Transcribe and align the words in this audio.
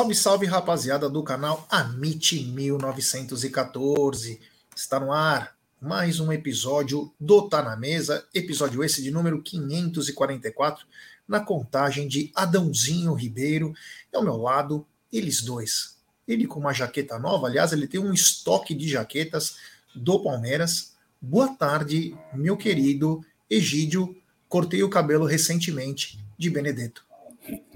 Salve, 0.00 0.14
salve, 0.14 0.46
rapaziada 0.46 1.10
do 1.10 1.22
canal 1.22 1.66
Amit 1.68 2.42
1914. 2.42 4.40
Está 4.74 4.98
no 4.98 5.12
ar 5.12 5.54
mais 5.78 6.18
um 6.18 6.32
episódio 6.32 7.12
do 7.20 7.46
Tá 7.50 7.60
na 7.60 7.76
Mesa, 7.76 8.26
episódio 8.34 8.82
esse 8.82 9.02
de 9.02 9.10
número 9.10 9.42
544, 9.42 10.86
na 11.28 11.38
contagem 11.38 12.08
de 12.08 12.32
Adãozinho 12.34 13.12
Ribeiro. 13.12 13.74
E 14.10 14.16
ao 14.16 14.22
meu 14.22 14.38
lado, 14.38 14.86
eles 15.12 15.42
dois. 15.42 15.98
Ele 16.26 16.46
com 16.46 16.60
uma 16.60 16.72
jaqueta 16.72 17.18
nova, 17.18 17.48
aliás, 17.48 17.70
ele 17.74 17.86
tem 17.86 18.00
um 18.00 18.14
estoque 18.14 18.74
de 18.74 18.88
jaquetas 18.88 19.58
do 19.94 20.18
Palmeiras. 20.22 20.94
Boa 21.20 21.48
tarde, 21.48 22.16
meu 22.32 22.56
querido 22.56 23.22
Egídio. 23.50 24.16
Cortei 24.48 24.82
o 24.82 24.88
cabelo 24.88 25.26
recentemente 25.26 26.18
de 26.38 26.48
Benedetto. 26.48 27.04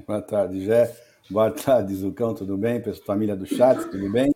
Boa 0.07 0.23
tarde, 0.23 0.65
Jé. 0.65 1.05
Boa 1.31 1.51
tarde, 1.51 1.95
Zucão, 1.95 2.35
tudo 2.35 2.55
bem? 2.59 2.83
Pessoal, 2.83 3.07
família 3.07 3.35
do 3.35 3.47
chat, 3.47 3.91
tudo 3.91 4.13
bem? 4.13 4.31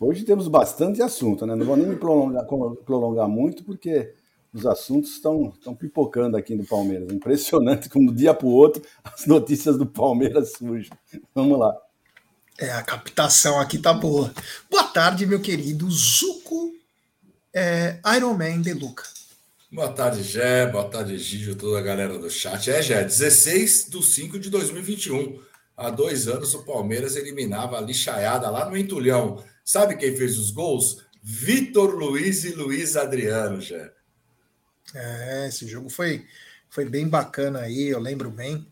Hoje 0.00 0.24
temos 0.24 0.48
bastante 0.48 1.02
assunto, 1.02 1.44
né? 1.46 1.54
Não 1.54 1.66
vou 1.66 1.76
nem 1.76 1.86
me 1.86 1.96
prolongar, 1.96 2.46
prolongar 2.86 3.28
muito, 3.28 3.62
porque 3.62 4.14
os 4.50 4.64
assuntos 4.64 5.10
estão, 5.10 5.52
estão 5.54 5.74
pipocando 5.74 6.34
aqui 6.34 6.54
no 6.54 6.64
Palmeiras. 6.64 7.12
Impressionante 7.12 7.90
como 7.90 8.06
de 8.06 8.12
um 8.12 8.14
dia 8.14 8.32
para 8.32 8.46
o 8.46 8.50
outro 8.50 8.82
as 9.04 9.26
notícias 9.26 9.76
do 9.76 9.84
Palmeiras 9.84 10.54
surgem. 10.54 10.90
Vamos 11.34 11.58
lá. 11.58 11.76
É, 12.58 12.70
a 12.70 12.82
captação 12.82 13.60
aqui 13.60 13.76
tá 13.76 13.92
boa. 13.92 14.32
Boa 14.70 14.84
tarde, 14.84 15.26
meu 15.26 15.40
querido 15.40 15.90
Zuco 15.90 16.72
é, 17.54 18.00
Iron 18.16 18.32
Man 18.32 18.62
de 18.62 18.72
Luca. 18.72 19.04
Boa 19.70 19.92
tarde, 19.92 20.22
Gé. 20.22 20.66
Boa 20.66 20.88
tarde, 20.88 21.18
Gígio, 21.18 21.54
toda 21.56 21.78
a 21.78 21.82
galera 21.82 22.18
do 22.18 22.30
chat. 22.30 22.70
É, 22.70 22.80
Gé, 22.80 23.04
16 23.04 23.90
de 23.90 24.02
5 24.02 24.38
de 24.38 24.48
2021 24.48 25.51
há 25.86 25.90
dois 25.90 26.28
anos 26.28 26.54
o 26.54 26.64
Palmeiras 26.64 27.16
eliminava 27.16 27.78
a 27.78 27.80
lixaiada 27.80 28.48
lá 28.50 28.68
no 28.68 28.76
Entulhão. 28.76 29.42
Sabe 29.64 29.96
quem 29.96 30.16
fez 30.16 30.38
os 30.38 30.50
gols? 30.50 31.04
Vitor 31.22 31.94
Luiz 31.94 32.44
e 32.44 32.54
Luiz 32.54 32.96
Adriano, 32.96 33.60
já. 33.60 33.90
É, 34.94 35.46
esse 35.48 35.66
jogo 35.66 35.88
foi, 35.88 36.26
foi 36.68 36.84
bem 36.84 37.08
bacana 37.08 37.60
aí, 37.60 37.88
eu 37.88 38.00
lembro 38.00 38.30
bem. 38.30 38.66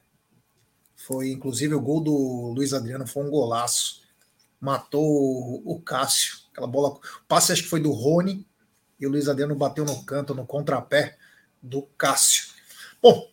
Foi, 0.97 1.31
inclusive, 1.31 1.75
o 1.75 1.81
gol 1.81 2.00
do 2.00 2.53
Luiz 2.55 2.72
Adriano 2.72 3.06
foi 3.06 3.25
um 3.25 3.31
golaço. 3.31 4.03
Matou 4.61 5.62
o, 5.64 5.81
Cássio. 5.81 6.36
Aquela 6.53 6.66
bola. 6.66 6.91
O 6.91 7.00
passe 7.27 7.53
acho 7.53 7.62
que 7.62 7.69
foi 7.69 7.81
do 7.81 7.91
Rony. 7.91 8.47
E 8.98 9.06
o 9.06 9.11
Luiz 9.11 9.27
Adriano 9.27 9.55
bateu 9.55 9.84
no 9.84 10.05
canto, 10.05 10.34
no 10.34 10.47
contrapé 10.47 11.16
do 11.62 11.83
Cássio. 11.97 12.48
Bom, 13.00 13.31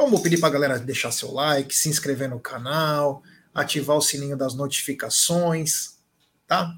então 0.00 0.10
vou 0.10 0.22
pedir 0.22 0.40
para 0.40 0.48
a 0.48 0.52
galera 0.52 0.78
deixar 0.78 1.12
seu 1.12 1.30
like, 1.30 1.76
se 1.76 1.90
inscrever 1.90 2.26
no 2.26 2.40
canal, 2.40 3.22
ativar 3.52 3.98
o 3.98 4.00
sininho 4.00 4.34
das 4.34 4.54
notificações, 4.54 5.98
tá? 6.46 6.74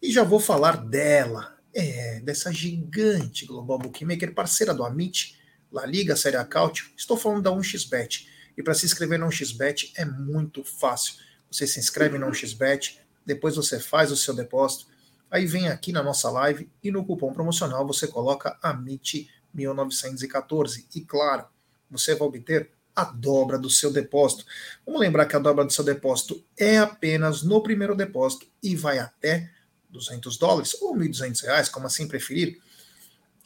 E 0.00 0.10
já 0.10 0.24
vou 0.24 0.40
falar 0.40 0.78
dela, 0.78 1.58
é, 1.74 2.20
dessa 2.20 2.50
gigante 2.50 3.44
Global 3.44 3.78
Bookmaker, 3.78 4.32
parceira 4.32 4.72
do 4.72 4.82
Amit, 4.82 5.38
La 5.70 5.84
Liga, 5.84 6.16
Série 6.16 6.38
Acautio. 6.38 6.86
Estou 6.96 7.18
falando 7.18 7.42
da 7.42 7.50
1xBet. 7.50 8.26
E 8.56 8.62
para 8.62 8.72
se 8.72 8.86
inscrever 8.86 9.18
no 9.18 9.26
1xBet 9.26 9.92
é 9.94 10.06
muito 10.06 10.64
fácil. 10.64 11.16
Você 11.52 11.66
se 11.66 11.78
inscreve 11.78 12.16
no 12.16 12.28
1xBet, 12.28 12.98
depois 13.26 13.56
você 13.56 13.78
faz 13.78 14.10
o 14.10 14.16
seu 14.16 14.32
depósito, 14.32 14.86
aí 15.30 15.44
vem 15.44 15.68
aqui 15.68 15.92
na 15.92 16.02
nossa 16.02 16.30
live 16.30 16.70
e 16.82 16.90
no 16.90 17.04
cupom 17.04 17.30
promocional 17.30 17.86
você 17.86 18.08
coloca 18.08 18.58
AMIT1914. 18.64 20.86
E 20.94 21.02
claro, 21.02 21.52
você 21.90 22.14
vai 22.14 22.28
obter 22.28 22.70
a 22.94 23.04
dobra 23.04 23.58
do 23.58 23.68
seu 23.68 23.92
depósito. 23.92 24.44
Vamos 24.86 25.00
lembrar 25.00 25.26
que 25.26 25.34
a 25.34 25.38
dobra 25.38 25.64
do 25.64 25.72
seu 25.72 25.84
depósito 25.84 26.42
é 26.56 26.78
apenas 26.78 27.42
no 27.42 27.62
primeiro 27.62 27.96
depósito 27.96 28.46
e 28.62 28.76
vai 28.76 28.98
até 28.98 29.50
200 29.90 30.36
dólares 30.36 30.74
ou 30.80 30.96
1.200 30.96 31.42
reais, 31.42 31.68
como 31.68 31.86
assim 31.86 32.06
preferir. 32.06 32.60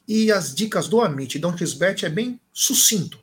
E 0.07 0.33
as 0.33 0.55
dicas 0.55 0.89
do 0.89 1.01
Amit 1.01 1.39
da 1.39 1.57
XBet 1.57 2.07
é 2.07 2.09
bem 2.09 2.41
sucinto. 2.53 3.19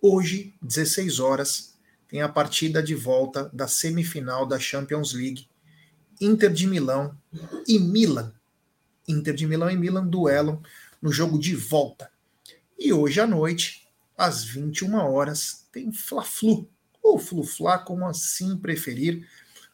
Hoje, 0.00 0.54
16 0.62 1.18
horas, 1.18 1.74
tem 2.08 2.22
a 2.22 2.28
partida 2.28 2.82
de 2.82 2.94
volta 2.94 3.50
da 3.52 3.66
semifinal 3.66 4.46
da 4.46 4.58
Champions 4.58 5.12
League. 5.12 5.48
Inter 6.20 6.50
de 6.52 6.66
Milão 6.66 7.16
e 7.66 7.78
Milan. 7.78 8.32
Inter 9.06 9.34
de 9.34 9.46
Milão 9.46 9.70
e 9.70 9.76
Milan 9.76 10.06
duelam 10.06 10.62
no 11.00 11.12
jogo 11.12 11.38
de 11.38 11.54
volta. 11.54 12.10
E 12.78 12.92
hoje 12.92 13.20
à 13.20 13.26
noite, 13.26 13.85
às 14.16 14.44
21 14.44 14.94
horas, 14.96 15.66
tem 15.70 15.92
Fla-Flu, 15.92 16.68
ou 17.02 17.18
Flu-Fla, 17.18 17.78
como 17.78 18.06
assim 18.06 18.56
preferir, 18.56 19.26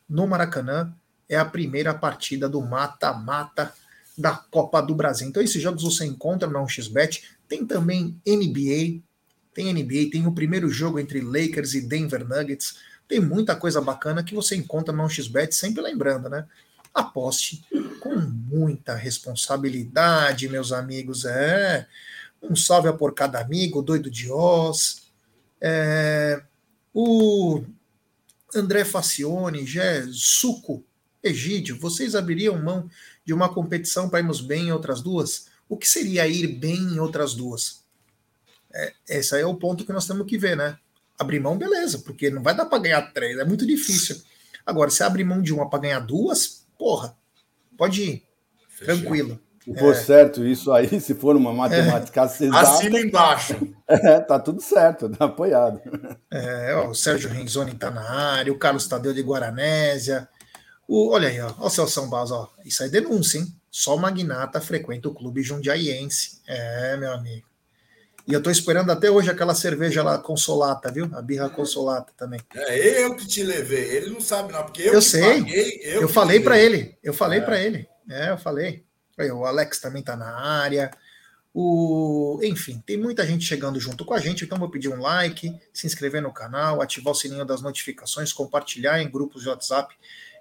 no 0.08 0.26
Maracanã. 0.26 0.94
É 1.28 1.36
a 1.36 1.44
primeira 1.44 1.94
partida 1.94 2.48
do 2.48 2.60
mata-mata 2.60 3.72
da 4.18 4.34
Copa 4.34 4.82
do 4.82 4.94
Brasil. 4.94 5.28
Então, 5.28 5.42
esses 5.42 5.62
jogos 5.62 5.82
você 5.82 6.04
encontra 6.04 6.48
na 6.48 6.60
1xBet. 6.60 7.22
Tem 7.48 7.64
também 7.64 8.20
NBA, 8.26 9.02
tem 9.54 9.72
NBA, 9.72 10.10
tem 10.10 10.26
o 10.26 10.32
primeiro 10.32 10.68
jogo 10.68 10.98
entre 10.98 11.20
Lakers 11.20 11.74
e 11.74 11.80
Denver 11.80 12.26
Nuggets. 12.26 12.76
Tem 13.08 13.20
muita 13.20 13.56
coisa 13.56 13.80
bacana 13.80 14.22
que 14.22 14.34
você 14.34 14.56
encontra 14.56 14.94
na 14.94 15.04
1xBet, 15.04 15.52
sempre 15.52 15.82
lembrando, 15.82 16.28
né? 16.28 16.46
Aposte 16.92 17.64
com 18.00 18.14
muita 18.16 18.94
responsabilidade, 18.94 20.48
meus 20.48 20.72
amigos. 20.72 21.24
É. 21.24 21.86
Um 22.42 22.56
salve 22.56 22.88
a 22.88 22.92
por 22.92 23.14
cada 23.14 23.40
amigo, 23.40 23.82
doido 23.82 24.10
de 24.10 24.30
Oz. 24.30 25.02
É, 25.60 26.42
o 26.92 27.62
André 28.54 28.84
Facione, 28.84 29.64
Gé, 29.64 30.06
Suco, 30.12 30.84
Egídio, 31.22 31.78
vocês 31.78 32.14
abririam 32.14 32.60
mão 32.60 32.90
de 33.24 33.32
uma 33.32 33.48
competição 33.48 34.08
para 34.08 34.18
irmos 34.18 34.40
bem 34.40 34.66
em 34.66 34.72
outras 34.72 35.00
duas? 35.00 35.46
O 35.68 35.76
que 35.76 35.88
seria 35.88 36.26
ir 36.26 36.48
bem 36.48 36.76
em 36.76 36.98
outras 36.98 37.34
duas? 37.34 37.84
É, 38.74 38.92
esse 39.08 39.34
aí 39.34 39.42
é 39.42 39.46
o 39.46 39.54
ponto 39.54 39.84
que 39.84 39.92
nós 39.92 40.06
temos 40.06 40.26
que 40.26 40.36
ver, 40.36 40.56
né? 40.56 40.76
Abrir 41.18 41.40
mão, 41.40 41.56
beleza, 41.56 42.00
porque 42.00 42.30
não 42.30 42.42
vai 42.42 42.54
dar 42.54 42.66
para 42.66 42.78
ganhar 42.82 43.12
três, 43.12 43.38
é 43.38 43.44
muito 43.44 43.64
difícil. 43.64 44.20
Agora, 44.66 44.90
se 44.90 45.02
abrir 45.02 45.24
mão 45.24 45.40
de 45.40 45.52
uma 45.52 45.68
para 45.68 45.80
ganhar 45.80 46.00
duas, 46.00 46.66
porra, 46.78 47.16
pode 47.76 48.02
ir, 48.02 48.22
tranquilo. 48.78 49.40
Se 49.64 49.78
for 49.78 49.92
é. 49.92 49.94
certo 49.94 50.44
isso 50.44 50.72
aí, 50.72 50.98
se 51.00 51.14
for 51.14 51.36
uma 51.36 51.52
matemática 51.52 52.22
é. 52.22 52.24
exata... 52.24 52.60
Assina 52.60 53.00
embaixo. 53.00 53.56
É, 53.92 54.20
tá 54.20 54.38
tudo 54.38 54.62
certo, 54.62 55.10
tá 55.10 55.26
apoiado. 55.26 55.78
É, 56.30 56.74
ó, 56.76 56.88
o 56.88 56.94
Sérgio 56.94 57.28
Renzoni 57.28 57.74
tá 57.74 57.90
na 57.90 58.00
área, 58.00 58.50
o 58.50 58.58
Carlos 58.58 58.86
Tadeu 58.86 59.12
de 59.12 59.20
Guaranésia. 59.20 60.26
O, 60.88 61.10
olha 61.10 61.28
aí, 61.28 61.38
ó, 61.38 61.52
ó 61.58 61.66
o 61.66 61.70
Celso 61.70 62.06
Baus, 62.06 62.30
ó. 62.30 62.50
Isso 62.64 62.82
aí 62.82 62.88
é 62.88 62.92
denúncia, 62.92 63.38
hein? 63.38 63.54
Só 63.70 63.98
magnata 63.98 64.62
frequenta 64.62 65.08
o 65.10 65.14
clube 65.14 65.42
jundiaiense. 65.42 66.40
É, 66.46 66.96
meu 66.96 67.12
amigo. 67.12 67.46
E 68.26 68.32
eu 68.32 68.42
tô 68.42 68.50
esperando 68.50 68.90
até 68.90 69.10
hoje 69.10 69.30
aquela 69.30 69.54
cerveja 69.54 70.02
lá 70.02 70.16
consolata, 70.16 70.90
viu? 70.90 71.10
A 71.12 71.20
birra 71.20 71.50
consolata 71.50 72.12
também. 72.16 72.40
É 72.54 73.04
eu 73.04 73.16
que 73.16 73.26
te 73.26 73.42
levei. 73.42 73.96
Ele 73.96 74.10
não 74.10 74.20
sabe, 74.20 74.52
não, 74.52 74.62
porque 74.62 74.82
eu, 74.82 74.94
eu 74.94 75.02
sei. 75.02 75.42
Paguei, 75.42 75.80
eu, 75.82 76.02
eu 76.02 76.08
falei 76.08 76.40
para 76.40 76.58
ele. 76.58 76.96
Eu 77.02 77.12
falei 77.12 77.40
é. 77.40 77.42
para 77.42 77.60
ele. 77.60 77.88
É, 78.08 78.30
eu 78.30 78.38
falei. 78.38 78.84
O 79.18 79.44
Alex 79.44 79.80
também 79.80 80.00
está 80.00 80.16
na 80.16 80.34
área. 80.36 80.90
O, 81.54 82.40
enfim, 82.42 82.82
tem 82.86 82.96
muita 82.96 83.26
gente 83.26 83.44
chegando 83.44 83.78
junto 83.78 84.04
com 84.04 84.14
a 84.14 84.18
gente, 84.18 84.44
então 84.44 84.58
vou 84.58 84.70
pedir 84.70 84.88
um 84.88 85.00
like, 85.00 85.54
se 85.72 85.86
inscrever 85.86 86.22
no 86.22 86.32
canal, 86.32 86.80
ativar 86.80 87.12
o 87.12 87.14
sininho 87.14 87.44
das 87.44 87.60
notificações, 87.60 88.32
compartilhar 88.32 89.02
em 89.02 89.10
grupos 89.10 89.42
de 89.42 89.50
WhatsApp, 89.50 89.94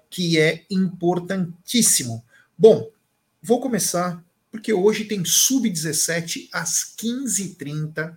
que 0.08 0.38
é 0.38 0.64
importantíssimo. 0.70 2.24
Bom, 2.56 2.90
vou 3.42 3.60
começar 3.60 4.22
porque 4.50 4.72
hoje 4.72 5.04
tem 5.04 5.24
sub-17 5.24 6.48
às 6.52 6.94
15h30 6.98 8.16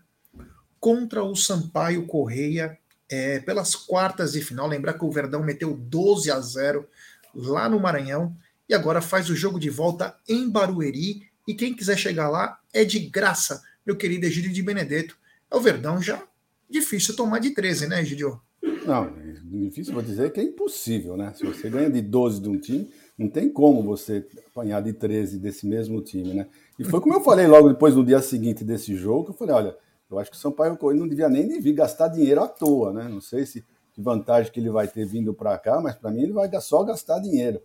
contra 0.80 1.24
o 1.24 1.36
Sampaio 1.36 2.06
Correia 2.06 2.78
é, 3.10 3.40
pelas 3.40 3.76
quartas 3.76 4.34
de 4.34 4.42
final. 4.42 4.68
Lembrar 4.68 4.94
que 4.94 5.06
o 5.06 5.12
Verdão 5.12 5.44
meteu 5.44 5.76
12 5.76 6.30
a 6.30 6.40
0 6.40 6.88
lá 7.34 7.68
no 7.70 7.80
Maranhão 7.80 8.36
e 8.68 8.74
agora 8.74 9.02
faz 9.02 9.30
o 9.30 9.36
jogo 9.36 9.60
de 9.60 9.70
volta 9.70 10.16
em 10.28 10.50
Barueri. 10.50 11.24
E 11.48 11.54
quem 11.54 11.74
quiser 11.74 11.98
chegar 11.98 12.30
lá 12.30 12.60
é 12.74 12.84
de 12.84 13.00
graça, 13.00 13.62
meu 13.86 13.96
querido 13.96 14.26
Egídio 14.26 14.52
de 14.52 14.64
Benedetto. 14.64 15.18
É 15.52 15.56
o 15.56 15.62
Verdão 15.62 16.02
já 16.02 16.22
difícil 16.70 17.16
tomar 17.16 17.40
de 17.40 17.52
13, 17.52 17.88
né, 17.88 18.02
Egidio? 18.02 18.42
Não, 18.86 19.14
difícil, 19.44 19.94
vou 19.94 20.02
dizer 20.02 20.32
que 20.32 20.40
é 20.40 20.44
impossível, 20.44 21.16
né? 21.16 21.34
Se 21.36 21.46
você 21.46 21.70
ganha 21.70 21.90
de 21.90 22.02
12 22.02 22.42
de 22.42 22.50
um 22.50 22.58
time, 22.58 22.90
não 23.18 23.30
tem 23.30 23.50
como 23.50 23.84
você 23.84 24.26
apanhar 24.48 24.82
de 24.82 24.94
13 24.94 25.38
desse 25.40 25.66
mesmo 25.66 26.02
time, 26.02 26.34
né? 26.34 26.48
E 26.78 26.84
foi 26.84 27.00
como 27.00 27.14
eu 27.14 27.22
falei 27.22 27.48
logo 27.48 27.70
depois, 27.70 27.96
no 27.96 28.06
dia 28.06 28.22
seguinte 28.22 28.64
desse 28.64 28.96
jogo, 28.96 29.30
eu 29.30 29.34
falei, 29.34 29.56
olha, 29.56 29.78
eu 30.10 30.20
acho 30.20 30.32
que 30.32 30.38
o 30.38 30.40
Sampaio 30.40 30.78
Corrêa 30.78 31.00
não 31.00 31.08
devia 31.08 31.30
nem 31.30 31.60
vir 31.60 31.74
gastar 31.74 32.08
dinheiro 32.08 32.42
à 32.42 32.48
toa, 32.48 32.92
né? 32.92 33.08
Não 33.08 33.22
sei 33.22 33.46
se 33.46 33.64
que 33.94 34.02
vantagem 34.02 34.52
que 34.52 34.60
ele 34.60 34.70
vai 34.70 34.88
ter 34.88 35.06
vindo 35.06 35.34
para 35.34 35.58
cá, 35.58 35.80
mas 35.80 35.96
para 35.96 36.12
mim 36.12 36.24
ele 36.24 36.34
vai 36.34 36.50
só 36.60 36.84
gastar 36.84 37.20
dinheiro 37.20 37.62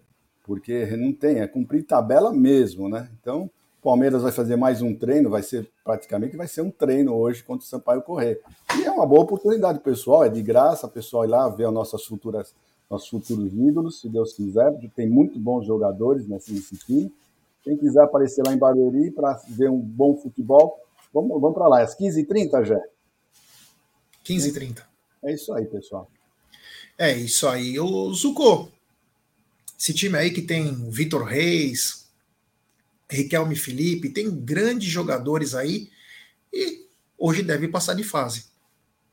porque 0.51 0.85
não 0.97 1.13
tem, 1.13 1.39
é 1.39 1.47
cumprir 1.47 1.85
tabela 1.85 2.33
mesmo, 2.33 2.89
né? 2.89 3.09
Então, 3.21 3.45
o 3.45 3.83
Palmeiras 3.85 4.21
vai 4.21 4.33
fazer 4.33 4.57
mais 4.57 4.83
um 4.83 4.93
treino, 4.93 5.31
vai 5.31 5.45
ser 5.45 5.71
praticamente 5.85 6.37
vai 6.37 6.49
ser 6.49 6.63
um 6.63 6.73
treino 6.73 7.15
hoje 7.15 7.41
contra 7.45 7.65
o 7.65 7.69
Sampaio 7.69 8.03
Correr. 8.03 8.41
E 8.77 8.85
é 8.85 8.91
uma 8.91 9.07
boa 9.07 9.21
oportunidade, 9.21 9.79
pessoal, 9.79 10.25
é 10.25 10.29
de 10.29 10.43
graça, 10.43 10.89
o 10.89 10.91
pessoal 10.91 11.25
ir 11.25 11.29
lá 11.29 11.49
ver 11.49 11.69
as 11.69 11.73
nossas 11.73 12.05
futuras 12.05 12.53
nossos 12.91 13.09
futuros 13.09 13.53
ídolos, 13.53 14.01
se 14.01 14.09
Deus 14.09 14.33
quiser, 14.33 14.73
porque 14.73 14.89
tem 14.89 15.09
muito 15.09 15.39
bons 15.39 15.65
jogadores 15.65 16.27
nesse, 16.27 16.53
nesse 16.53 16.77
time. 16.79 17.15
Quem 17.63 17.77
quiser 17.77 18.03
aparecer 18.03 18.45
lá 18.45 18.53
em 18.53 18.59
Barueri 18.59 19.13
para 19.13 19.41
ver 19.51 19.71
um 19.71 19.79
bom 19.79 20.17
futebol, 20.17 20.81
vamos, 21.15 21.41
vamos 21.41 21.55
para 21.55 21.69
lá. 21.69 21.81
É 21.81 21.85
às 21.85 21.97
15h30, 21.97 22.65
Jé? 22.65 22.83
15h30. 24.25 24.83
É 25.23 25.33
isso 25.33 25.55
aí, 25.55 25.65
pessoal. 25.67 26.09
É 26.99 27.17
isso 27.17 27.47
aí. 27.47 27.79
O 27.79 28.13
Zuko, 28.13 28.69
esse 29.81 29.95
time 29.95 30.19
aí 30.19 30.31
que 30.31 30.43
tem 30.43 30.91
Vitor 30.91 31.25
Reis, 31.25 32.07
Riquelme 33.09 33.57
Felipe, 33.57 34.11
tem 34.11 34.31
grandes 34.31 34.91
jogadores 34.91 35.55
aí 35.55 35.89
e 36.53 36.87
hoje 37.17 37.43
deve 37.43 37.67
passar 37.67 37.95
de 37.95 38.05
fase. 38.05 38.45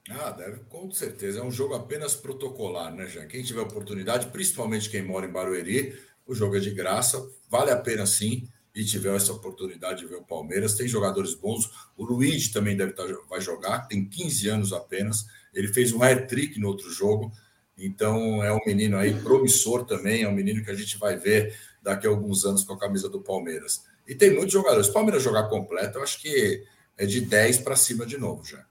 Ah, 0.09 0.29
deve, 0.31 0.59
com 0.67 0.91
certeza. 0.91 1.39
É 1.39 1.43
um 1.43 1.51
jogo 1.51 1.73
apenas 1.73 2.15
protocolar, 2.15 2.93
né, 2.93 3.07
já 3.07 3.25
Quem 3.25 3.43
tiver 3.43 3.61
oportunidade, 3.61 4.27
principalmente 4.27 4.89
quem 4.89 5.01
mora 5.01 5.25
em 5.25 5.31
Barueri, 5.31 5.97
o 6.25 6.35
jogo 6.35 6.57
é 6.57 6.59
de 6.59 6.71
graça, 6.71 7.25
vale 7.49 7.71
a 7.71 7.77
pena 7.77 8.05
sim. 8.05 8.45
E 8.75 8.83
tiver 8.83 9.15
essa 9.15 9.31
oportunidade 9.31 10.01
de 10.01 10.05
ver 10.05 10.17
o 10.17 10.23
Palmeiras, 10.23 10.75
tem 10.75 10.87
jogadores 10.87 11.33
bons. 11.33 11.71
O 11.95 12.03
Luigi 12.03 12.51
também 12.51 12.75
deve 12.75 12.91
estar, 12.91 13.07
vai 13.29 13.39
jogar, 13.39 13.87
tem 13.87 14.05
15 14.05 14.49
anos 14.49 14.73
apenas. 14.73 15.25
Ele 15.53 15.69
fez 15.69 15.93
um 15.93 16.03
hat-trick 16.03 16.59
no 16.59 16.67
outro 16.67 16.91
jogo, 16.91 17.31
então 17.77 18.43
é 18.43 18.51
um 18.51 18.59
menino 18.65 18.97
aí 18.97 19.13
promissor 19.13 19.85
também. 19.85 20.23
É 20.23 20.29
um 20.29 20.33
menino 20.33 20.63
que 20.63 20.71
a 20.71 20.75
gente 20.75 20.97
vai 20.97 21.15
ver 21.15 21.55
daqui 21.81 22.07
a 22.07 22.09
alguns 22.09 22.45
anos 22.45 22.63
com 22.63 22.73
a 22.73 22.79
camisa 22.79 23.07
do 23.07 23.21
Palmeiras. 23.21 23.83
E 24.07 24.15
tem 24.15 24.33
muitos 24.33 24.53
jogadores. 24.53 24.87
O 24.87 24.93
Palmeiras 24.93 25.21
jogar 25.21 25.47
completo, 25.47 25.99
eu 25.99 26.03
acho 26.03 26.19
que 26.21 26.63
é 26.97 27.05
de 27.05 27.21
10 27.21 27.59
para 27.59 27.75
cima 27.75 28.05
de 28.05 28.17
novo 28.17 28.43
já. 28.43 28.65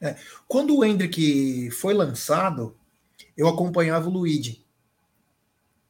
É. 0.00 0.16
Quando 0.46 0.76
o 0.76 0.84
Hendrick 0.84 1.70
foi 1.72 1.92
lançado, 1.92 2.76
eu 3.36 3.48
acompanhava 3.48 4.08
o 4.08 4.12
Luigi. 4.12 4.64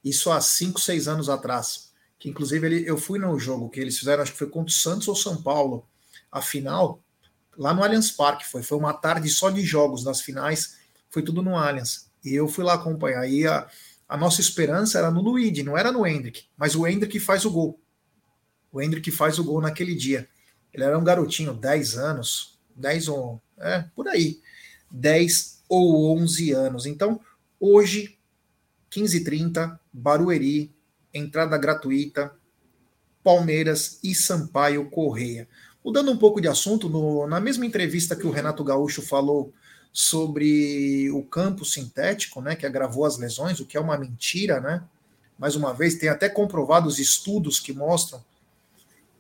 Isso 0.02 0.31
há 0.31 0.40
5, 0.40 0.81
6 0.81 1.06
anos 1.06 1.28
atrás. 1.28 1.93
Que 2.19 2.28
inclusive 2.28 2.66
ele, 2.66 2.88
eu 2.88 2.99
fui 2.99 3.19
no 3.19 3.38
jogo 3.38 3.69
que 3.69 3.78
eles 3.78 3.99
fizeram, 3.99 4.22
acho 4.22 4.32
que 4.32 4.38
foi 4.38 4.49
contra 4.49 4.70
o 4.70 4.75
Santos 4.75 5.06
ou 5.06 5.14
São 5.14 5.40
Paulo, 5.40 5.87
a 6.32 6.43
final, 6.43 7.00
lá 7.56 7.72
no 7.72 7.84
Allianz 7.84 8.10
Parque. 8.10 8.44
Foi, 8.44 8.62
foi 8.62 8.76
uma 8.76 8.93
tarde 8.93 9.28
só 9.28 9.50
de 9.50 9.60
jogos 9.62 10.02
das 10.02 10.20
finais, 10.20 10.78
foi 11.10 11.22
tudo 11.22 11.43
no 11.43 11.56
Allianz. 11.56 12.07
E 12.25 12.35
eu 12.35 12.49
fui 12.49 12.65
lá 12.65 12.75
acompanhar. 12.75 13.29
E 13.29 13.47
a, 13.47 13.69
a 14.09 14.17
nossa 14.17 14.41
esperança 14.41 14.99
era 14.99 15.11
no 15.11 15.20
Luigi, 15.20 15.62
não 15.62 15.76
era 15.76 15.93
no 15.93 16.06
Hendrick. 16.06 16.44
Mas 16.56 16.75
o 16.75 16.87
Hendrick 16.87 17.19
faz 17.20 17.44
o 17.44 17.50
gol. 17.50 17.81
O 18.73 18.81
Hendrick 18.81 19.11
faz 19.11 19.38
o 19.38 19.44
gol 19.44 19.61
naquele 19.61 19.94
dia. 19.94 20.29
Ele 20.73 20.85
era 20.85 20.99
um 20.99 21.05
garotinho, 21.05 21.55
10 21.55 21.97
anos, 21.97 22.59
10 22.76 23.09
ou. 23.09 23.43
É, 23.59 23.85
por 23.94 24.09
aí. 24.09 24.41
10 24.91 25.65
ou 25.69 26.17
11 26.19 26.53
anos. 26.53 26.87
Então, 26.87 27.20
hoje, 27.59 28.19
15h30, 28.91 29.79
Barueri, 29.93 30.75
entrada 31.12 31.59
gratuita, 31.59 32.32
Palmeiras 33.23 33.99
e 34.03 34.15
Sampaio 34.15 34.88
Correia. 34.91 35.49
Mudando 35.85 36.11
um 36.11 36.17
pouco 36.17 36.41
de 36.41 36.49
assunto, 36.49 36.88
no, 36.88 37.26
na 37.26 37.41
mesma 37.41 37.67
entrevista 37.67 38.17
que 38.17 38.26
o 38.26 38.31
Renato 38.31 38.65
Gaúcho 38.65 39.03
falou 39.03 39.53
sobre 40.00 41.10
o 41.10 41.24
campo 41.24 41.64
sintético, 41.64 42.40
né, 42.40 42.54
que 42.54 42.64
agravou 42.64 43.04
as 43.04 43.18
lesões, 43.18 43.58
o 43.58 43.66
que 43.66 43.76
é 43.76 43.80
uma 43.80 43.98
mentira, 43.98 44.60
né? 44.60 44.84
Mais 45.36 45.56
uma 45.56 45.74
vez, 45.74 45.96
tem 45.96 46.08
até 46.08 46.28
comprovados 46.28 47.00
estudos 47.00 47.58
que 47.58 47.72
mostram 47.72 48.24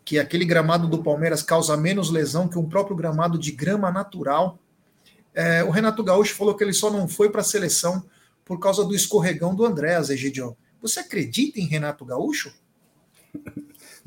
que 0.04 0.20
aquele 0.20 0.44
gramado 0.44 0.86
do 0.86 1.02
Palmeiras 1.02 1.42
causa 1.42 1.76
menos 1.76 2.10
lesão 2.10 2.46
que 2.46 2.56
um 2.56 2.68
próprio 2.68 2.94
gramado 2.94 3.36
de 3.36 3.50
grama 3.50 3.90
natural. 3.90 4.56
É, 5.34 5.64
o 5.64 5.70
Renato 5.70 6.04
Gaúcho 6.04 6.36
falou 6.36 6.54
que 6.54 6.62
ele 6.62 6.72
só 6.72 6.92
não 6.92 7.08
foi 7.08 7.28
para 7.28 7.40
a 7.40 7.44
seleção 7.44 8.04
por 8.44 8.60
causa 8.60 8.84
do 8.84 8.94
escorregão 8.94 9.56
do 9.56 9.66
André, 9.66 9.98
Egidio. 9.98 10.56
Você 10.80 11.00
acredita 11.00 11.58
em 11.58 11.66
Renato 11.66 12.04
Gaúcho? 12.04 12.54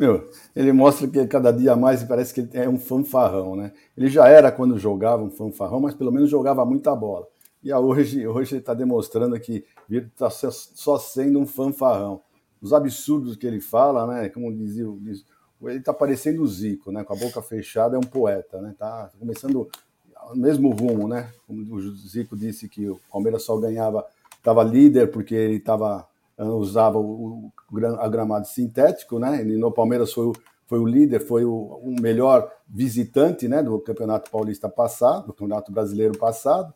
Meu, 0.02 0.32
ele 0.56 0.74
mostra 0.74 1.08
que 1.08 1.28
cada 1.28 1.52
dia 1.52 1.76
mais 1.76 2.04
parece 2.04 2.34
que 2.34 2.58
é 2.58 2.68
um 2.68 2.80
fanfarrão, 2.80 3.56
né? 3.56 3.72
Ele 3.96 4.08
já 4.08 4.28
era 4.28 4.52
quando 4.52 4.76
jogava 4.80 5.22
um 5.22 5.30
fanfarrão, 5.30 5.80
mas 5.80 5.94
pelo 5.94 6.12
menos 6.12 6.28
jogava 6.28 6.66
muita 6.66 6.96
bola. 6.96 7.28
E 7.64 7.72
hoje, 7.72 8.26
hoje 8.26 8.56
ele 8.56 8.62
está 8.62 8.74
demonstrando 8.74 9.40
que 9.40 9.64
está 9.88 10.28
só 10.32 10.98
sendo 10.98 11.38
um 11.38 11.46
fanfarrão. 11.46 12.20
Os 12.60 12.74
absurdos 12.74 13.36
que 13.36 13.46
ele 13.46 13.62
fala, 13.62 14.08
né? 14.08 14.30
Como 14.30 14.52
dizia, 14.52 14.86
ele 14.86 15.78
está 15.78 15.94
parecendo 15.94 16.42
o 16.42 16.48
Zico, 16.48 16.92
né? 16.92 17.04
Com 17.04 17.14
a 17.14 17.18
boca 17.18 17.40
fechada, 17.44 17.96
é 17.96 18.00
um 18.00 18.02
poeta, 18.02 18.60
né? 18.60 18.74
Tá 18.80 19.12
começando 19.20 19.70
o 20.34 20.36
mesmo 20.36 20.72
rumo, 20.72 21.08
né? 21.08 21.32
Como 21.46 21.62
o 21.76 21.96
Zico 21.96 22.36
disse 22.36 22.68
que 22.68 22.90
o 22.90 23.00
Palmeiras 23.12 23.44
só 23.44 23.56
ganhava, 23.56 24.04
estava 24.36 24.64
líder 24.64 25.12
porque 25.12 25.36
ele 25.36 25.58
estava 25.58 26.08
usava 26.46 26.98
o, 26.98 27.52
o 27.72 28.10
gramado 28.10 28.48
sintético, 28.48 29.20
né? 29.20 29.44
E 29.44 29.58
no 29.58 29.72
Palmeiras 29.72 30.12
foi 30.14 30.28
o, 30.28 30.34
foi 30.68 30.80
o 30.80 30.86
líder, 30.86 31.20
foi 31.20 31.46
o, 31.46 31.52
o, 31.52 31.96
melhor 32.02 32.52
visitante, 32.68 33.48
né? 33.48 33.62
Do 33.62 33.80
Campeonato 33.80 34.32
Paulista 34.32 34.70
passado, 34.70 35.28
do 35.28 35.34
Campeonato 35.34 35.72
Brasileiro 35.72 36.18
passado, 36.18 36.74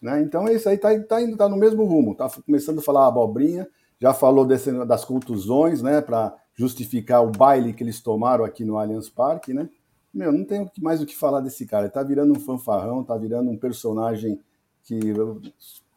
né? 0.00 0.20
Então 0.22 0.48
isso 0.48 0.68
aí 0.68 0.78
tá, 0.78 0.88
tá 1.00 1.22
indo, 1.22 1.36
tá 1.36 1.48
no 1.48 1.56
mesmo 1.56 1.84
rumo, 1.84 2.14
tá 2.14 2.28
começando 2.44 2.78
a 2.78 2.82
falar 2.82 3.06
abobrinha, 3.06 3.68
já 4.00 4.12
falou 4.12 4.44
desse, 4.44 4.72
das 4.84 5.04
contusões, 5.04 5.82
né? 5.82 6.00
Para 6.00 6.34
justificar 6.54 7.24
o 7.24 7.30
baile 7.30 7.72
que 7.72 7.82
eles 7.82 8.00
tomaram 8.00 8.44
aqui 8.44 8.64
no 8.64 8.78
Allianz 8.78 9.08
Parque, 9.08 9.52
né? 9.52 9.68
Meu, 10.12 10.32
não 10.32 10.44
tem 10.44 10.70
mais 10.80 11.02
o 11.02 11.06
que 11.06 11.16
falar 11.16 11.40
desse 11.40 11.66
cara. 11.66 11.84
Ele 11.84 11.92
tá 11.92 12.02
virando 12.02 12.32
um 12.32 12.40
fanfarrão, 12.40 13.02
tá 13.02 13.16
virando 13.16 13.50
um 13.50 13.56
personagem 13.56 14.40
que 14.84 15.12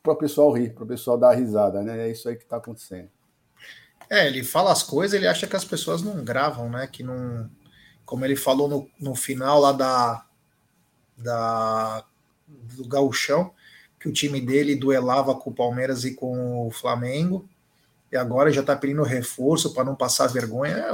para 0.07 0.13
o 0.13 0.18
pessoal 0.18 0.51
rir, 0.51 0.74
para 0.74 0.83
o 0.83 0.88
pessoal 0.88 1.18
dar 1.18 1.33
risada, 1.33 1.81
né? 1.81 2.07
É 2.07 2.12
isso 2.12 2.30
aí 2.30 2.36
que 2.36 2.44
está 2.44 2.57
acontecendo. 2.57 3.09
É, 4.09 4.27
ele 4.27 4.44
fala 4.44 4.71
as 4.71 4.83
coisas, 4.83 5.13
ele 5.13 5.27
acha 5.27 5.48
que 5.48 5.56
as 5.56 5.65
pessoas 5.65 6.01
não 6.01 6.24
gravam, 6.24 6.69
né? 6.69 6.88
Que 6.88 7.04
não. 7.04 7.50
Como 8.06 8.24
ele 8.24 8.38
falou 8.38 8.69
no, 8.69 8.89
no 9.00 9.15
final 9.15 9.59
lá 9.59 9.73
da, 9.73 10.26
da 11.18 12.06
do 12.47 12.87
gauchão, 12.87 13.54
que 13.99 14.07
o 14.07 14.14
time 14.14 14.40
dele 14.40 14.76
duelava 14.76 15.35
com 15.35 15.49
o 15.49 15.54
Palmeiras 15.54 16.06
e 16.06 16.14
com 16.14 16.66
o 16.66 16.71
Flamengo, 16.71 17.49
e 18.09 18.16
agora 18.16 18.52
já 18.52 18.61
está 18.61 18.76
pedindo 18.76 19.04
reforço 19.04 19.73
para 19.73 19.83
não 19.83 19.95
passar 19.95 20.28
vergonha. 20.28 20.90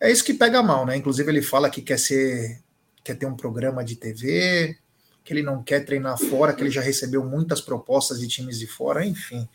É, 0.00 0.08
é 0.08 0.12
isso 0.12 0.24
que 0.24 0.34
pega 0.34 0.62
mal, 0.62 0.86
né? 0.86 0.96
Inclusive 0.96 1.28
ele 1.28 1.42
fala 1.42 1.68
que 1.68 1.82
quer 1.82 1.98
ser, 1.98 2.62
quer 3.02 3.16
ter 3.16 3.26
um 3.26 3.34
programa 3.34 3.82
de 3.82 3.96
TV, 3.96 4.78
que 5.26 5.32
ele 5.32 5.42
não 5.42 5.60
quer 5.60 5.84
treinar 5.84 6.16
fora, 6.16 6.52
que 6.52 6.62
ele 6.62 6.70
já 6.70 6.80
recebeu 6.80 7.24
muitas 7.24 7.60
propostas 7.60 8.20
de 8.20 8.28
times 8.28 8.60
de 8.60 8.66
fora, 8.66 9.04
enfim. 9.04 9.48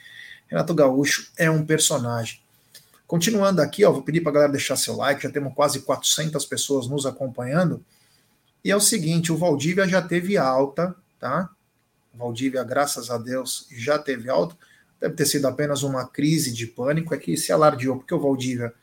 Renato 0.48 0.74
Gaúcho 0.74 1.32
é 1.38 1.50
um 1.50 1.66
personagem. 1.66 2.42
Continuando 3.08 3.62
aqui, 3.62 3.86
ó, 3.86 3.92
vou 3.92 4.02
pedir 4.02 4.20
para 4.20 4.32
a 4.32 4.34
galera 4.34 4.52
deixar 4.52 4.76
seu 4.76 4.98
like, 4.98 5.24
já 5.24 5.32
temos 5.32 5.54
quase 5.54 5.80
400 5.80 6.46
pessoas 6.46 6.88
nos 6.88 7.06
acompanhando. 7.06 7.82
E 8.66 8.70
é 8.70 8.76
o 8.76 8.82
seguinte, 8.82 9.32
o 9.32 9.38
Valdívia 9.38 9.88
já 9.88 10.02
teve 10.02 10.38
alta, 10.38 10.94
tá? 11.18 11.50
O 12.14 12.18
Valdívia, 12.18 12.66
graças 12.66 13.10
a 13.10 13.18
Deus, 13.18 13.66
já 13.72 13.98
teve 13.98 14.30
alta. 14.30 14.58
Deve 15.00 15.16
ter 15.16 15.26
sido 15.26 15.48
apenas 15.48 15.84
uma 15.84 16.06
crise 16.06 16.52
de 16.52 16.68
pânico, 16.68 17.16
é 17.16 17.18
que 17.18 17.38
se 17.38 17.54
alardeou, 17.54 17.96
porque 17.96 18.14
o 18.14 18.20
Valdívia 18.20 18.74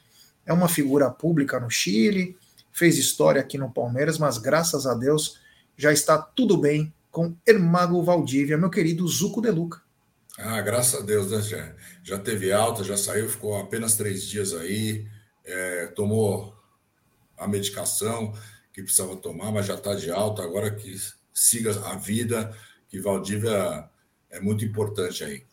é 0.47 0.55
uma 0.55 0.69
figura 0.69 1.11
pública 1.11 1.61
no 1.61 1.71
Chile, 1.71 2.35
fez 2.73 2.97
história 2.97 3.43
aqui 3.43 3.59
no 3.59 3.71
Palmeiras, 3.71 4.19
mas 4.19 4.39
graças 4.39 4.87
a 4.87 4.95
Deus 4.95 5.39
já 5.79 5.93
está 5.93 6.19
tudo 6.19 6.59
bem 6.59 6.93
com 7.11 7.35
Ermago 7.47 8.03
Valdívia, 8.03 8.59
meu 8.59 8.69
querido 8.69 9.07
Zuco 9.07 9.41
de 9.41 9.51
Luca. 9.51 9.81
Ah, 10.37 10.61
graças 10.61 11.01
a 11.01 11.05
Deus, 11.05 11.31
né, 11.31 11.41
já, 11.41 11.75
já 12.03 12.19
teve 12.19 12.53
alta, 12.53 12.85
já 12.85 12.97
saiu, 12.97 13.29
ficou 13.29 13.57
apenas 13.57 13.97
três 13.97 14.25
dias 14.25 14.53
aí, 14.55 15.07
é, 15.45 15.87
tomou 15.87 16.55
a 17.37 17.47
medicação 17.49 18.33
que 18.73 18.83
precisava 18.83 19.17
tomar, 19.17 19.51
mas 19.53 19.67
já 19.67 19.75
está 19.75 19.95
de 19.95 20.11
alta, 20.11 20.43
agora 20.43 20.71
que 20.73 20.95
siga 21.33 21.71
a 21.87 21.97
vida, 21.97 22.55
que 22.89 23.01
Valdívia 23.01 23.89
é 24.31 24.41
muito 24.41 24.65
importante 24.65 25.25
aí. 25.25 25.45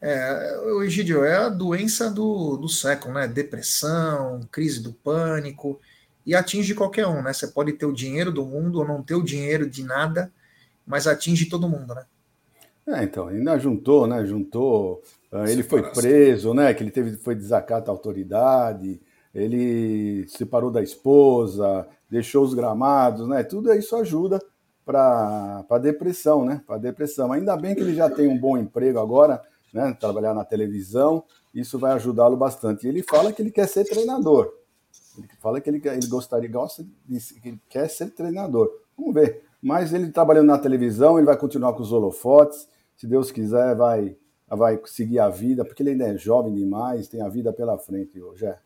É, 0.00 0.58
o 0.58 0.82
Egidio, 0.82 1.24
é 1.24 1.36
a 1.36 1.48
doença 1.48 2.10
do, 2.10 2.56
do 2.56 2.68
século, 2.68 3.14
né? 3.14 3.26
Depressão, 3.26 4.40
crise 4.52 4.82
do 4.82 4.92
pânico, 4.92 5.80
e 6.26 6.34
atinge 6.34 6.74
qualquer 6.74 7.06
um, 7.06 7.22
né? 7.22 7.32
Você 7.32 7.48
pode 7.48 7.72
ter 7.72 7.86
o 7.86 7.92
dinheiro 7.92 8.32
do 8.32 8.44
mundo 8.44 8.78
ou 8.78 8.86
não 8.86 9.02
ter 9.02 9.14
o 9.14 9.22
dinheiro 9.22 9.68
de 9.68 9.84
nada, 9.84 10.32
mas 10.86 11.06
atinge 11.06 11.46
todo 11.46 11.68
mundo, 11.68 11.94
né? 11.94 12.04
É, 12.86 13.02
então, 13.02 13.28
ainda 13.28 13.58
juntou, 13.58 14.06
né? 14.06 14.24
Juntou. 14.26 15.02
Uh, 15.32 15.46
ele 15.46 15.62
foi 15.62 15.82
preso, 15.82 16.52
né? 16.52 16.72
Que 16.74 16.82
ele 16.82 16.90
teve, 16.90 17.16
foi 17.16 17.34
desacato 17.34 17.90
à 17.90 17.94
autoridade, 17.94 19.00
ele 19.34 20.26
separou 20.28 20.70
da 20.70 20.82
esposa, 20.82 21.86
deixou 22.10 22.44
os 22.44 22.54
gramados, 22.54 23.26
né? 23.26 23.42
Tudo 23.42 23.72
isso 23.74 23.96
ajuda 23.96 24.40
para 24.84 25.64
a 25.68 25.78
depressão, 25.78 26.44
né? 26.44 26.62
Para 26.66 26.78
depressão. 26.78 27.32
Ainda 27.32 27.56
bem 27.56 27.74
que 27.74 27.80
ele 27.80 27.94
já 27.94 28.10
tem 28.10 28.28
um 28.28 28.38
bom 28.38 28.56
emprego 28.58 28.98
agora, 28.98 29.42
né? 29.72 29.96
Trabalhar 29.98 30.34
na 30.34 30.44
televisão, 30.44 31.24
isso 31.54 31.78
vai 31.78 31.92
ajudá-lo 31.92 32.36
bastante. 32.36 32.86
E 32.86 32.88
ele 32.90 33.02
fala 33.02 33.32
que 33.32 33.40
ele 33.40 33.50
quer 33.50 33.66
ser 33.66 33.84
treinador. 33.84 34.52
Ele 35.16 35.28
fala 35.40 35.60
que 35.60 35.70
ele, 35.70 35.80
ele 35.84 36.06
gostaria, 36.06 36.48
gosta 36.48 36.84
de, 37.06 37.18
que 37.40 37.48
ele 37.48 37.60
quer 37.68 37.88
ser 37.88 38.10
treinador. 38.10 38.70
Vamos 38.96 39.14
ver. 39.14 39.42
Mas 39.62 39.92
ele 39.92 40.10
trabalhando 40.10 40.46
na 40.46 40.58
televisão, 40.58 41.18
ele 41.18 41.26
vai 41.26 41.36
continuar 41.36 41.72
com 41.72 41.82
os 41.82 41.92
holofotes. 41.92 42.68
Se 42.96 43.06
Deus 43.06 43.30
quiser, 43.30 43.74
vai, 43.74 44.16
vai 44.48 44.80
seguir 44.86 45.18
a 45.18 45.28
vida, 45.28 45.64
porque 45.64 45.82
ele 45.82 45.90
ainda 45.90 46.08
é 46.08 46.18
jovem 46.18 46.54
demais, 46.54 47.08
tem 47.08 47.22
a 47.22 47.28
vida 47.28 47.52
pela 47.52 47.78
frente 47.78 48.20
hoje. 48.20 48.44
É, 48.44 48.58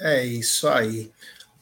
é 0.00 0.24
isso 0.24 0.68
aí. 0.68 1.10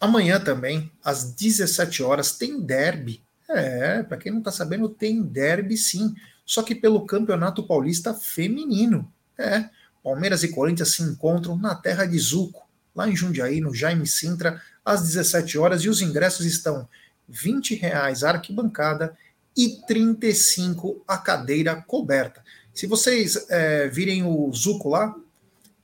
Amanhã 0.00 0.38
também, 0.38 0.90
às 1.02 1.32
17 1.32 2.02
horas, 2.02 2.32
tem 2.32 2.60
derby. 2.60 3.22
É, 3.48 4.02
para 4.02 4.18
quem 4.18 4.30
não 4.30 4.40
está 4.40 4.52
sabendo, 4.52 4.88
tem 4.88 5.22
derby 5.22 5.76
sim. 5.76 6.14
Só 6.44 6.62
que 6.62 6.74
pelo 6.74 7.06
Campeonato 7.06 7.66
Paulista 7.66 8.12
Feminino. 8.14 9.10
É, 9.38 9.68
Palmeiras 10.02 10.42
e 10.42 10.48
Corinthians 10.48 10.94
se 10.94 11.02
encontram 11.02 11.56
na 11.56 11.74
terra 11.74 12.04
de 12.04 12.18
Zuco, 12.18 12.67
lá 12.98 13.08
em 13.08 13.14
Jundiaí, 13.14 13.60
no 13.60 13.72
Jaime 13.72 14.08
Sintra, 14.08 14.60
às 14.84 15.02
17 15.02 15.56
horas, 15.56 15.82
e 15.82 15.88
os 15.88 16.02
ingressos 16.02 16.44
estão 16.44 16.88
20 17.28 17.76
reais 17.76 18.24
a 18.24 18.30
arquibancada 18.30 19.16
e 19.56 19.80
35 19.86 21.04
a 21.06 21.16
cadeira 21.16 21.76
coberta. 21.76 22.42
Se 22.74 22.88
vocês 22.88 23.46
é, 23.48 23.86
virem 23.86 24.24
o 24.24 24.52
Zuco 24.52 24.88
lá, 24.88 25.14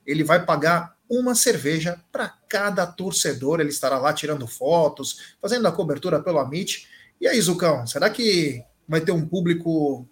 ele 0.05 0.25
vai 0.25 0.45
pagar 0.45 0.95
uma 1.09 1.35
cerveja 1.35 2.01
para 2.11 2.33
cada 2.49 2.85
torcedor. 2.85 3.61
Ele 3.61 3.69
estará 3.69 3.97
lá 3.97 4.11
tirando 4.11 4.45
fotos, 4.45 5.35
fazendo 5.41 5.67
a 5.67 5.71
cobertura 5.71 6.21
pelo 6.21 6.39
Amit. 6.39 6.85
E 7.21 7.27
aí, 7.27 7.39
Zucão, 7.39 7.87
será 7.87 8.09
que 8.09 8.61
vai 8.87 8.99
ter 8.99 9.13
um 9.13 9.25
público 9.25 10.05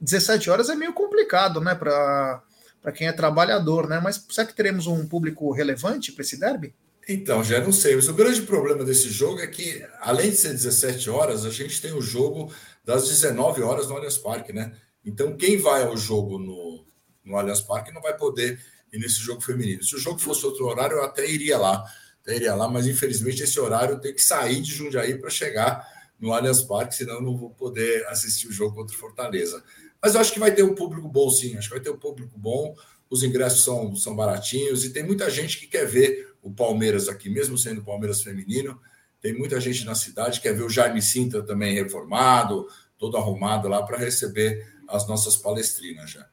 17 0.00 0.48
horas? 0.48 0.70
É 0.70 0.74
meio 0.74 0.94
complicado, 0.94 1.60
né, 1.60 1.74
para 1.74 2.42
quem 2.92 3.08
é 3.08 3.12
trabalhador, 3.12 3.88
né? 3.88 4.00
Mas 4.02 4.24
será 4.30 4.46
que 4.46 4.54
teremos 4.54 4.86
um 4.86 5.06
público 5.06 5.50
relevante 5.52 6.12
para 6.12 6.22
esse 6.22 6.38
derby? 6.38 6.74
Então, 7.08 7.42
já 7.42 7.60
não 7.60 7.72
sei, 7.72 7.96
mas 7.96 8.06
o 8.08 8.12
grande 8.12 8.42
problema 8.42 8.84
desse 8.84 9.08
jogo 9.08 9.40
é 9.40 9.46
que, 9.46 9.82
além 10.00 10.30
de 10.30 10.36
ser 10.36 10.50
17 10.50 11.08
horas, 11.08 11.46
a 11.46 11.50
gente 11.50 11.80
tem 11.80 11.92
o 11.92 12.02
jogo 12.02 12.52
das 12.84 13.08
19 13.08 13.62
horas 13.62 13.88
no 13.88 13.96
Allianz 13.96 14.18
Parque, 14.18 14.52
né? 14.52 14.72
Então, 15.04 15.34
quem 15.34 15.56
vai 15.56 15.84
ao 15.84 15.96
jogo 15.96 16.38
no, 16.38 16.86
no 17.24 17.36
Allianz 17.36 17.62
Parque 17.62 17.92
não 17.92 18.02
vai 18.02 18.14
poder 18.14 18.60
ir 18.92 18.98
nesse 18.98 19.20
jogo 19.20 19.40
feminino. 19.40 19.82
Se 19.82 19.96
o 19.96 19.98
jogo 19.98 20.18
fosse 20.18 20.44
outro 20.44 20.66
horário, 20.66 20.96
eu 20.96 21.04
até 21.04 21.28
iria 21.28 21.56
lá, 21.56 21.84
até 22.22 22.36
iria 22.36 22.54
lá, 22.54 22.68
mas 22.68 22.86
infelizmente 22.86 23.42
esse 23.42 23.58
horário 23.58 24.00
tem 24.00 24.14
que 24.14 24.22
sair 24.22 24.60
de 24.60 24.72
Jundiaí 24.72 25.18
para 25.18 25.30
chegar 25.30 25.86
no 26.18 26.32
Allianz 26.32 26.62
Parque, 26.62 26.94
senão 26.94 27.14
eu 27.14 27.22
não 27.22 27.36
vou 27.36 27.50
poder 27.50 28.06
assistir 28.08 28.48
o 28.48 28.52
jogo 28.52 28.74
contra 28.74 28.94
o 28.94 28.98
Fortaleza. 28.98 29.62
Mas 30.02 30.14
eu 30.14 30.20
acho 30.20 30.32
que 30.32 30.38
vai 30.38 30.54
ter 30.54 30.62
um 30.62 30.74
público 30.74 31.08
bom, 31.08 31.28
sim. 31.30 31.56
Acho 31.56 31.68
que 31.68 31.74
vai 31.74 31.82
ter 31.82 31.90
um 31.90 31.98
público 31.98 32.38
bom. 32.38 32.74
Os 33.10 33.22
ingressos 33.22 33.64
são, 33.64 33.94
são 33.96 34.14
baratinhos 34.14 34.84
e 34.84 34.92
tem 34.92 35.02
muita 35.02 35.28
gente 35.30 35.58
que 35.58 35.66
quer 35.66 35.86
ver 35.86 36.34
o 36.42 36.50
Palmeiras 36.50 37.08
aqui, 37.08 37.28
mesmo 37.28 37.56
sendo 37.58 37.82
Palmeiras 37.82 38.22
feminino. 38.22 38.80
Tem 39.20 39.36
muita 39.36 39.60
gente 39.60 39.84
na 39.84 39.94
cidade 39.94 40.40
que 40.40 40.48
quer 40.48 40.54
ver 40.54 40.62
o 40.62 40.70
Jaime 40.70 41.02
Sintra 41.02 41.42
também 41.42 41.74
reformado, 41.74 42.68
todo 42.96 43.16
arrumado 43.16 43.68
lá 43.68 43.82
para 43.82 43.98
receber 43.98 44.66
as 44.88 45.08
nossas 45.08 45.36
palestrinas 45.36 46.10
já. 46.10 46.26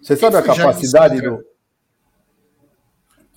Você 0.00 0.16
sabe 0.16 0.36
a 0.36 0.42
capacidade 0.42 1.20
do. 1.20 1.44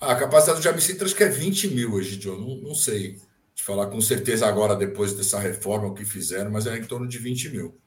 A 0.00 0.14
capacidade 0.14 0.58
do 0.60 0.64
Jaime 0.64 0.80
Sintra 0.80 1.06
acho 1.06 1.14
que 1.14 1.22
é 1.22 1.28
20 1.28 1.68
mil 1.68 1.94
hoje, 1.94 2.16
John. 2.16 2.36
Não, 2.36 2.56
não 2.56 2.74
sei 2.74 3.18
te 3.54 3.62
falar 3.62 3.86
com 3.86 4.00
certeza 4.00 4.46
agora, 4.46 4.74
depois 4.74 5.14
dessa 5.14 5.38
reforma 5.38 5.94
que 5.94 6.04
fizeram, 6.04 6.50
mas 6.50 6.66
é 6.66 6.76
em 6.76 6.84
torno 6.84 7.08
de 7.08 7.18
20 7.18 7.50
mil. 7.50 7.78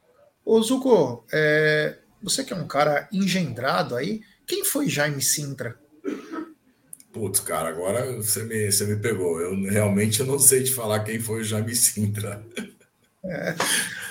Ô, 0.50 0.60
Zuko, 0.63 1.24
é... 1.32 2.00
você 2.24 2.44
que 2.44 2.51
é 2.51 2.56
um 2.56 2.65
cara 2.65 3.08
engendrado 3.12 3.96
aí, 3.96 4.22
quem 4.48 4.65
foi 4.65 4.89
Jaime 4.89 5.22
Sintra? 5.22 5.75
Putz, 7.13 7.39
cara, 7.39 7.70
agora 7.70 8.15
você 8.15 8.41
me, 8.41 8.72
você 8.72 8.84
me 8.86 8.96
pegou. 8.96 9.39
Eu 9.39 9.53
realmente 9.70 10.22
eu 10.22 10.25
não 10.25 10.39
sei 10.39 10.63
te 10.63 10.74
falar 10.74 11.01
quem 11.01 11.20
foi 11.20 11.41
o 11.41 11.44
Jaime 11.44 11.75
Sintra. 11.75 12.44
É. 13.24 13.53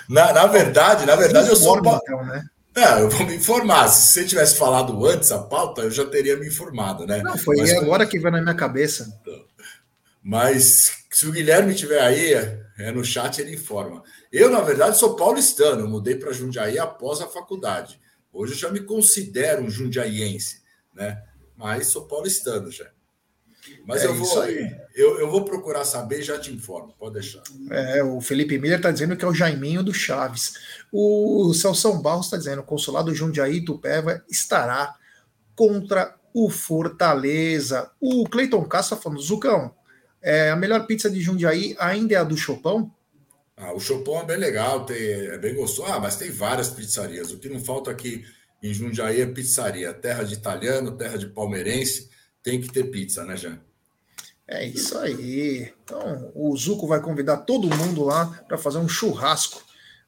Na, 0.08 0.32
na 0.32 0.46
verdade, 0.46 1.04
na 1.06 1.16
verdade, 1.16 1.48
eu 1.48 1.56
sou. 1.56 1.76
Então, 1.76 2.24
né? 2.24 2.46
É, 2.76 3.02
eu 3.02 3.10
vou 3.10 3.26
me 3.26 3.34
informar. 3.34 3.88
Se 3.88 4.12
você 4.12 4.24
tivesse 4.24 4.54
falado 4.54 5.04
antes 5.08 5.32
a 5.32 5.38
pauta, 5.38 5.80
eu 5.80 5.90
já 5.90 6.06
teria 6.06 6.36
me 6.36 6.46
informado, 6.46 7.04
né? 7.04 7.20
Não, 7.20 7.36
foi 7.36 7.56
Mas, 7.56 7.72
agora 7.72 8.06
que 8.06 8.16
veio 8.16 8.30
na 8.30 8.40
minha 8.40 8.54
cabeça. 8.54 9.12
Mas 10.22 10.92
se 11.10 11.26
o 11.26 11.32
Guilherme 11.32 11.72
estiver 11.72 12.00
aí, 12.00 12.32
é, 12.78 12.92
no 12.92 13.04
chat 13.04 13.40
ele 13.40 13.56
informa. 13.56 14.04
Eu, 14.32 14.50
na 14.50 14.60
verdade, 14.60 14.98
sou 14.98 15.16
paulistano, 15.16 15.82
eu 15.82 15.88
mudei 15.88 16.16
para 16.16 16.32
Jundiaí 16.32 16.78
após 16.78 17.20
a 17.20 17.26
faculdade. 17.26 18.00
Hoje 18.32 18.52
eu 18.52 18.58
já 18.58 18.70
me 18.70 18.80
considero 18.80 19.62
um 19.62 19.70
jundiaiense, 19.70 20.62
né? 20.94 21.22
Mas 21.56 21.88
sou 21.88 22.06
paulistano 22.06 22.70
já. 22.70 22.90
Mas 23.84 24.02
é 24.02 24.06
eu, 24.06 24.14
vou, 24.14 24.44
eu, 24.44 25.18
eu, 25.20 25.30
vou 25.30 25.44
procurar 25.44 25.84
saber 25.84 26.20
e 26.20 26.22
já 26.22 26.38
te 26.38 26.52
informo, 26.52 26.94
pode 26.98 27.14
deixar. 27.14 27.42
É, 27.70 28.02
o 28.02 28.20
Felipe 28.20 28.58
Miller 28.58 28.78
está 28.78 28.90
dizendo 28.90 29.16
que 29.16 29.24
é 29.24 29.28
o 29.28 29.34
Jaiminho 29.34 29.82
do 29.82 29.92
Chaves. 29.92 30.54
O 30.92 31.52
Celso 31.54 31.92
Barros 32.00 32.26
está 32.26 32.36
dizendo: 32.36 32.60
o 32.60 32.64
consulado 32.64 33.14
Jundiaí 33.14 33.64
Tupéva 33.64 34.24
estará 34.28 34.94
contra 35.54 36.14
o 36.32 36.48
Fortaleza. 36.48 37.90
O 38.00 38.28
Cleiton 38.28 38.64
Castro 38.64 38.94
está 38.94 39.02
falando: 39.02 39.20
Zucão, 39.20 39.74
é, 40.22 40.50
a 40.50 40.56
melhor 40.56 40.86
pizza 40.86 41.10
de 41.10 41.20
Jundiaí 41.20 41.76
ainda 41.78 42.14
é 42.14 42.18
a 42.18 42.24
do 42.24 42.36
Chopão? 42.36 42.94
Ah, 43.60 43.72
o 43.72 43.80
Chopão 43.80 44.20
é 44.20 44.24
bem 44.24 44.36
legal, 44.36 44.86
tem, 44.86 44.96
é 44.96 45.36
bem 45.36 45.54
gostoso. 45.54 45.90
Ah, 45.90 45.98
mas 45.98 46.16
tem 46.16 46.30
várias 46.30 46.70
pizzarias. 46.70 47.32
O 47.32 47.38
que 47.38 47.48
não 47.48 47.58
falta 47.58 47.90
aqui 47.90 48.24
em 48.62 48.72
Jundiaí 48.72 49.20
é 49.20 49.26
pizzaria. 49.26 49.92
Terra 49.92 50.22
de 50.22 50.34
italiano, 50.34 50.96
terra 50.96 51.18
de 51.18 51.26
palmeirense, 51.26 52.08
tem 52.42 52.60
que 52.60 52.72
ter 52.72 52.84
pizza, 52.84 53.24
né, 53.24 53.36
Jean? 53.36 53.60
É 54.46 54.64
isso 54.64 54.96
aí. 54.96 55.72
Então, 55.84 56.30
o 56.34 56.56
Zuco 56.56 56.86
vai 56.86 57.00
convidar 57.00 57.38
todo 57.38 57.74
mundo 57.76 58.04
lá 58.04 58.26
para 58.46 58.56
fazer 58.56 58.78
um 58.78 58.88
churrasco 58.88 59.62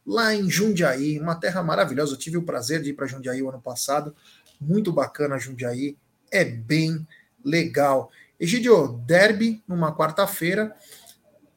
lá 0.06 0.34
em 0.34 0.48
Jundiaí, 0.48 1.18
uma 1.18 1.34
terra 1.34 1.62
maravilhosa. 1.62 2.14
Eu 2.14 2.18
tive 2.18 2.36
o 2.36 2.42
prazer 2.42 2.80
de 2.80 2.90
ir 2.90 2.92
para 2.94 3.06
Jundiaí 3.06 3.42
o 3.42 3.48
ano 3.48 3.60
passado. 3.60 4.14
Muito 4.60 4.92
bacana 4.92 5.38
Jundiaí. 5.38 5.96
É 6.30 6.44
bem 6.44 7.06
legal. 7.44 8.10
Egidio, 8.38 9.02
derby 9.06 9.62
numa 9.68 9.94
quarta-feira. 9.94 10.74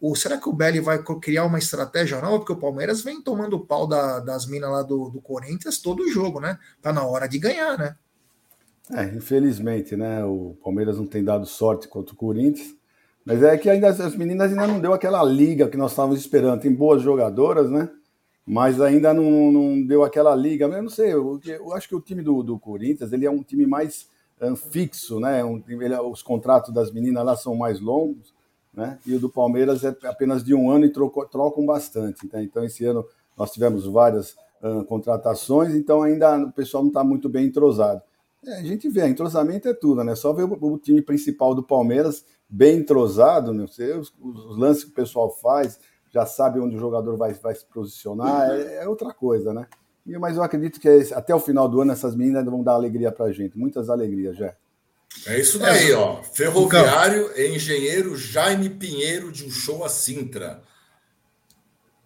Ou 0.04 0.18
será 0.18 0.38
que 0.38 0.50
o 0.50 0.54
Belli 0.54 0.82
vai 0.82 1.02
criar 1.02 1.46
uma 1.46 1.58
estratégia 1.58 2.20
nova? 2.20 2.40
Porque 2.40 2.52
o 2.52 2.58
Palmeiras 2.58 3.02
vem 3.02 3.22
tomando 3.22 3.56
o 3.56 3.66
pau 3.66 3.88
da, 3.88 4.20
das 4.20 4.46
minas 4.46 4.70
lá 4.70 4.84
do, 4.84 5.10
do 5.10 5.22
Corinthians 5.22 5.78
todo 5.78 6.10
jogo, 6.10 6.42
né? 6.42 6.60
Tá 6.82 6.92
na 6.92 7.06
hora 7.06 7.26
de 7.26 7.40
ganhar, 7.40 7.78
né? 7.78 7.96
É, 8.92 9.06
infelizmente, 9.16 9.96
né? 9.96 10.22
O 10.26 10.58
Palmeiras 10.62 10.98
não 10.98 11.08
tem 11.08 11.24
dado 11.24 11.46
sorte 11.46 11.88
contra 11.88 12.14
o 12.14 12.18
Corinthians. 12.18 12.76
Mas 13.24 13.42
é 13.42 13.58
que 13.58 13.70
ainda 13.70 13.88
as 13.88 14.14
meninas 14.14 14.52
ainda 14.52 14.68
não 14.68 14.82
deu 14.82 14.94
aquela 14.94 15.24
liga 15.24 15.70
que 15.70 15.78
nós 15.78 15.92
estávamos 15.92 16.20
esperando. 16.20 16.60
Tem 16.60 16.74
boas 16.74 17.02
jogadoras, 17.02 17.70
né? 17.70 17.90
Mas 18.46 18.82
ainda 18.82 19.14
não, 19.14 19.54
não 19.54 19.88
deu 19.88 20.04
aquela 20.04 20.36
liga. 20.36 20.66
Eu 20.66 20.84
não 20.84 20.90
sei, 20.90 21.14
eu, 21.14 21.40
eu 21.46 21.74
acho 21.74 21.88
que 21.88 21.96
o 21.96 22.02
time 22.02 22.22
do, 22.22 22.44
do 22.44 22.60
Corinthians 22.60 23.14
ele 23.14 23.26
é 23.26 23.32
um 23.32 23.42
time 23.42 23.66
mais 23.66 24.10
um, 24.42 24.54
fixo, 24.58 25.22
né? 25.22 25.46
Um, 25.46 25.64
ele, 25.66 25.96
os 25.96 26.22
contratos 26.22 26.74
das 26.74 26.92
meninas 26.92 27.24
lá 27.24 27.38
são 27.38 27.56
mais 27.56 27.80
longos, 27.80 28.34
né? 28.74 28.98
E 29.06 29.16
o 29.16 29.20
do 29.20 29.30
Palmeiras 29.30 29.84
é 29.84 29.96
apenas 30.04 30.44
de 30.44 30.54
um 30.54 30.70
ano 30.72 30.86
e 30.86 30.90
trocou, 30.90 31.26
trocam 31.26 31.66
bastante. 31.66 32.28
Tá? 32.28 32.42
Então, 32.42 32.64
esse 32.64 32.84
ano 32.86 33.06
nós 33.38 33.52
tivemos 33.52 33.86
várias 33.86 34.36
uh, 34.62 34.84
contratações, 34.86 35.76
então 35.76 36.02
ainda 36.02 36.38
o 36.38 36.52
pessoal 36.52 36.84
não 36.84 36.90
está 36.90 37.04
muito 37.04 37.30
bem 37.30 37.46
entrosado. 37.46 38.02
É, 38.46 38.60
a 38.60 38.64
gente 38.64 38.90
vê, 38.90 39.08
entrosamento 39.08 39.68
é 39.68 39.74
tudo, 39.74 40.04
né? 40.04 40.16
Só 40.16 40.34
ver 40.34 40.44
o, 40.44 40.74
o 40.74 40.78
time 40.78 41.02
principal 41.02 41.56
do 41.56 41.64
Palmeiras 41.64 42.26
bem 42.50 42.80
entrosado, 42.80 43.54
né? 43.54 43.66
Você, 43.66 43.94
os, 43.94 44.14
os, 44.20 44.58
lances 44.58 44.84
que 44.84 44.92
o 44.92 44.94
pessoal 44.94 45.30
faz, 45.30 45.80
já 46.12 46.26
sabe 46.26 46.60
onde 46.60 46.76
o 46.76 46.80
jogador 46.80 47.16
vai, 47.16 47.34
vai 47.34 47.56
se 47.56 47.66
posicionar, 47.66 48.52
é, 48.52 48.84
é 48.84 48.88
outra 48.88 49.14
coisa, 49.14 49.54
né? 49.54 49.68
Mas 50.20 50.36
eu 50.36 50.44
acredito 50.44 50.82
que 50.82 50.90
até 51.14 51.34
o 51.34 51.40
final 51.40 51.68
do 51.70 51.80
ano 51.80 51.94
essas 51.94 52.14
meninas 52.14 52.44
vão 52.44 52.62
dar 52.62 52.74
alegria 52.74 53.12
pra 53.12 53.32
gente. 53.32 53.58
Muitas 53.58 53.90
alegrias, 53.90 54.36
já. 54.36 54.54
É 55.26 55.40
isso 55.40 55.58
daí, 55.58 55.92
é. 55.92 55.96
ó. 55.96 56.22
Ferroviário 56.22 57.32
e 57.36 57.56
engenheiro 57.56 58.18
Jaime 58.18 58.70
Pinheiro 58.70 59.32
de 59.32 59.46
Uchoa 59.46 59.90
Sintra. 59.90 60.62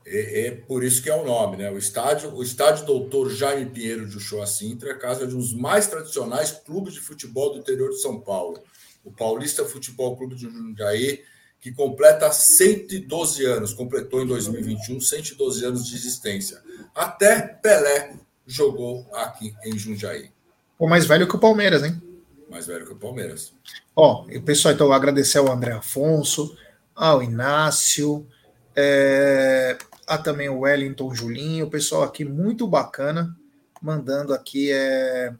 É, 0.05 0.47
é, 0.47 0.51
por 0.51 0.83
isso 0.83 1.01
que 1.03 1.09
é 1.09 1.15
o 1.15 1.25
nome, 1.25 1.57
né? 1.57 1.69
O 1.69 1.77
estádio, 1.77 2.33
o 2.33 2.41
estádio 2.41 2.85
Doutor 2.85 3.29
Jaime 3.29 3.69
Pinheiro 3.69 4.07
de 4.07 4.17
Uchoa 4.17 4.45
Sintra 4.45 4.89
é 4.89 4.93
a 4.93 4.97
casa 4.97 5.27
de 5.27 5.35
um 5.35 5.39
dos 5.39 5.53
mais 5.53 5.87
tradicionais 5.87 6.51
clubes 6.51 6.93
de 6.93 7.01
futebol 7.01 7.51
do 7.51 7.59
interior 7.59 7.89
de 7.89 8.01
São 8.01 8.19
Paulo. 8.19 8.61
O 9.03 9.11
Paulista 9.11 9.65
Futebol 9.65 10.15
Clube 10.15 10.35
de 10.35 10.43
Jundiaí, 10.43 11.23
que 11.59 11.73
completa 11.73 12.31
112 12.31 13.45
anos, 13.45 13.73
completou 13.73 14.21
em 14.21 14.27
2021 14.27 15.01
112 15.01 15.65
anos 15.65 15.85
de 15.85 15.95
existência. 15.95 16.61
Até 16.95 17.41
Pelé 17.41 18.15
jogou 18.45 19.05
aqui 19.13 19.53
em 19.65 19.77
Jundiaí. 19.77 20.31
O 20.79 20.87
mais 20.87 21.05
velho 21.05 21.27
que 21.27 21.35
o 21.35 21.39
Palmeiras, 21.39 21.83
hein? 21.83 22.01
Mais 22.49 22.67
velho 22.67 22.85
que 22.85 22.93
o 22.93 22.97
Palmeiras. 22.97 23.53
Ó, 23.95 24.25
e 24.29 24.39
pessoal, 24.39 24.73
então 24.73 24.91
agradecer 24.91 25.37
ao 25.37 25.51
André 25.51 25.73
Afonso, 25.73 26.57
ao 26.95 27.21
Inácio, 27.21 28.27
é, 28.75 29.77
a 30.07 30.17
também 30.17 30.49
o 30.49 30.59
Wellington 30.59 31.13
Julinho, 31.13 31.65
o 31.65 31.69
pessoal 31.69 32.03
aqui 32.03 32.23
muito 32.23 32.67
bacana, 32.67 33.35
mandando 33.81 34.33
aqui 34.33 34.71
é, 34.71 35.33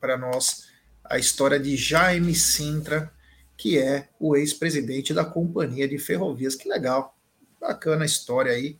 para 0.00 0.18
nós 0.18 0.68
a 1.04 1.18
história 1.18 1.58
de 1.58 1.76
Jaime 1.76 2.34
Sintra, 2.34 3.12
que 3.56 3.78
é 3.78 4.08
o 4.18 4.36
ex-presidente 4.36 5.14
da 5.14 5.24
Companhia 5.24 5.86
de 5.88 5.98
Ferrovias. 5.98 6.54
Que 6.54 6.68
legal, 6.68 7.16
bacana 7.60 8.02
a 8.02 8.06
história 8.06 8.52
aí. 8.52 8.78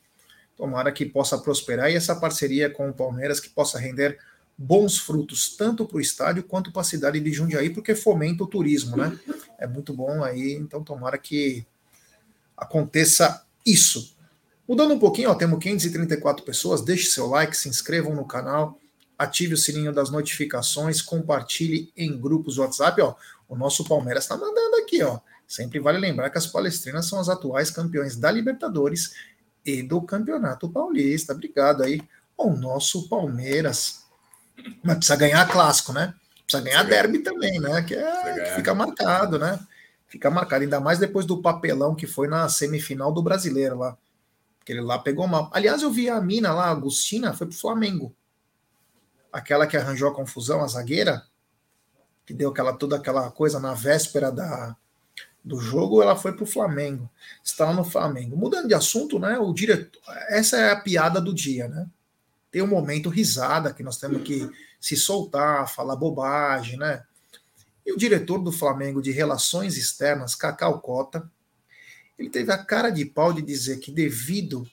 Tomara 0.56 0.92
que 0.92 1.06
possa 1.06 1.38
prosperar 1.38 1.90
e 1.90 1.96
essa 1.96 2.16
parceria 2.16 2.68
com 2.68 2.88
o 2.88 2.94
Palmeiras 2.94 3.40
que 3.40 3.48
possa 3.48 3.78
render 3.78 4.18
bons 4.62 4.99
frutos, 4.99 5.57
tanto 5.57 5.85
para 5.85 5.97
o 5.97 6.00
estádio 6.00 6.45
quanto 6.45 6.71
para 6.71 6.83
a 6.83 6.85
cidade 6.85 7.19
de 7.19 7.33
Jundiaí, 7.33 7.71
porque 7.71 7.95
fomenta 7.97 8.45
o 8.45 8.47
turismo, 8.47 8.97
né? 8.97 9.19
É 9.59 9.66
muito 9.66 9.92
bom 9.92 10.23
aí, 10.23 10.52
então 10.52 10.85
tomara 10.85 11.19
que 11.19 11.66
aconteça 12.57 13.45
isso. 13.66 14.16
Mudando 14.69 14.95
um 14.95 14.99
pouquinho, 14.99 15.31
ó, 15.31 15.35
temos 15.35 15.59
534 15.59 16.45
pessoas, 16.45 16.81
deixe 16.81 17.11
seu 17.11 17.26
like, 17.26 17.57
se 17.57 17.69
inscrevam 17.69 18.14
no 18.14 18.25
canal, 18.25 18.78
ative 19.19 19.54
o 19.54 19.59
sininho 19.59 19.92
das 19.92 20.11
notificações, 20.11 21.02
compartilhe 21.02 21.92
em 21.97 22.16
grupos 22.16 22.57
WhatsApp, 22.57 23.00
ó. 23.02 23.16
O 23.49 23.57
nosso 23.57 23.85
Palmeiras 23.85 24.25
está 24.25 24.37
mandando 24.37 24.76
aqui, 24.76 25.02
ó. 25.02 25.19
Sempre 25.47 25.81
vale 25.81 25.99
lembrar 25.99 26.31
que 26.31 26.38
as 26.38 26.47
palestrinas 26.47 27.07
são 27.07 27.19
as 27.19 27.28
atuais 27.28 27.71
campeões 27.71 28.16
da 28.16 28.31
Libertadores 28.31 29.12
e 29.66 29.83
do 29.83 30.00
Campeonato 30.00 30.71
Paulista. 30.71 31.33
Obrigado 31.33 31.83
aí 31.83 32.00
ao 32.38 32.57
nosso 32.57 33.09
Palmeiras. 33.09 34.01
Mas 34.82 34.97
precisa 34.97 35.16
ganhar 35.16 35.49
clássico, 35.49 35.92
né? 35.92 36.14
Precisa 36.44 36.62
ganhar 36.62 36.82
derby 36.85 37.21
também, 37.21 37.61
né? 37.61 37.82
Que, 37.82 37.94
é, 37.94 38.44
que 38.44 38.54
fica 38.56 38.75
marcado, 38.75 39.38
né? 39.38 39.59
Fica 40.06 40.30
marcado, 40.30 40.62
ainda 40.62 40.80
mais 40.80 40.99
depois 40.99 41.25
do 41.25 41.40
papelão 41.40 41.94
que 41.94 42.06
foi 42.06 42.28
na 42.28 42.49
semifinal 42.49 43.12
do 43.12 43.23
brasileiro 43.23 43.78
lá. 43.78 43.97
Que 44.64 44.73
ele 44.73 44.80
lá 44.80 44.99
pegou 44.99 45.26
mal. 45.26 45.50
Aliás, 45.52 45.82
eu 45.82 45.90
vi 45.90 46.09
a 46.09 46.21
mina 46.21 46.52
lá, 46.52 46.66
a 46.66 46.71
Agustina, 46.71 47.32
foi 47.32 47.47
pro 47.47 47.56
Flamengo. 47.56 48.14
Aquela 49.32 49.66
que 49.66 49.76
arranjou 49.76 50.11
a 50.11 50.14
confusão, 50.14 50.62
a 50.62 50.66
zagueira, 50.66 51.23
que 52.26 52.35
deu 52.35 52.50
aquela 52.50 52.75
toda 52.75 52.97
aquela 52.97 53.30
coisa 53.30 53.59
na 53.59 53.73
véspera 53.73 54.30
da, 54.30 54.76
do 55.44 55.59
jogo, 55.59 56.02
ela 56.02 56.14
foi 56.14 56.32
para 56.32 56.44
o 56.44 56.47
Flamengo. 56.47 57.11
Está 57.42 57.73
no 57.73 57.85
Flamengo. 57.85 58.37
Mudando 58.37 58.68
de 58.68 58.75
assunto, 58.75 59.18
né? 59.18 59.38
O 59.38 59.52
diretor. 59.52 60.00
Essa 60.28 60.56
é 60.59 60.71
a 60.73 60.80
piada 60.80 61.21
do 61.21 61.35
dia, 61.35 61.68
né? 61.68 61.87
Tem 62.52 62.62
um 62.62 62.68
momento 62.68 63.09
risada 63.09 63.73
que 63.73 63.82
nós 63.82 63.97
temos 63.97 64.23
que 64.23 64.49
se 64.78 64.94
soltar, 64.94 65.73
falar 65.73 65.97
bobagem, 65.97 66.78
né? 66.78 67.02
E 67.85 67.92
o 67.92 67.97
diretor 67.97 68.38
do 68.38 68.52
Flamengo 68.52 69.02
de 69.02 69.11
Relações 69.11 69.76
Externas, 69.76 70.35
Cacau 70.35 70.80
Cota, 70.80 71.28
ele 72.18 72.28
teve 72.28 72.52
a 72.52 72.59
cara 72.62 72.90
de 72.90 73.04
pau 73.04 73.32
de 73.32 73.42
dizer 73.42 73.78
que 73.78 73.90
devido 73.90 74.68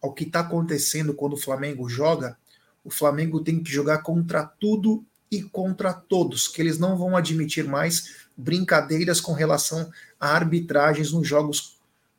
ao 0.00 0.12
que 0.12 0.24
está 0.24 0.40
acontecendo 0.40 1.14
quando 1.14 1.32
o 1.32 1.38
Flamengo 1.38 1.88
joga, 1.88 2.36
o 2.84 2.90
Flamengo 2.90 3.42
tem 3.42 3.60
que 3.62 3.70
jogar 3.70 3.98
contra 4.02 4.44
tudo 4.44 5.04
e 5.30 5.42
contra 5.42 5.92
todos, 5.92 6.46
que 6.46 6.60
eles 6.60 6.78
não 6.78 6.96
vão 6.96 7.16
admitir 7.16 7.64
mais 7.64 8.26
brincadeiras 8.36 9.20
com 9.20 9.32
relação 9.32 9.90
a 10.20 10.28
arbitragens 10.28 11.10
nos 11.12 11.26
jogos 11.26 11.78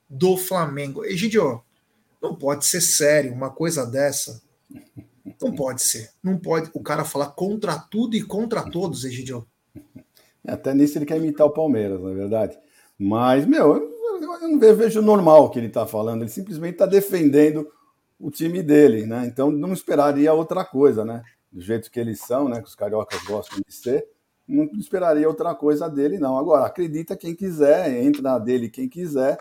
do 0.10 0.36
Flamengo. 0.36 1.06
Egidio, 1.06 1.63
não 2.22 2.36
pode 2.36 2.66
ser 2.66 2.82
sério 2.82 3.32
uma 3.32 3.50
coisa 3.50 3.86
dessa. 3.86 4.42
Não 5.41 5.53
pode 5.53 5.83
ser. 5.83 6.09
Não 6.24 6.38
pode 6.38 6.69
o 6.74 6.81
cara 6.81 7.03
falar 7.03 7.27
contra 7.27 7.77
tudo 7.77 8.15
e 8.15 8.24
contra 8.24 8.69
todos, 8.69 9.03
Egidio. 9.03 9.47
Até 10.47 10.74
nisso 10.74 10.97
ele 10.97 11.05
quer 11.05 11.17
imitar 11.17 11.45
o 11.45 11.51
Palmeiras, 11.51 12.01
na 12.01 12.12
é 12.12 12.13
verdade. 12.13 12.57
Mas, 12.97 13.45
meu, 13.45 13.75
eu 13.75 14.50
não 14.50 14.59
vejo 14.59 15.01
normal 15.01 15.45
o 15.45 15.50
que 15.50 15.59
ele 15.59 15.67
está 15.67 15.86
falando. 15.86 16.21
Ele 16.21 16.29
simplesmente 16.29 16.74
está 16.74 16.86
defendendo 16.86 17.67
o 18.19 18.31
time 18.31 18.63
dele, 18.63 19.06
né? 19.06 19.25
Então 19.27 19.51
não 19.51 19.73
esperaria 19.73 20.34
outra 20.34 20.63
coisa, 20.65 21.06
né? 21.06 21.23
Do 21.51 21.62
jeito 21.62 21.91
que 21.91 21.99
eles 21.99 22.19
são, 22.19 22.49
né? 22.49 22.62
Que 22.62 22.67
os 22.67 22.75
cariocas 22.75 23.21
gostam 23.23 23.60
de 23.65 23.73
ser 23.73 24.08
não 24.47 24.65
esperaria 24.77 25.27
outra 25.27 25.53
coisa 25.53 25.89
dele, 25.89 26.17
não. 26.17 26.38
Agora, 26.38 26.65
acredita 26.65 27.17
quem 27.17 27.36
quiser, 27.36 28.01
entra 28.01 28.21
na 28.21 28.39
dele 28.39 28.69
quem 28.69 28.88
quiser, 28.88 29.38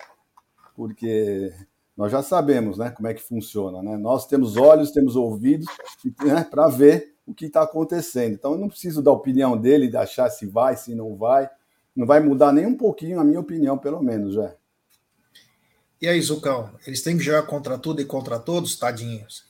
porque 0.75 1.53
nós 1.97 2.13
já 2.13 2.23
sabemos 2.23 2.77
né, 2.77 2.91
como 2.91 3.09
é 3.09 3.15
que 3.15 3.23
funciona. 3.23 3.83
Né? 3.83 3.97
Nós 3.97 4.27
temos 4.27 4.57
olhos, 4.57 4.91
temos 4.91 5.17
ouvidos 5.17 5.67
né, 6.23 6.45
para 6.45 6.69
ver 6.69 7.15
o 7.27 7.35
que 7.35 7.47
está 7.47 7.63
acontecendo. 7.63 8.35
Então, 8.35 8.53
eu 8.53 8.59
não 8.59 8.69
preciso 8.69 9.03
da 9.03 9.11
opinião 9.11 9.57
dele, 9.57 9.89
de 9.89 9.97
achar 9.97 10.29
se 10.31 10.47
vai, 10.47 10.77
se 10.77 10.95
não 10.95 11.17
vai. 11.17 11.49
Não 11.95 12.07
vai 12.07 12.21
mudar 12.21 12.53
nem 12.53 12.67
um 12.67 12.77
pouquinho 12.77 13.19
a 13.19 13.25
minha 13.25 13.41
opinião, 13.41 13.79
pelo 13.79 14.03
menos, 14.03 14.35
já. 14.35 14.55
E 16.01 16.07
aí, 16.07 16.21
Zucão, 16.21 16.71
eles 16.87 17.03
têm 17.03 17.17
que 17.17 17.25
jogar 17.25 17.45
contra 17.45 17.79
tudo 17.79 18.03
e 18.03 18.05
contra 18.05 18.39
todos, 18.39 18.77
tadinhos? 18.77 19.47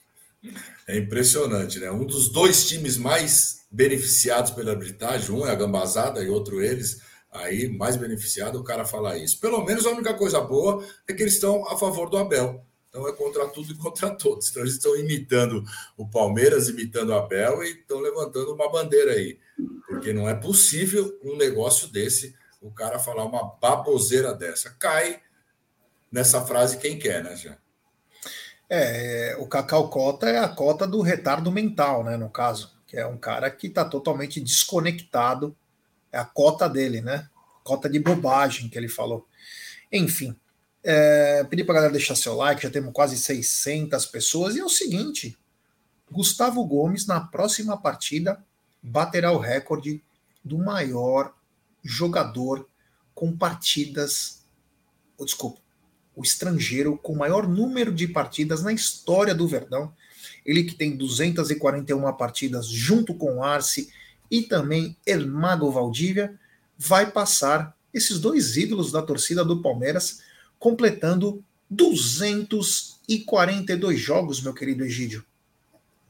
É 0.86 0.96
impressionante, 0.96 1.80
né? 1.80 1.90
Um 1.90 2.04
dos 2.04 2.30
dois 2.30 2.68
times 2.68 2.96
mais 2.96 3.66
beneficiados 3.68 4.52
pela 4.52 4.70
arbitragem, 4.70 5.34
um 5.34 5.44
é 5.44 5.50
a 5.50 5.56
gambazada 5.56 6.22
e 6.22 6.28
outro 6.28 6.62
eles, 6.62 7.00
aí 7.38 7.68
mais 7.68 7.96
beneficiado 7.96 8.58
o 8.58 8.64
cara 8.64 8.84
falar 8.84 9.16
isso. 9.18 9.38
Pelo 9.40 9.64
menos 9.64 9.86
a 9.86 9.90
única 9.90 10.14
coisa 10.14 10.40
boa 10.40 10.84
é 11.08 11.12
que 11.12 11.22
eles 11.22 11.34
estão 11.34 11.66
a 11.68 11.76
favor 11.76 12.08
do 12.08 12.16
Abel. 12.16 12.64
Então 12.88 13.06
é 13.06 13.12
contra 13.12 13.46
tudo 13.48 13.72
e 13.72 13.76
contra 13.76 14.10
todos. 14.10 14.50
Então 14.50 14.62
eles 14.62 14.74
estão 14.74 14.96
imitando 14.96 15.62
o 15.96 16.08
Palmeiras, 16.08 16.68
imitando 16.68 17.10
o 17.10 17.14
Abel 17.14 17.62
e 17.62 17.72
estão 17.72 18.00
levantando 18.00 18.54
uma 18.54 18.70
bandeira 18.70 19.12
aí. 19.12 19.38
Porque 19.86 20.12
não 20.12 20.28
é 20.28 20.34
possível 20.34 21.18
um 21.22 21.36
negócio 21.36 21.88
desse, 21.88 22.34
o 22.60 22.70
cara 22.70 22.98
falar 22.98 23.24
uma 23.24 23.54
baboseira 23.60 24.34
dessa. 24.34 24.70
Cai 24.78 25.20
nessa 26.10 26.40
frase 26.44 26.78
quem 26.78 26.98
quer, 26.98 27.22
né, 27.22 27.36
já? 27.36 27.58
É, 28.68 29.36
o 29.38 29.46
Cacau 29.46 29.88
Cota 29.90 30.28
é 30.28 30.38
a 30.38 30.48
cota 30.48 30.86
do 30.86 31.00
retardo 31.00 31.52
mental, 31.52 32.02
né, 32.02 32.16
no 32.16 32.28
caso 32.28 32.76
que 32.86 32.96
é 32.96 33.06
um 33.06 33.18
cara 33.18 33.50
que 33.50 33.66
está 33.66 33.84
totalmente 33.84 34.40
desconectado, 34.40 35.56
é 36.16 36.20
a 36.20 36.24
cota 36.24 36.68
dele, 36.68 37.00
né? 37.00 37.28
Cota 37.62 37.88
de 37.88 37.98
bobagem 37.98 38.68
que 38.68 38.78
ele 38.78 38.88
falou. 38.88 39.26
Enfim, 39.92 40.34
é, 40.82 41.44
pedi 41.44 41.62
para 41.62 41.74
galera 41.76 41.92
deixar 41.92 42.14
seu 42.14 42.34
like, 42.34 42.62
já 42.62 42.70
temos 42.70 42.92
quase 42.92 43.18
600 43.18 44.06
pessoas. 44.06 44.56
E 44.56 44.60
é 44.60 44.64
o 44.64 44.68
seguinte: 44.68 45.36
Gustavo 46.10 46.64
Gomes, 46.64 47.06
na 47.06 47.20
próxima 47.20 47.76
partida, 47.76 48.44
baterá 48.82 49.32
o 49.32 49.38
recorde 49.38 50.02
do 50.44 50.58
maior 50.58 51.34
jogador 51.84 52.68
com 53.14 53.36
partidas. 53.36 54.44
Oh, 55.18 55.24
desculpa, 55.24 55.60
o 56.14 56.22
estrangeiro 56.22 56.96
com 56.96 57.14
maior 57.14 57.46
número 57.48 57.92
de 57.92 58.08
partidas 58.08 58.62
na 58.62 58.72
história 58.72 59.34
do 59.34 59.48
Verdão 59.48 59.92
ele 60.46 60.62
que 60.62 60.74
tem 60.74 60.96
241 60.96 62.12
partidas 62.16 62.68
junto 62.68 63.12
com 63.12 63.36
o 63.36 63.42
Arce 63.42 63.90
e 64.30 64.42
também 64.42 64.96
El 65.06 65.26
Mago 65.26 65.70
Valdívia, 65.70 66.38
vai 66.78 67.10
passar 67.10 67.74
esses 67.92 68.20
dois 68.20 68.56
ídolos 68.56 68.92
da 68.92 69.02
torcida 69.02 69.44
do 69.44 69.60
Palmeiras, 69.62 70.20
completando 70.58 71.42
242 71.70 73.98
jogos, 73.98 74.40
meu 74.42 74.54
querido 74.54 74.84
Egídio. 74.84 75.24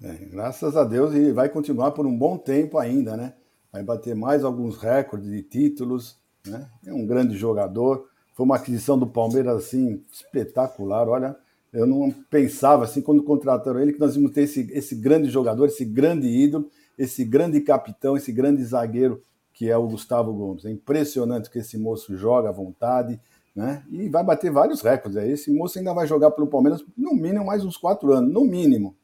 É, 0.03 0.13
graças 0.31 0.77
a 0.77 0.85
Deus, 0.85 1.15
e 1.15 1.33
vai 1.33 1.49
continuar 1.49 1.93
por 1.93 2.07
um 2.07 2.15
bom 2.17 2.37
tempo 2.37 2.79
ainda, 2.79 3.17
né? 3.17 3.33
Vai 3.73 3.83
bater 3.83 4.15
mais 4.15 4.45
alguns 4.45 4.77
recordes 4.77 5.31
de 5.31 5.43
títulos, 5.43 6.19
né? 6.47 6.69
É 6.85 6.93
um 6.93 7.07
grande 7.07 7.35
jogador. 7.37 8.11
Foi 8.35 8.45
uma 8.45 8.57
aquisição 8.57 8.99
do 8.99 9.07
Palmeiras 9.07 9.65
assim 9.65 10.05
espetacular, 10.11 11.09
olha 11.09 11.35
eu 11.77 11.87
não 11.87 12.11
pensava, 12.31 12.85
assim, 12.85 13.03
quando 13.03 13.23
contrataram 13.23 13.79
ele, 13.79 13.93
que 13.93 14.01
nós 14.01 14.17
íamos 14.17 14.33
ter 14.33 14.43
esse, 14.43 14.67
esse 14.73 14.95
grande 14.95 15.29
jogador, 15.29 15.67
esse 15.67 15.85
grande 15.85 16.27
ídolo, 16.27 16.71
esse 16.99 17.25
grande 17.25 17.61
capitão, 17.61 18.17
esse 18.17 18.33
grande 18.33 18.65
zagueiro 18.65 19.23
que 19.57 19.71
é 19.71 19.77
o 19.77 19.89
Gustavo 19.89 20.35
Gomes. 20.35 20.67
É 20.67 20.71
impressionante 20.71 21.49
que 21.49 21.59
esse 21.59 21.79
moço 21.79 22.15
joga 22.15 22.51
à 22.51 22.53
vontade, 22.53 23.19
né? 23.55 23.83
E 23.91 24.07
vai 24.07 24.23
bater 24.23 24.51
vários 24.51 24.83
recordes. 24.83 25.17
Esse 25.17 25.51
moço 25.51 25.79
ainda 25.79 25.95
vai 25.95 26.07
jogar 26.07 26.31
pelo 26.33 26.47
Palmeiras 26.47 26.85
no 26.95 27.15
mínimo 27.15 27.47
mais 27.47 27.65
uns 27.65 27.79
quatro 27.79 28.13
anos, 28.13 28.31
no 28.31 28.45
mínimo. 28.45 28.95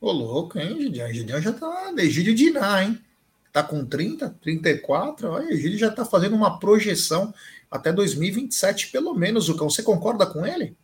Ô, 0.00 0.12
louco, 0.12 0.56
hein, 0.60 0.80
Gideon? 0.80 1.08
Gideon 1.08 1.40
já 1.40 1.52
tá. 1.52 1.92
Egídio 1.98 2.36
Diná, 2.36 2.84
hein? 2.84 3.00
Tá 3.52 3.64
com 3.64 3.84
30, 3.84 4.30
34. 4.40 5.28
Olha, 5.28 5.52
Egídio 5.52 5.78
já 5.78 5.90
tá 5.90 6.04
fazendo 6.04 6.36
uma 6.36 6.60
projeção 6.60 7.34
até 7.68 7.92
2027, 7.92 8.92
pelo 8.92 9.12
menos, 9.12 9.48
o 9.48 9.56
cão. 9.56 9.68
Você 9.68 9.82
concorda 9.82 10.24
com 10.24 10.46
ele? 10.46 10.76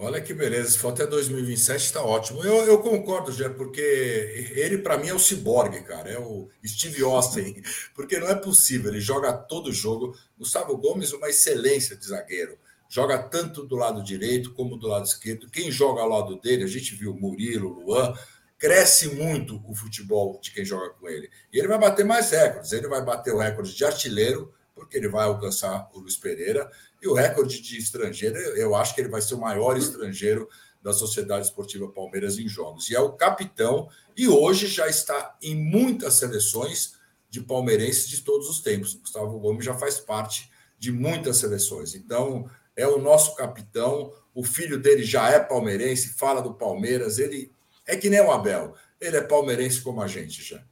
Olha 0.00 0.20
que 0.20 0.32
beleza, 0.32 0.70
se 0.70 0.78
for 0.78 0.92
até 0.92 1.04
2027 1.04 1.86
está 1.86 2.00
ótimo. 2.04 2.44
Eu, 2.44 2.64
eu 2.66 2.78
concordo, 2.78 3.32
Jé, 3.32 3.48
porque 3.48 3.80
ele 3.80 4.78
para 4.78 4.96
mim 4.96 5.08
é 5.08 5.14
o 5.14 5.18
ciborgue, 5.18 5.82
cara, 5.82 6.08
é 6.08 6.16
o 6.16 6.48
Steve 6.64 7.02
Austin, 7.02 7.60
porque 7.96 8.16
não 8.16 8.28
é 8.28 8.36
possível, 8.36 8.92
ele 8.92 9.00
joga 9.00 9.32
todo 9.32 9.72
jogo. 9.72 10.16
Gustavo 10.38 10.76
Gomes, 10.76 11.12
uma 11.12 11.28
excelência 11.28 11.96
de 11.96 12.06
zagueiro, 12.06 12.56
joga 12.88 13.18
tanto 13.18 13.66
do 13.66 13.74
lado 13.74 14.00
direito 14.00 14.54
como 14.54 14.76
do 14.76 14.86
lado 14.86 15.04
esquerdo. 15.04 15.50
Quem 15.50 15.68
joga 15.68 16.00
ao 16.00 16.08
lado 16.08 16.40
dele, 16.40 16.62
a 16.62 16.68
gente 16.68 16.94
viu 16.94 17.12
Murilo, 17.12 17.84
Luan, 17.84 18.14
cresce 18.56 19.08
muito 19.16 19.60
o 19.68 19.74
futebol 19.74 20.38
de 20.40 20.52
quem 20.52 20.64
joga 20.64 20.90
com 20.90 21.08
ele. 21.08 21.28
E 21.52 21.58
ele 21.58 21.66
vai 21.66 21.78
bater 21.78 22.04
mais 22.04 22.30
recordes, 22.30 22.70
ele 22.70 22.86
vai 22.86 23.04
bater 23.04 23.34
o 23.34 23.38
recorde 23.38 23.74
de 23.74 23.84
artilheiro, 23.84 24.54
porque 24.76 24.96
ele 24.96 25.08
vai 25.08 25.24
alcançar 25.24 25.90
o 25.92 25.98
Luiz 25.98 26.16
Pereira 26.16 26.70
e 27.02 27.08
o 27.08 27.14
recorde 27.14 27.60
de 27.60 27.78
estrangeiro, 27.78 28.36
eu 28.36 28.74
acho 28.74 28.94
que 28.94 29.00
ele 29.00 29.08
vai 29.08 29.22
ser 29.22 29.34
o 29.34 29.40
maior 29.40 29.76
estrangeiro 29.76 30.48
da 30.82 30.92
Sociedade 30.92 31.46
Esportiva 31.46 31.88
Palmeiras 31.88 32.38
em 32.38 32.48
jogos. 32.48 32.88
E 32.90 32.94
é 32.94 33.00
o 33.00 33.12
capitão, 33.12 33.88
e 34.16 34.28
hoje 34.28 34.66
já 34.66 34.88
está 34.88 35.36
em 35.42 35.54
muitas 35.54 36.14
seleções 36.14 36.94
de 37.30 37.40
palmeirenses 37.40 38.08
de 38.08 38.22
todos 38.22 38.48
os 38.48 38.60
tempos. 38.60 38.94
Gustavo 38.94 39.38
Gomes 39.38 39.64
já 39.64 39.74
faz 39.74 39.98
parte 39.98 40.50
de 40.78 40.90
muitas 40.90 41.36
seleções. 41.36 41.94
Então, 41.94 42.48
é 42.76 42.86
o 42.86 42.98
nosso 42.98 43.34
capitão. 43.34 44.12
O 44.34 44.44
filho 44.44 44.78
dele 44.78 45.02
já 45.02 45.28
é 45.30 45.38
palmeirense, 45.38 46.10
fala 46.10 46.40
do 46.40 46.54
Palmeiras. 46.54 47.18
Ele 47.18 47.52
é 47.86 47.96
que 47.96 48.08
nem 48.08 48.20
o 48.20 48.30
Abel. 48.30 48.74
ele 49.00 49.16
é 49.16 49.20
palmeirense 49.20 49.80
como 49.80 50.00
a 50.00 50.06
gente 50.06 50.42
já. 50.42 50.62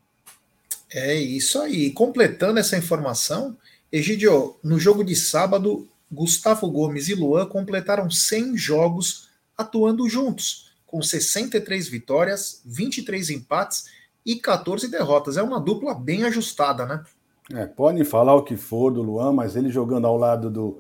É 0.91 1.15
isso 1.15 1.61
aí. 1.61 1.91
Completando 1.91 2.59
essa 2.59 2.77
informação, 2.77 3.57
Egidio, 3.91 4.57
no 4.63 4.79
jogo 4.79 5.05
de 5.05 5.15
sábado, 5.15 5.89
Gustavo 6.11 6.71
Gomes 6.71 7.09
e 7.09 7.15
Luan 7.15 7.47
completaram 7.47 8.11
100 8.11 8.57
jogos 8.57 9.29
atuando 9.57 10.09
juntos, 10.09 10.71
com 10.87 11.03
63 11.03 11.89
vitórias, 11.89 12.63
23 12.65 13.31
empates 13.31 13.87
e 14.25 14.37
14 14.37 14.91
derrotas. 14.91 15.37
É 15.37 15.43
uma 15.43 15.61
dupla 15.61 15.95
bem 15.95 16.25
ajustada, 16.25 16.85
né? 16.87 17.03
É, 17.53 17.65
pode 17.65 18.05
falar 18.05 18.35
o 18.35 18.43
que 18.43 18.57
for 18.57 18.91
do 18.91 19.03
Luan, 19.03 19.33
mas 19.33 19.57
ele 19.57 19.71
jogando 19.71 20.07
ao 20.07 20.17
lado 20.17 20.51
do. 20.51 20.79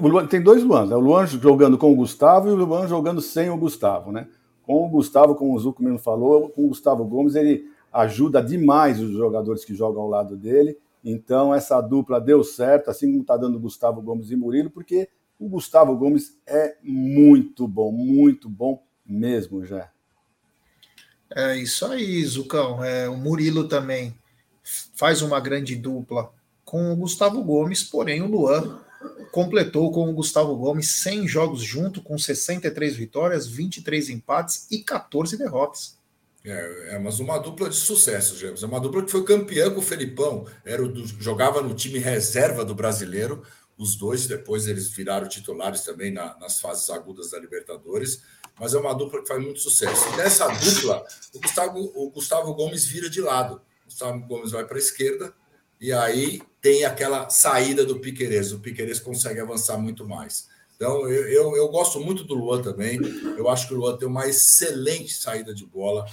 o 0.00 0.08
Luan, 0.08 0.26
tem 0.26 0.42
dois 0.42 0.62
Luans, 0.62 0.90
né? 0.90 0.96
O 0.96 1.00
Luan 1.00 1.26
jogando 1.26 1.78
com 1.78 1.92
o 1.92 1.96
Gustavo 1.96 2.48
e 2.48 2.52
o 2.52 2.56
Luan 2.56 2.88
jogando 2.88 3.20
sem 3.20 3.48
o 3.50 3.56
Gustavo, 3.56 4.10
né? 4.10 4.26
Com 4.64 4.84
o 4.84 4.88
Gustavo, 4.88 5.34
como 5.34 5.54
o 5.54 5.58
Zuco 5.58 5.82
mesmo 5.82 5.98
falou, 5.98 6.48
com 6.50 6.64
o 6.64 6.68
Gustavo 6.68 7.04
Gomes, 7.04 7.34
ele 7.34 7.64
ajuda 7.92 8.42
demais 8.42 9.00
os 9.00 9.10
jogadores 9.10 9.64
que 9.64 9.74
jogam 9.74 10.02
ao 10.02 10.08
lado 10.08 10.36
dele. 10.36 10.76
Então, 11.04 11.54
essa 11.54 11.80
dupla 11.80 12.20
deu 12.20 12.44
certo, 12.44 12.90
assim 12.90 13.10
como 13.10 13.22
está 13.22 13.36
dando 13.36 13.58
Gustavo 13.58 14.02
Gomes 14.02 14.30
e 14.30 14.36
Murilo, 14.36 14.70
porque 14.70 15.08
o 15.38 15.48
Gustavo 15.48 15.96
Gomes 15.96 16.38
é 16.46 16.76
muito 16.82 17.66
bom, 17.66 17.90
muito 17.90 18.48
bom 18.48 18.82
mesmo, 19.04 19.64
já. 19.64 19.90
É 21.34 21.56
isso 21.56 21.86
aí, 21.86 22.22
Zucão. 22.24 22.84
É, 22.84 23.08
o 23.08 23.16
Murilo 23.16 23.66
também 23.66 24.14
faz 24.94 25.22
uma 25.22 25.40
grande 25.40 25.76
dupla 25.76 26.32
com 26.64 26.92
o 26.92 26.96
Gustavo 26.96 27.42
Gomes, 27.42 27.82
porém 27.82 28.20
o 28.20 28.26
Luan 28.26 28.80
completou 29.32 29.90
com 29.90 30.10
o 30.10 30.12
Gustavo 30.12 30.54
Gomes 30.56 30.90
100 31.02 31.26
jogos 31.26 31.62
junto, 31.62 32.02
com 32.02 32.18
63 32.18 32.96
vitórias, 32.96 33.46
23 33.46 34.10
empates 34.10 34.66
e 34.70 34.80
14 34.80 35.38
derrotas. 35.38 35.99
É, 36.44 36.94
é, 36.94 36.98
mas 36.98 37.20
uma 37.20 37.38
dupla 37.38 37.68
de 37.68 37.76
sucesso, 37.76 38.36
James. 38.36 38.62
É 38.62 38.66
uma 38.66 38.80
dupla 38.80 39.04
que 39.04 39.10
foi 39.10 39.24
campeã 39.24 39.70
com 39.70 39.80
o 39.80 39.82
Felipão, 39.82 40.46
era 40.64 40.82
o 40.82 40.88
do, 40.88 41.06
jogava 41.06 41.60
no 41.60 41.74
time 41.74 41.98
reserva 41.98 42.64
do 42.64 42.74
brasileiro. 42.74 43.42
Os 43.76 43.96
dois, 43.96 44.26
depois 44.26 44.66
eles 44.66 44.88
viraram 44.88 45.28
titulares 45.28 45.82
também 45.82 46.12
na, 46.12 46.38
nas 46.38 46.60
fases 46.60 46.88
agudas 46.90 47.30
da 47.30 47.38
Libertadores. 47.38 48.22
Mas 48.58 48.74
é 48.74 48.78
uma 48.78 48.94
dupla 48.94 49.22
que 49.22 49.28
faz 49.28 49.42
muito 49.42 49.60
sucesso. 49.60 50.06
E 50.12 50.16
nessa 50.16 50.46
dupla, 50.48 51.04
o 51.34 51.40
Gustavo, 51.40 51.92
o 51.94 52.10
Gustavo 52.10 52.54
Gomes 52.54 52.84
vira 52.84 53.08
de 53.08 53.20
lado. 53.20 53.62
O 53.82 53.84
Gustavo 53.86 54.20
Gomes 54.26 54.50
vai 54.50 54.66
para 54.66 54.76
a 54.76 54.80
esquerda 54.80 55.32
e 55.80 55.92
aí 55.92 56.42
tem 56.60 56.84
aquela 56.84 57.30
saída 57.30 57.86
do 57.86 58.00
Piqueires. 58.00 58.52
O 58.52 58.60
Piqueires 58.60 59.00
consegue 59.00 59.40
avançar 59.40 59.78
muito 59.78 60.06
mais. 60.06 60.46
Então, 60.76 61.08
eu, 61.08 61.28
eu, 61.28 61.56
eu, 61.56 61.68
gosto 61.68 61.98
muito 62.00 62.22
do 62.24 62.34
Luan 62.34 62.60
também. 62.60 62.98
Eu 63.36 63.48
acho 63.48 63.68
que 63.68 63.74
o 63.74 63.78
Luan 63.78 63.96
tem 63.96 64.08
uma 64.08 64.26
excelente 64.26 65.14
saída 65.14 65.54
de 65.54 65.64
bola 65.64 66.06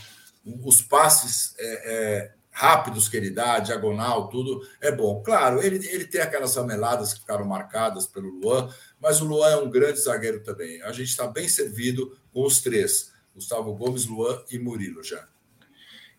os 0.63 0.81
passes 0.81 1.55
é, 1.59 1.65
é, 1.65 2.31
rápidos 2.51 3.07
que 3.07 3.17
ele 3.17 3.29
dá, 3.29 3.59
diagonal, 3.59 4.29
tudo 4.29 4.61
é 4.81 4.91
bom. 4.91 5.21
Claro, 5.21 5.61
ele, 5.61 5.85
ele 5.87 6.05
tem 6.05 6.21
aquelas 6.21 6.55
rameladas 6.55 7.13
que 7.13 7.19
ficaram 7.19 7.45
marcadas 7.45 8.07
pelo 8.07 8.29
Luan, 8.29 8.69
mas 8.99 9.21
o 9.21 9.25
Luan 9.25 9.49
é 9.49 9.57
um 9.57 9.69
grande 9.69 9.99
zagueiro 9.99 10.41
também. 10.41 10.81
A 10.83 10.91
gente 10.91 11.09
está 11.09 11.27
bem 11.27 11.47
servido 11.47 12.17
com 12.33 12.45
os 12.45 12.59
três: 12.61 13.11
Gustavo 13.35 13.73
Gomes, 13.75 14.05
Luan 14.05 14.41
e 14.51 14.57
Murilo 14.57 15.03
já. 15.03 15.27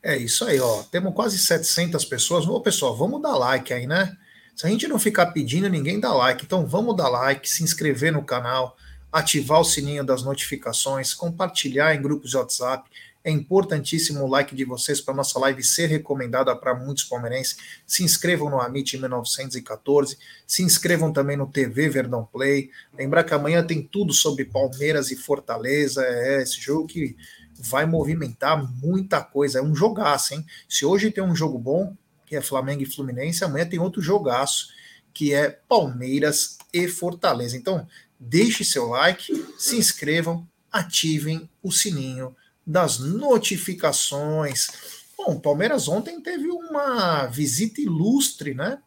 É 0.03 0.17
isso 0.17 0.45
aí, 0.45 0.61
ó. 0.61 0.83
Temos 0.85 1.13
quase 1.13 1.39
700 1.39 2.05
pessoas. 2.05 2.47
Ô, 2.47 2.61
pessoal, 2.61 2.97
vamos 2.97 3.21
dar 3.21 3.37
like 3.37 3.73
aí, 3.73 3.87
né? 3.87 4.17
Se 4.55 4.67
a 4.67 4.71
gente 4.71 4.87
não 4.87 4.99
ficar 4.99 5.27
pedindo, 5.27 5.69
ninguém 5.69 5.99
dá 5.99 6.13
like. 6.13 6.45
Então 6.45 6.67
vamos 6.67 6.97
dar 6.97 7.09
like, 7.09 7.49
se 7.49 7.65
inscrever 7.65 8.13
no 8.13 8.25
canal, 8.25 8.77
ativar 9.13 9.61
o 9.61 9.65
sininho 9.65 10.05
das 10.05 10.23
notificações, 10.23 11.15
compartilhar 11.15 11.95
em 11.95 12.03
grupos 12.03 12.31
de 12.31 12.37
WhatsApp. 12.37 12.89
É 13.29 13.31
importantíssimo 13.31 14.25
o 14.25 14.27
like 14.27 14.57
de 14.57 14.65
vocês 14.65 15.03
para 15.03 15.13
nossa 15.13 15.39
live 15.39 15.63
ser 15.63 15.85
recomendada 15.85 16.57
para 16.57 16.75
muitos 16.75 17.05
palmeirenses. 17.05 17.59
Se 17.87 18.03
inscrevam 18.03 18.49
no 18.49 18.59
Amit 18.59 18.97
1914, 18.97 20.17
se 20.47 20.63
inscrevam 20.63 21.13
também 21.13 21.37
no 21.37 21.47
TV 21.47 21.91
Verdão 21.91 22.25
Play. 22.25 22.71
Lembrar 22.97 23.25
que 23.25 23.35
amanhã 23.35 23.63
tem 23.63 23.83
tudo 23.83 24.15
sobre 24.15 24.47
Palmeiras 24.47 25.11
e 25.11 25.17
Fortaleza. 25.17 26.03
É 26.07 26.41
esse 26.43 26.59
jogo 26.59 26.87
que 26.87 27.15
vai 27.59 27.85
movimentar 27.85 28.67
muita 28.83 29.21
coisa. 29.21 29.59
É 29.59 29.63
um 29.63 29.75
jogaço, 29.75 30.33
hein? 30.33 30.43
Se 30.67 30.87
hoje 30.87 31.11
tem 31.11 31.23
um 31.23 31.37
jogo 31.37 31.59
bom, 31.59 31.95
que 32.25 32.35
é 32.35 32.41
Flamengo 32.41 32.83
e 32.83 32.87
Fluminense, 32.87 33.45
amanhã 33.45 33.67
tem 33.67 33.79
outro 33.79 34.01
jogaço, 34.01 34.69
que 35.13 35.35
é 35.35 35.51
Palmeiras 35.69 36.57
e 36.73 36.89
Fortaleza. 36.89 37.59
Então, 37.59 37.87
deixe 38.19 38.65
seu 38.65 38.87
like, 38.87 39.47
se 39.59 39.77
inscrevam, 39.77 40.49
ativem 40.73 41.47
o 41.63 41.71
sininho 41.71 42.35
das 42.69 42.99
notificações. 42.99 44.69
Bom, 45.17 45.37
o 45.37 45.41
Palmeiras 45.41 45.89
ontem 45.89 46.21
teve 46.21 46.49
uma 46.49 47.25
visita 47.25 47.81
ilustre, 47.81 48.53
né? 48.53 48.79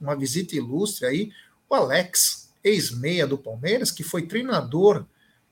Uma 0.00 0.16
visita 0.16 0.56
ilustre 0.56 1.06
aí. 1.06 1.30
O 1.68 1.74
Alex, 1.74 2.50
ex-meia 2.64 3.26
do 3.26 3.36
Palmeiras, 3.36 3.90
que 3.90 4.02
foi 4.02 4.22
treinador 4.22 5.04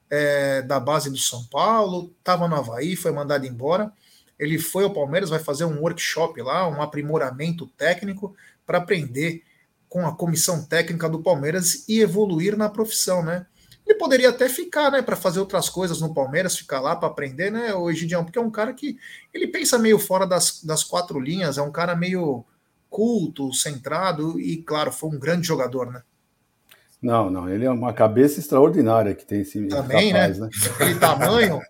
é, 0.08 0.62
da 0.62 0.80
base 0.80 1.10
do 1.10 1.18
São 1.18 1.44
Paulo, 1.44 2.10
estava 2.18 2.48
no 2.48 2.56
Havaí, 2.56 2.96
foi 2.96 3.12
mandado 3.12 3.46
embora. 3.46 3.92
Ele 4.38 4.58
foi 4.58 4.84
ao 4.84 4.94
Palmeiras, 4.94 5.28
vai 5.28 5.38
fazer 5.38 5.66
um 5.66 5.80
workshop 5.80 6.40
lá, 6.40 6.66
um 6.66 6.80
aprimoramento 6.80 7.66
técnico 7.76 8.34
para 8.66 8.78
aprender 8.78 9.42
com 9.90 10.06
a 10.06 10.16
comissão 10.16 10.64
técnica 10.64 11.06
do 11.06 11.22
Palmeiras 11.22 11.86
e 11.86 12.00
evoluir 12.00 12.56
na 12.56 12.70
profissão, 12.70 13.22
né? 13.22 13.46
Ele 13.86 13.98
poderia 13.98 14.30
até 14.30 14.48
ficar, 14.48 14.90
né, 14.90 15.02
para 15.02 15.16
fazer 15.16 15.40
outras 15.40 15.68
coisas 15.68 16.00
no 16.00 16.14
Palmeiras, 16.14 16.56
ficar 16.56 16.80
lá 16.80 16.96
para 16.96 17.08
aprender, 17.08 17.50
né, 17.50 17.74
o 17.74 17.90
Egidião, 17.90 18.24
porque 18.24 18.38
é 18.38 18.42
um 18.42 18.50
cara 18.50 18.72
que 18.72 18.96
ele 19.32 19.46
pensa 19.46 19.78
meio 19.78 19.98
fora 19.98 20.26
das, 20.26 20.62
das 20.64 20.82
quatro 20.82 21.20
linhas, 21.20 21.58
é 21.58 21.62
um 21.62 21.70
cara 21.70 21.94
meio 21.94 22.44
culto, 22.88 23.52
centrado 23.52 24.40
e, 24.40 24.58
claro, 24.58 24.90
foi 24.90 25.10
um 25.10 25.18
grande 25.18 25.46
jogador, 25.46 25.90
né? 25.90 26.02
Não, 27.02 27.28
não, 27.28 27.50
ele 27.50 27.66
é 27.66 27.70
uma 27.70 27.92
cabeça 27.92 28.40
extraordinária 28.40 29.14
que 29.14 29.26
tem 29.26 29.42
esse 29.42 29.66
Também, 29.66 30.12
capaz, 30.12 30.38
né? 30.38 30.46
né? 30.46 30.70
Aquele 30.74 30.94
tamanho. 30.94 31.60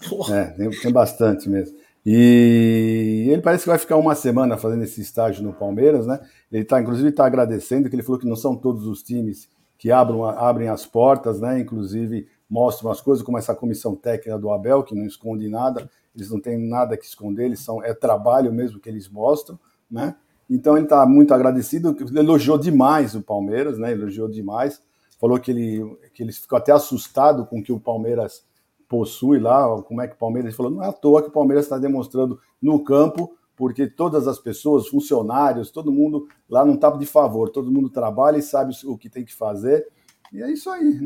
é, 0.32 0.44
tem, 0.46 0.70
tem 0.70 0.92
bastante 0.92 1.48
mesmo. 1.48 1.76
E 2.04 3.28
ele 3.30 3.40
parece 3.40 3.62
que 3.62 3.68
vai 3.68 3.78
ficar 3.78 3.96
uma 3.96 4.16
semana 4.16 4.56
fazendo 4.56 4.82
esse 4.82 5.00
estágio 5.00 5.44
no 5.44 5.52
Palmeiras, 5.52 6.04
né? 6.04 6.18
Ele 6.50 6.64
está, 6.64 6.80
inclusive, 6.80 7.10
está 7.10 7.24
agradecendo, 7.24 7.88
que 7.88 7.94
ele 7.94 8.02
falou 8.02 8.18
que 8.18 8.26
não 8.26 8.34
são 8.34 8.56
todos 8.56 8.86
os 8.86 9.04
times 9.04 9.48
que 9.82 9.90
abram, 9.90 10.24
abrem 10.24 10.68
as 10.68 10.86
portas, 10.86 11.40
né? 11.40 11.58
Inclusive 11.58 12.28
mostram 12.48 12.88
as 12.88 13.00
coisas, 13.00 13.24
como 13.24 13.36
essa 13.36 13.52
comissão 13.52 13.96
técnica 13.96 14.38
do 14.38 14.52
Abel, 14.52 14.84
que 14.84 14.94
não 14.94 15.04
esconde 15.04 15.48
nada, 15.48 15.90
eles 16.14 16.30
não 16.30 16.40
têm 16.40 16.56
nada 16.56 16.96
que 16.96 17.04
esconder, 17.04 17.46
eles 17.46 17.58
são, 17.58 17.82
é 17.82 17.92
trabalho 17.92 18.52
mesmo 18.52 18.78
que 18.78 18.88
eles 18.88 19.08
mostram, 19.08 19.58
né? 19.90 20.14
Então 20.48 20.76
ele 20.76 20.86
está 20.86 21.04
muito 21.04 21.34
agradecido, 21.34 21.96
elogiou 22.16 22.56
demais 22.56 23.16
o 23.16 23.22
Palmeiras, 23.22 23.76
né? 23.76 23.90
Elogiou 23.90 24.28
demais, 24.28 24.80
falou 25.20 25.36
que 25.40 25.50
ele, 25.50 25.98
que 26.14 26.22
ele 26.22 26.30
ficou 26.30 26.58
até 26.58 26.70
assustado 26.70 27.44
com 27.44 27.58
o 27.58 27.62
que 27.62 27.72
o 27.72 27.80
Palmeiras 27.80 28.44
possui 28.88 29.40
lá, 29.40 29.66
como 29.82 30.00
é 30.00 30.06
que 30.06 30.14
o 30.14 30.18
Palmeiras, 30.18 30.50
ele 30.50 30.56
falou, 30.56 30.70
não 30.70 30.84
é 30.84 30.90
à 30.90 30.92
toa 30.92 31.22
que 31.22 31.28
o 31.28 31.32
Palmeiras 31.32 31.64
está 31.64 31.76
demonstrando 31.76 32.38
no 32.62 32.84
campo 32.84 33.36
porque 33.62 33.86
todas 33.86 34.26
as 34.26 34.40
pessoas, 34.40 34.88
funcionários, 34.88 35.70
todo 35.70 35.92
mundo 35.92 36.26
lá 36.50 36.64
não 36.64 36.74
está 36.74 36.90
de 36.90 37.06
favor, 37.06 37.48
todo 37.48 37.70
mundo 37.70 37.88
trabalha 37.88 38.36
e 38.36 38.42
sabe 38.42 38.74
o 38.84 38.98
que 38.98 39.08
tem 39.08 39.24
que 39.24 39.32
fazer. 39.32 39.86
E 40.32 40.42
é 40.42 40.50
isso 40.50 40.68
aí. 40.68 40.98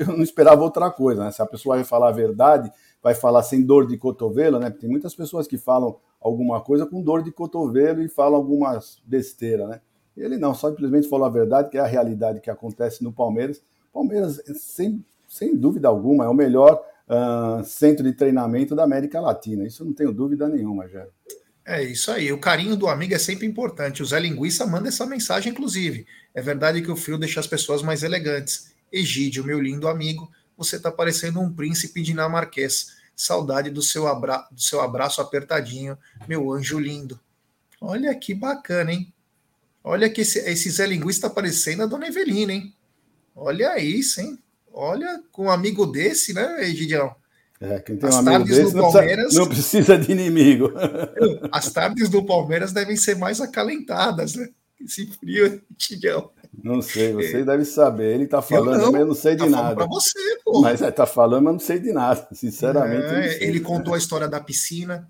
Eu 0.00 0.16
não 0.16 0.22
esperava 0.22 0.62
outra 0.62 0.90
coisa, 0.90 1.22
né? 1.22 1.30
Se 1.30 1.42
a 1.42 1.46
pessoa 1.46 1.76
vai 1.76 1.84
falar 1.84 2.08
a 2.08 2.12
verdade, 2.12 2.72
vai 3.02 3.14
falar 3.14 3.42
sem 3.42 3.62
dor 3.62 3.86
de 3.86 3.98
cotovelo, 3.98 4.58
né? 4.58 4.70
Tem 4.70 4.88
muitas 4.88 5.14
pessoas 5.14 5.46
que 5.46 5.58
falam 5.58 5.98
alguma 6.18 6.62
coisa 6.62 6.86
com 6.86 7.02
dor 7.02 7.22
de 7.22 7.30
cotovelo 7.30 8.00
e 8.00 8.08
falam 8.08 8.36
algumas 8.36 9.02
besteiras, 9.04 9.68
né? 9.68 9.82
Ele 10.16 10.38
não, 10.38 10.54
simplesmente 10.54 11.10
falou 11.10 11.26
a 11.26 11.30
verdade, 11.30 11.68
que 11.68 11.76
é 11.76 11.82
a 11.82 11.86
realidade 11.86 12.40
que 12.40 12.48
acontece 12.48 13.04
no 13.04 13.12
Palmeiras. 13.12 13.62
Palmeiras, 13.92 14.42
sem, 14.54 15.04
sem 15.28 15.54
dúvida 15.54 15.88
alguma, 15.88 16.24
é 16.24 16.28
o 16.30 16.32
melhor 16.32 16.82
uh, 17.06 17.62
centro 17.64 18.02
de 18.02 18.14
treinamento 18.14 18.74
da 18.74 18.82
América 18.82 19.20
Latina. 19.20 19.66
Isso 19.66 19.84
não 19.84 19.92
tenho 19.92 20.10
dúvida 20.10 20.48
nenhuma, 20.48 20.88
Jair. 20.88 21.10
É 21.70 21.84
isso 21.84 22.10
aí. 22.10 22.32
O 22.32 22.40
carinho 22.40 22.74
do 22.74 22.88
amigo 22.88 23.14
é 23.14 23.18
sempre 23.18 23.46
importante. 23.46 24.02
O 24.02 24.04
Zé 24.04 24.18
Linguiça 24.18 24.66
manda 24.66 24.88
essa 24.88 25.06
mensagem, 25.06 25.52
inclusive. 25.52 26.04
É 26.34 26.42
verdade 26.42 26.82
que 26.82 26.90
o 26.90 26.96
frio 26.96 27.16
deixa 27.16 27.38
as 27.38 27.46
pessoas 27.46 27.80
mais 27.80 28.02
elegantes. 28.02 28.72
Egídio, 28.90 29.44
meu 29.44 29.60
lindo 29.60 29.86
amigo, 29.86 30.28
você 30.58 30.74
está 30.74 30.90
parecendo 30.90 31.38
um 31.40 31.54
príncipe 31.54 32.02
dinamarquês. 32.02 32.96
Saudade 33.14 33.70
do 33.70 33.82
seu, 33.82 34.08
abra... 34.08 34.48
do 34.50 34.60
seu 34.60 34.80
abraço 34.80 35.20
apertadinho, 35.20 35.96
meu 36.26 36.52
anjo 36.52 36.76
lindo. 36.76 37.20
Olha 37.80 38.12
que 38.16 38.34
bacana, 38.34 38.92
hein? 38.92 39.14
Olha 39.84 40.10
que 40.10 40.22
esse, 40.22 40.40
esse 40.40 40.68
Zé 40.70 40.88
Linguiça 40.88 41.18
está 41.18 41.30
parecendo 41.30 41.84
a 41.84 41.86
dona 41.86 42.08
Evelina, 42.08 42.52
hein? 42.52 42.74
Olha 43.32 43.78
isso, 43.78 44.20
hein? 44.20 44.42
Olha, 44.72 45.22
com 45.30 45.44
um 45.44 45.50
amigo 45.52 45.86
desse, 45.86 46.32
né, 46.34 46.64
Egidião? 46.64 47.14
É, 47.60 47.78
quem 47.78 47.96
tem 47.96 48.08
As 48.08 48.14
um 48.14 48.18
amigo 48.20 48.44
desse 48.44 48.74
não, 48.74 48.90
Palmeiras, 48.90 49.24
precisa, 49.24 49.40
não 49.40 49.48
precisa 49.48 49.98
de 49.98 50.12
inimigo. 50.12 50.72
As 51.52 51.70
tardes 51.70 52.08
do 52.08 52.24
Palmeiras 52.24 52.72
devem 52.72 52.96
ser 52.96 53.16
mais 53.16 53.38
acalentadas, 53.38 54.34
né? 54.34 54.48
Esse 54.82 55.06
frio, 55.06 55.60
Tigrão. 55.76 56.30
Não 56.64 56.80
sei, 56.80 57.12
você 57.12 57.40
é. 57.40 57.44
deve 57.44 57.66
saber. 57.66 58.14
Ele 58.14 58.24
está 58.24 58.40
falando, 58.40 58.74
eu 58.74 58.78
não, 58.86 58.92
mas 58.92 59.00
eu 59.02 59.06
não 59.06 59.14
sei 59.14 59.32
de 59.34 59.44
tá 59.44 59.50
nada. 59.50 59.74
Para 59.74 59.86
você, 59.86 60.18
pô. 60.42 60.60
Mas 60.62 60.80
está 60.80 61.02
é, 61.02 61.06
falando, 61.06 61.44
mas 61.44 61.52
não 61.52 61.60
sei 61.60 61.78
de 61.78 61.92
nada. 61.92 62.26
Sinceramente. 62.32 63.04
É, 63.04 63.44
ele 63.44 63.60
contou 63.60 63.94
a 63.94 63.98
história 63.98 64.26
da 64.26 64.40
piscina. 64.40 65.08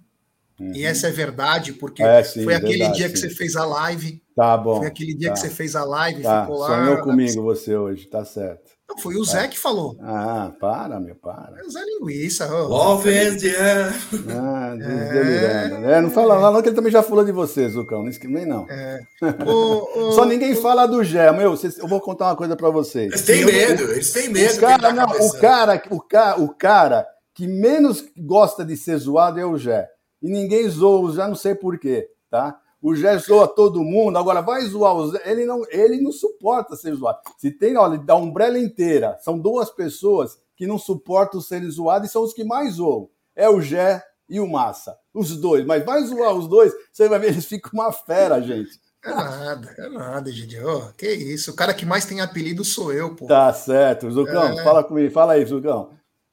Uhum. 0.58 0.72
E 0.74 0.84
essa 0.84 1.08
é 1.08 1.10
verdade, 1.10 1.72
porque 1.72 2.02
é, 2.02 2.22
sim, 2.22 2.44
foi 2.44 2.54
aquele 2.54 2.78
verdade, 2.78 2.98
dia 2.98 3.06
sim. 3.06 3.12
que 3.14 3.18
você 3.20 3.30
fez 3.30 3.56
a 3.56 3.64
live. 3.64 4.22
Tá 4.36 4.56
bom. 4.58 4.78
Foi 4.78 4.88
aquele 4.88 5.14
dia 5.14 5.28
tá. 5.28 5.34
que 5.34 5.40
você 5.40 5.48
fez 5.48 5.74
a 5.74 5.84
live, 5.84 6.22
tá. 6.22 6.42
ficou 6.42 6.58
lá. 6.58 6.66
Sonhou 6.66 7.02
comigo 7.02 7.42
você 7.42 7.76
hoje, 7.76 8.06
tá 8.06 8.24
certo. 8.24 8.69
Não, 8.90 8.98
foi 8.98 9.14
o 9.14 9.24
Zé 9.24 9.46
que 9.46 9.56
falou. 9.56 9.96
Ah, 10.00 10.52
para, 10.58 10.98
meu, 10.98 11.14
para. 11.14 11.60
É 11.60 11.62
o 11.62 11.70
Zé 11.70 11.80
Linguiça. 11.84 12.52
Oh. 12.52 12.66
Love 12.66 13.08
and 13.08 13.36
yeah. 13.40 13.94
Ah, 14.28 14.74
delirando. 14.74 15.86
É. 15.86 15.92
é, 15.92 16.00
não 16.00 16.10
fala 16.10 16.36
lá, 16.36 16.50
não, 16.50 16.60
que 16.60 16.68
ele 16.68 16.74
também 16.74 16.90
já 16.90 17.00
falou 17.00 17.24
de 17.24 17.30
você, 17.30 17.68
Zucão. 17.68 18.02
Não 18.02 18.10
nem 18.24 18.46
não. 18.46 18.66
É. 18.68 19.00
O, 19.46 20.12
Só 20.12 20.24
ninguém 20.24 20.54
o... 20.54 20.56
fala 20.60 20.86
do 20.86 21.04
Gé. 21.04 21.30
Meu, 21.30 21.54
eu 21.54 21.88
vou 21.88 22.00
contar 22.00 22.26
uma 22.26 22.36
coisa 22.36 22.56
para 22.56 22.68
vocês. 22.68 23.12
Eles 23.12 23.22
têm 23.22 23.44
medo, 23.44 23.82
eles 23.92 24.12
têm 24.12 24.28
medo. 24.28 24.56
O 24.56 24.60
cara, 24.60 24.92
não, 24.92 25.06
o 25.06 25.32
cara, 25.38 25.82
o 25.90 26.00
cara, 26.00 26.40
o 26.40 26.48
cara 26.48 27.06
que 27.32 27.46
menos 27.46 28.04
gosta 28.18 28.64
de 28.64 28.76
ser 28.76 28.96
zoado 28.96 29.38
é 29.38 29.46
o 29.46 29.56
Gé. 29.56 29.88
E 30.20 30.28
ninguém 30.28 30.68
zoa, 30.68 31.12
já 31.12 31.28
não 31.28 31.36
sei 31.36 31.54
porquê, 31.54 32.08
tá? 32.28 32.58
O 32.82 32.94
Gé 32.94 33.18
zoa 33.18 33.46
todo 33.46 33.84
mundo, 33.84 34.16
agora 34.16 34.40
vai 34.40 34.62
zoar 34.62 34.94
o 34.94 35.10
Zé. 35.10 35.20
Ele 35.24 35.44
não, 35.44 35.62
ele 35.68 36.00
não 36.00 36.10
suporta 36.10 36.76
ser 36.76 36.94
zoado. 36.94 37.18
Se 37.36 37.50
tem, 37.50 37.76
olha, 37.76 37.98
da 37.98 38.16
Umbrella 38.16 38.58
inteira, 38.58 39.18
são 39.20 39.38
duas 39.38 39.70
pessoas 39.70 40.38
que 40.56 40.66
não 40.66 40.78
suportam 40.78 41.40
ser 41.40 41.62
zoados 41.70 42.08
e 42.08 42.12
são 42.12 42.22
os 42.22 42.32
que 42.32 42.44
mais 42.44 42.74
zoam. 42.74 43.08
É 43.36 43.48
o 43.48 43.60
Gé 43.60 44.02
e 44.28 44.40
o 44.40 44.48
Massa. 44.48 44.96
Os 45.12 45.36
dois. 45.36 45.64
Mas 45.66 45.84
vai 45.84 46.02
zoar 46.04 46.32
os 46.32 46.48
dois, 46.48 46.72
você 46.90 47.08
vai 47.08 47.18
ver, 47.18 47.28
eles 47.28 47.44
ficam 47.44 47.70
uma 47.74 47.92
fera, 47.92 48.40
gente. 48.40 48.80
É 49.02 49.14
nada, 49.14 49.74
é 49.78 49.88
nada, 49.88 50.30
Gigi. 50.30 50.62
Oh, 50.62 50.92
que 50.92 51.10
isso? 51.10 51.52
O 51.52 51.54
cara 51.54 51.72
que 51.72 51.86
mais 51.86 52.04
tem 52.04 52.20
apelido 52.20 52.62
sou 52.64 52.92
eu, 52.92 53.14
pô. 53.14 53.26
Tá 53.26 53.52
certo. 53.52 54.10
Zucão, 54.10 54.58
é... 54.58 54.62
fala 54.62 54.84
comigo. 54.84 55.12
Fala 55.12 55.32
aí, 55.32 55.44
Zucão. 55.44 55.90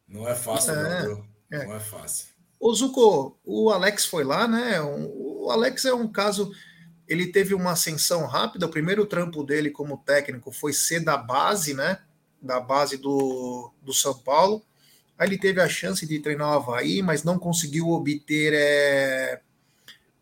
Não 0.08 0.28
é 0.28 0.36
fácil, 0.36 0.74
é... 0.74 1.04
não, 1.04 1.24
é. 1.52 1.66
Não 1.66 1.76
é 1.76 1.80
fácil. 1.80 2.28
Ô, 2.60 2.74
Zuko, 2.74 3.38
o 3.46 3.70
Alex 3.70 4.06
foi 4.06 4.24
lá, 4.24 4.48
né? 4.48 4.82
O 5.48 5.52
Alex 5.52 5.86
é 5.86 5.94
um 5.94 6.10
caso. 6.10 6.52
Ele 7.08 7.32
teve 7.32 7.54
uma 7.54 7.72
ascensão 7.72 8.26
rápida. 8.26 8.66
O 8.66 8.70
primeiro 8.70 9.06
trampo 9.06 9.46
dele 9.46 9.72
como 9.72 10.04
técnico 10.06 10.52
foi 10.52 10.74
ser 10.74 11.00
da 11.00 11.16
base, 11.16 11.74
né? 11.74 12.00
Da 12.42 12.60
base 12.60 12.98
do, 12.98 13.72
do 13.82 13.94
São 13.94 14.14
Paulo. 14.14 14.62
Aí 15.18 15.30
ele 15.30 15.38
teve 15.38 15.62
a 15.62 15.70
chance 15.70 16.06
de 16.06 16.20
treinar 16.20 16.50
o 16.50 16.54
Havaí, 16.54 17.02
mas 17.02 17.24
não 17.24 17.40
conseguiu 17.40 17.88
obter, 17.88 18.54
é, 18.54 19.42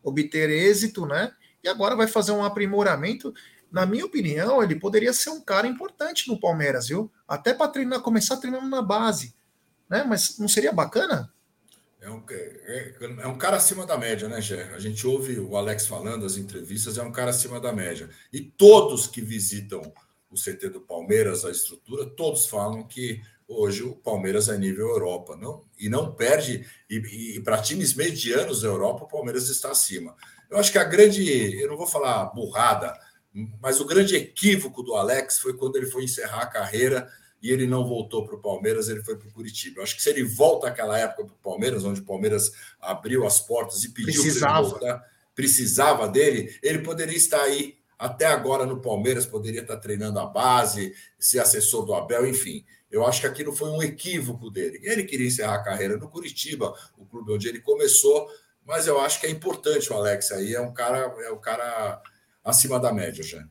obter 0.00 0.48
êxito, 0.48 1.04
né? 1.04 1.32
E 1.62 1.68
agora 1.68 1.96
vai 1.96 2.06
fazer 2.06 2.30
um 2.30 2.44
aprimoramento. 2.44 3.34
Na 3.70 3.84
minha 3.84 4.06
opinião, 4.06 4.62
ele 4.62 4.76
poderia 4.76 5.12
ser 5.12 5.30
um 5.30 5.40
cara 5.40 5.66
importante 5.66 6.28
no 6.28 6.38
Palmeiras, 6.38 6.86
viu? 6.86 7.10
Até 7.26 7.52
para 7.52 7.66
treinar, 7.66 8.00
começar 8.00 8.36
treinando 8.36 8.68
na 8.68 8.80
base, 8.80 9.34
né? 9.90 10.04
Mas 10.04 10.38
não 10.38 10.46
seria 10.46 10.72
bacana? 10.72 11.34
É 12.06 12.10
um, 12.10 12.22
é, 12.30 12.94
é 13.24 13.26
um 13.26 13.36
cara 13.36 13.56
acima 13.56 13.84
da 13.84 13.98
média, 13.98 14.28
né, 14.28 14.40
Gé? 14.40 14.70
A 14.72 14.78
gente 14.78 15.04
ouve 15.04 15.40
o 15.40 15.56
Alex 15.56 15.88
falando, 15.88 16.24
as 16.24 16.36
entrevistas, 16.36 16.98
é 16.98 17.02
um 17.02 17.10
cara 17.10 17.30
acima 17.30 17.58
da 17.58 17.72
média. 17.72 18.08
E 18.32 18.40
todos 18.40 19.08
que 19.08 19.20
visitam 19.20 19.82
o 20.30 20.36
CT 20.36 20.68
do 20.68 20.80
Palmeiras, 20.80 21.44
a 21.44 21.50
estrutura, 21.50 22.06
todos 22.06 22.46
falam 22.46 22.84
que 22.84 23.20
hoje 23.48 23.82
o 23.82 23.96
Palmeiras 23.96 24.48
é 24.48 24.56
nível 24.56 24.86
Europa, 24.86 25.34
não? 25.34 25.64
E 25.76 25.88
não 25.88 26.14
perde. 26.14 26.64
E, 26.88 27.34
e 27.38 27.40
para 27.40 27.60
times 27.60 27.92
medianos 27.92 28.62
da 28.62 28.68
Europa, 28.68 29.02
o 29.02 29.08
Palmeiras 29.08 29.48
está 29.48 29.72
acima. 29.72 30.14
Eu 30.48 30.58
acho 30.58 30.70
que 30.70 30.78
a 30.78 30.84
grande, 30.84 31.60
eu 31.60 31.68
não 31.68 31.76
vou 31.76 31.88
falar 31.88 32.26
burrada, 32.26 32.96
mas 33.60 33.80
o 33.80 33.84
grande 33.84 34.14
equívoco 34.14 34.80
do 34.80 34.94
Alex 34.94 35.40
foi 35.40 35.54
quando 35.54 35.74
ele 35.74 35.86
foi 35.86 36.04
encerrar 36.04 36.42
a 36.42 36.46
carreira 36.46 37.10
e 37.42 37.50
ele 37.50 37.66
não 37.66 37.86
voltou 37.86 38.24
para 38.24 38.34
o 38.34 38.40
Palmeiras, 38.40 38.88
ele 38.88 39.02
foi 39.02 39.16
para 39.16 39.28
o 39.28 39.32
Curitiba. 39.32 39.78
Eu 39.78 39.82
acho 39.82 39.96
que 39.96 40.02
se 40.02 40.10
ele 40.10 40.24
volta 40.24 40.68
àquela 40.68 40.98
época 40.98 41.24
para 41.24 41.34
o 41.34 41.38
Palmeiras, 41.38 41.84
onde 41.84 42.00
o 42.00 42.04
Palmeiras 42.04 42.50
abriu 42.80 43.26
as 43.26 43.40
portas 43.40 43.84
e 43.84 43.90
pediu 43.90 44.22
para 44.38 44.58
ele 44.58 44.68
voltar, 44.68 45.04
precisava 45.34 46.08
dele, 46.08 46.58
ele 46.62 46.78
poderia 46.78 47.16
estar 47.16 47.42
aí 47.42 47.76
até 47.98 48.26
agora 48.26 48.66
no 48.66 48.80
Palmeiras, 48.80 49.26
poderia 49.26 49.62
estar 49.62 49.76
treinando 49.78 50.18
a 50.18 50.26
base, 50.26 50.94
ser 51.18 51.38
assessor 51.38 51.84
do 51.84 51.94
Abel, 51.94 52.26
enfim. 52.26 52.64
Eu 52.90 53.06
acho 53.06 53.20
que 53.20 53.26
aquilo 53.26 53.52
foi 53.52 53.70
um 53.70 53.82
equívoco 53.82 54.50
dele. 54.50 54.80
Ele 54.82 55.04
queria 55.04 55.26
encerrar 55.26 55.56
a 55.56 55.62
carreira 55.62 55.96
no 55.96 56.08
Curitiba, 56.08 56.74
o 56.96 57.04
clube 57.06 57.32
onde 57.32 57.48
ele 57.48 57.60
começou, 57.60 58.28
mas 58.64 58.86
eu 58.86 59.00
acho 59.00 59.20
que 59.20 59.26
é 59.26 59.30
importante 59.30 59.92
o 59.92 59.96
Alex 59.96 60.32
aí, 60.32 60.54
é 60.54 60.60
um 60.60 60.72
cara, 60.72 61.14
é 61.24 61.30
um 61.30 61.40
cara 61.40 62.02
acima 62.44 62.78
da 62.78 62.92
média 62.92 63.22
já. 63.22 63.46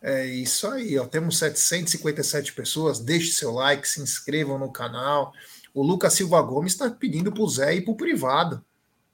É 0.00 0.24
isso 0.26 0.66
aí, 0.68 0.98
ó. 0.98 1.06
Temos 1.06 1.38
757 1.38 2.52
pessoas. 2.52 3.00
Deixe 3.00 3.32
seu 3.32 3.52
like, 3.52 3.88
se 3.88 4.00
inscrevam 4.00 4.58
no 4.58 4.70
canal. 4.70 5.32
O 5.74 5.82
Lucas 5.82 6.14
Silva 6.14 6.40
Gomes 6.42 6.72
está 6.72 6.90
pedindo 6.90 7.32
para 7.32 7.42
o 7.42 7.48
Zé 7.48 7.74
ir 7.74 7.82
para 7.82 7.92
o 7.92 7.96
privado. 7.96 8.64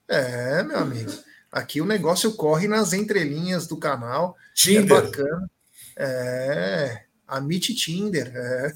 É, 0.07 0.63
meu 0.63 0.77
amigo. 0.77 1.11
Aqui 1.51 1.81
o 1.81 1.85
negócio 1.85 2.33
corre 2.33 2.67
nas 2.67 2.93
entrelinhas 2.93 3.65
do 3.67 3.77
canal. 3.77 4.35
É 4.37 4.53
Tinder. 4.53 4.97
É 4.97 5.01
bacana. 5.01 5.51
É. 5.97 7.05
Amite 7.27 7.73
Tinder. 7.73 8.31
É. 8.35 8.73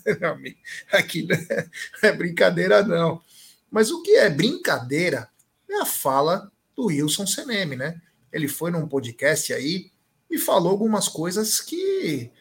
Aqui 0.97 1.23
não 1.23 1.35
é, 1.35 1.67
é 2.03 2.11
brincadeira, 2.11 2.81
não. 2.81 3.21
Mas 3.69 3.91
o 3.91 4.01
que 4.01 4.15
é 4.15 4.29
brincadeira 4.29 5.29
é 5.69 5.75
a 5.81 5.85
fala 5.85 6.51
do 6.75 6.85
Wilson 6.85 7.27
Seneme, 7.27 7.75
né? 7.75 8.01
Ele 8.31 8.47
foi 8.47 8.71
num 8.71 8.87
podcast 8.87 9.53
aí 9.53 9.91
e 10.29 10.37
falou 10.37 10.71
algumas 10.71 11.07
coisas 11.07 11.59
que 11.59 12.31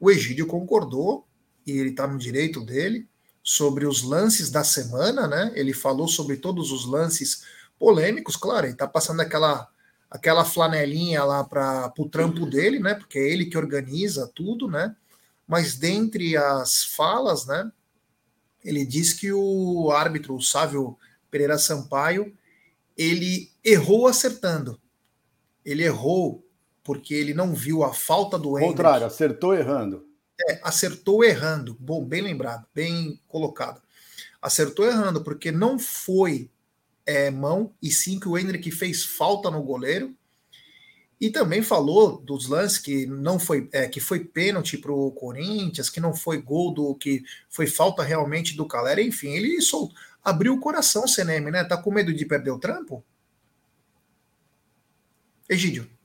o 0.00 0.10
Egídio 0.10 0.46
concordou, 0.46 1.26
e 1.66 1.72
ele 1.72 1.90
está 1.90 2.06
no 2.06 2.18
direito 2.18 2.60
dele, 2.60 3.08
sobre 3.42 3.86
os 3.86 4.02
lances 4.02 4.50
da 4.50 4.64
semana, 4.64 5.26
né? 5.28 5.52
Ele 5.54 5.72
falou 5.72 6.08
sobre 6.08 6.36
todos 6.36 6.72
os 6.72 6.84
lances 6.84 7.44
polêmicos, 7.78 8.36
claro, 8.36 8.66
ele 8.66 8.72
está 8.72 8.86
passando 8.86 9.20
aquela 9.20 9.68
aquela 10.08 10.44
flanelinha 10.44 11.24
lá 11.24 11.44
para 11.44 11.92
o 11.98 12.08
trampo 12.08 12.46
dele, 12.46 12.78
né? 12.78 12.94
Porque 12.94 13.18
é 13.18 13.28
ele 13.28 13.46
que 13.46 13.58
organiza 13.58 14.30
tudo, 14.34 14.68
né? 14.68 14.94
Mas 15.46 15.76
dentre 15.76 16.36
as 16.36 16.84
falas, 16.84 17.46
né? 17.46 17.70
Ele 18.64 18.84
diz 18.84 19.12
que 19.12 19.32
o 19.32 19.90
árbitro, 19.90 20.34
o 20.34 20.42
Sávio 20.42 20.96
Pereira 21.30 21.58
Sampaio, 21.58 22.36
ele 22.96 23.50
errou 23.62 24.06
acertando. 24.06 24.80
Ele 25.64 25.84
errou 25.84 26.45
porque 26.86 27.12
ele 27.14 27.34
não 27.34 27.52
viu 27.52 27.82
a 27.82 27.92
falta 27.92 28.38
do 28.38 28.56
Hendrick. 28.56 28.76
Contrário, 28.76 29.06
acertou 29.06 29.52
errando. 29.52 30.06
É, 30.48 30.60
acertou 30.62 31.24
errando. 31.24 31.76
Bom, 31.80 32.04
bem 32.04 32.22
lembrado, 32.22 32.64
bem 32.72 33.20
colocado. 33.26 33.82
Acertou 34.40 34.86
errando, 34.86 35.24
porque 35.24 35.50
não 35.50 35.80
foi 35.80 36.48
é, 37.04 37.28
mão, 37.28 37.74
e 37.82 37.90
sim 37.90 38.20
que 38.20 38.28
o 38.28 38.38
Hendrick 38.38 38.70
fez 38.70 39.04
falta 39.04 39.50
no 39.50 39.64
goleiro. 39.64 40.14
E 41.20 41.28
também 41.28 41.60
falou 41.60 42.18
dos 42.18 42.46
lances 42.46 42.78
que 42.78 43.04
não 43.04 43.40
foi 43.40 43.68
é, 43.72 43.88
que 43.88 43.98
foi 43.98 44.20
pênalti 44.20 44.78
para 44.78 44.92
o 44.92 45.10
Corinthians, 45.10 45.90
que 45.90 45.98
não 45.98 46.14
foi 46.14 46.40
gol 46.40 46.72
do 46.72 46.94
que 46.94 47.24
foi 47.48 47.66
falta 47.66 48.04
realmente 48.04 48.56
do 48.56 48.68
Calera, 48.68 49.02
enfim, 49.02 49.30
ele 49.30 49.60
soltou, 49.60 49.96
abriu 50.22 50.54
o 50.54 50.60
coração, 50.60 51.08
CNM, 51.08 51.50
né? 51.50 51.64
Tá 51.64 51.76
com 51.76 51.90
medo 51.90 52.14
de 52.14 52.24
perder 52.26 52.50
o 52.50 52.60
trampo? 52.60 53.02
Egídio. 55.48 55.95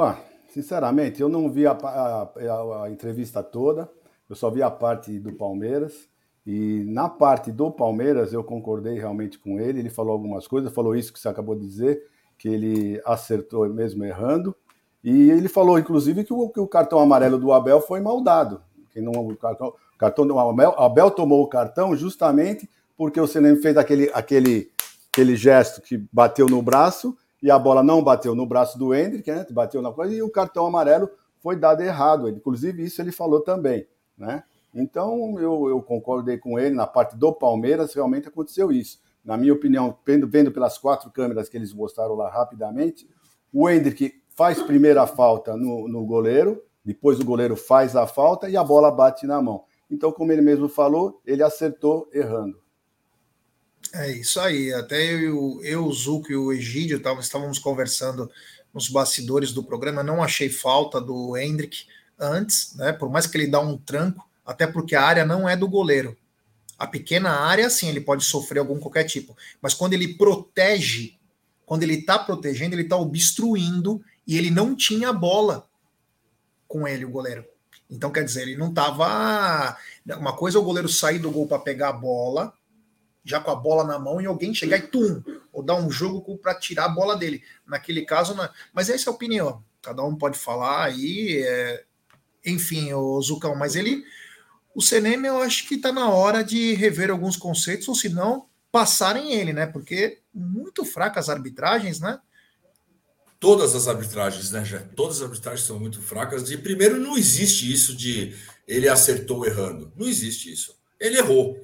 Ó, 0.00 0.14
sinceramente, 0.48 1.20
eu 1.20 1.28
não 1.28 1.50
vi 1.50 1.66
a, 1.66 1.72
a, 1.72 2.84
a, 2.84 2.88
entrevista 2.88 3.42
toda, 3.42 3.90
eu 4.30 4.36
só 4.36 4.48
vi 4.48 4.62
a 4.62 4.70
parte 4.70 5.18
do 5.18 5.32
Palmeiras. 5.32 6.08
E 6.46 6.84
na 6.86 7.08
parte 7.08 7.50
do 7.50 7.68
Palmeiras 7.68 8.32
eu 8.32 8.44
concordei 8.44 8.96
realmente 8.96 9.40
com 9.40 9.58
ele. 9.58 9.80
Ele 9.80 9.90
falou 9.90 10.12
algumas 10.12 10.46
coisas, 10.46 10.72
falou 10.72 10.94
isso 10.94 11.12
que 11.12 11.18
você 11.18 11.28
acabou 11.28 11.56
de 11.56 11.66
dizer, 11.66 12.00
que 12.38 12.48
ele 12.48 13.02
acertou 13.04 13.68
mesmo 13.68 14.04
errando. 14.04 14.54
E 15.02 15.32
ele 15.32 15.48
falou, 15.48 15.80
inclusive, 15.80 16.22
que 16.22 16.32
o, 16.32 16.48
que 16.48 16.60
o 16.60 16.68
cartão 16.68 17.00
amarelo 17.00 17.36
do 17.36 17.52
Abel 17.52 17.80
foi 17.80 18.00
mal 18.00 18.22
dado. 18.22 18.62
Que 18.92 19.00
não, 19.00 19.12
o 19.12 19.36
cartão, 19.36 19.66
o 19.66 19.98
cartão 19.98 20.24
do 20.24 20.38
Abel, 20.38 20.74
Abel 20.78 21.10
tomou 21.10 21.42
o 21.42 21.48
cartão 21.48 21.96
justamente 21.96 22.70
porque 22.96 23.20
o 23.20 23.26
Senem 23.26 23.56
fez 23.56 23.76
aquele, 23.76 24.08
aquele, 24.14 24.70
aquele 25.12 25.34
gesto 25.34 25.82
que 25.82 25.98
bateu 26.12 26.46
no 26.46 26.62
braço 26.62 27.16
e 27.42 27.50
a 27.50 27.58
bola 27.58 27.82
não 27.82 28.02
bateu 28.02 28.34
no 28.34 28.46
braço 28.46 28.78
do 28.78 28.94
Hendrick, 28.94 29.30
né? 29.30 29.46
bateu 29.50 29.80
na 29.80 29.92
coisa, 29.92 30.14
e 30.14 30.22
o 30.22 30.30
cartão 30.30 30.66
amarelo 30.66 31.08
foi 31.40 31.56
dado 31.56 31.82
errado. 31.82 32.28
Inclusive, 32.28 32.84
isso 32.84 33.00
ele 33.00 33.12
falou 33.12 33.40
também. 33.40 33.86
Né? 34.16 34.42
Então, 34.74 35.38
eu, 35.38 35.68
eu 35.68 35.82
concordei 35.82 36.38
com 36.38 36.58
ele, 36.58 36.74
na 36.74 36.86
parte 36.86 37.16
do 37.16 37.32
Palmeiras, 37.32 37.94
realmente 37.94 38.28
aconteceu 38.28 38.72
isso. 38.72 39.00
Na 39.24 39.36
minha 39.36 39.52
opinião, 39.52 39.96
vendo, 40.06 40.26
vendo 40.26 40.50
pelas 40.50 40.78
quatro 40.78 41.10
câmeras 41.10 41.48
que 41.48 41.56
eles 41.56 41.72
mostraram 41.72 42.14
lá 42.14 42.28
rapidamente, 42.30 43.08
o 43.52 43.68
Hendrick 43.68 44.14
faz 44.30 44.62
primeiro 44.62 45.00
a 45.00 45.06
falta 45.06 45.56
no, 45.56 45.88
no 45.88 46.04
goleiro, 46.04 46.62
depois 46.84 47.20
o 47.20 47.24
goleiro 47.24 47.56
faz 47.56 47.96
a 47.96 48.06
falta 48.06 48.48
e 48.48 48.56
a 48.56 48.64
bola 48.64 48.90
bate 48.90 49.26
na 49.26 49.42
mão. 49.42 49.64
Então, 49.90 50.12
como 50.12 50.32
ele 50.32 50.42
mesmo 50.42 50.68
falou, 50.68 51.20
ele 51.24 51.42
acertou 51.42 52.08
errando. 52.12 52.58
É 53.92 54.10
isso 54.10 54.38
aí. 54.40 54.72
Até 54.72 55.14
eu, 55.14 55.60
eu 55.62 55.86
o 55.86 55.92
Zuco 55.92 56.30
e 56.30 56.36
o 56.36 56.52
Egídio 56.52 57.00
tavam, 57.00 57.20
estávamos 57.20 57.58
conversando 57.58 58.30
nos 58.72 58.88
bastidores 58.88 59.52
do 59.52 59.62
programa. 59.62 60.02
Não 60.02 60.22
achei 60.22 60.48
falta 60.48 61.00
do 61.00 61.36
Hendrick 61.36 61.86
antes, 62.18 62.74
né? 62.74 62.92
Por 62.92 63.10
mais 63.10 63.26
que 63.26 63.36
ele 63.36 63.46
dá 63.46 63.60
um 63.60 63.76
tranco, 63.76 64.28
até 64.44 64.66
porque 64.66 64.94
a 64.94 65.02
área 65.02 65.24
não 65.24 65.48
é 65.48 65.56
do 65.56 65.68
goleiro. 65.68 66.16
A 66.78 66.86
pequena 66.86 67.30
área, 67.30 67.68
sim, 67.68 67.88
ele 67.88 68.00
pode 68.00 68.24
sofrer 68.24 68.60
algum 68.60 68.78
qualquer 68.78 69.04
tipo. 69.04 69.36
Mas 69.60 69.74
quando 69.74 69.94
ele 69.94 70.14
protege, 70.14 71.18
quando 71.66 71.82
ele 71.82 71.94
está 71.94 72.18
protegendo, 72.18 72.74
ele 72.74 72.82
está 72.82 72.96
obstruindo 72.96 74.02
e 74.26 74.36
ele 74.36 74.50
não 74.50 74.76
tinha 74.76 75.12
bola 75.12 75.68
com 76.68 76.86
ele, 76.86 77.04
o 77.04 77.10
goleiro. 77.10 77.44
Então, 77.90 78.12
quer 78.12 78.22
dizer, 78.22 78.42
ele 78.42 78.56
não 78.56 78.68
estava. 78.68 79.76
Uma 80.18 80.36
coisa 80.36 80.58
é 80.58 80.60
o 80.60 80.64
goleiro 80.64 80.88
sair 80.88 81.18
do 81.18 81.30
gol 81.30 81.46
para 81.46 81.58
pegar 81.58 81.88
a 81.88 81.92
bola, 81.92 82.52
já 83.24 83.40
com 83.40 83.50
a 83.50 83.56
bola 83.56 83.84
na 83.84 83.98
mão, 83.98 84.20
e 84.20 84.26
alguém 84.26 84.54
chegar 84.54 84.78
e 84.78 84.82
tum, 84.82 85.22
ou 85.52 85.62
dar 85.62 85.76
um 85.76 85.90
jogo 85.90 86.38
para 86.38 86.54
tirar 86.54 86.86
a 86.86 86.88
bola 86.88 87.16
dele. 87.16 87.42
Naquele 87.66 88.02
caso, 88.04 88.36
mas 88.72 88.88
essa 88.88 89.08
é 89.08 89.10
a 89.10 89.14
opinião. 89.14 89.62
Cada 89.82 90.02
um 90.04 90.16
pode 90.16 90.38
falar 90.38 90.84
aí. 90.84 91.42
É... 91.42 91.84
Enfim, 92.44 92.92
o 92.92 93.20
Zucão, 93.20 93.54
mas 93.54 93.76
ele 93.76 94.04
o 94.78 94.80
CNM 94.80 95.26
eu 95.26 95.42
acho 95.42 95.66
que 95.66 95.74
está 95.74 95.90
na 95.90 96.08
hora 96.08 96.44
de 96.44 96.72
rever 96.74 97.10
alguns 97.10 97.36
conceitos, 97.36 97.88
ou 97.88 97.96
se 97.96 98.08
não, 98.08 98.46
passarem 98.70 99.32
ele, 99.32 99.52
né? 99.52 99.66
Porque 99.66 100.20
muito 100.32 100.84
fracas 100.84 101.28
arbitragens, 101.28 101.98
né? 101.98 102.20
Todas 103.40 103.74
as 103.74 103.88
arbitragens, 103.88 104.52
né, 104.52 104.64
já 104.64 104.78
Todas 104.80 105.16
as 105.16 105.22
arbitragens 105.22 105.66
são 105.66 105.80
muito 105.80 106.00
fracas. 106.00 106.48
E 106.50 106.56
primeiro, 106.56 107.00
não 107.00 107.18
existe 107.18 107.72
isso 107.72 107.96
de 107.96 108.36
ele 108.68 108.88
acertou 108.88 109.44
errando. 109.44 109.92
Não 109.96 110.06
existe 110.06 110.52
isso. 110.52 110.76
Ele 111.00 111.18
errou. 111.18 111.60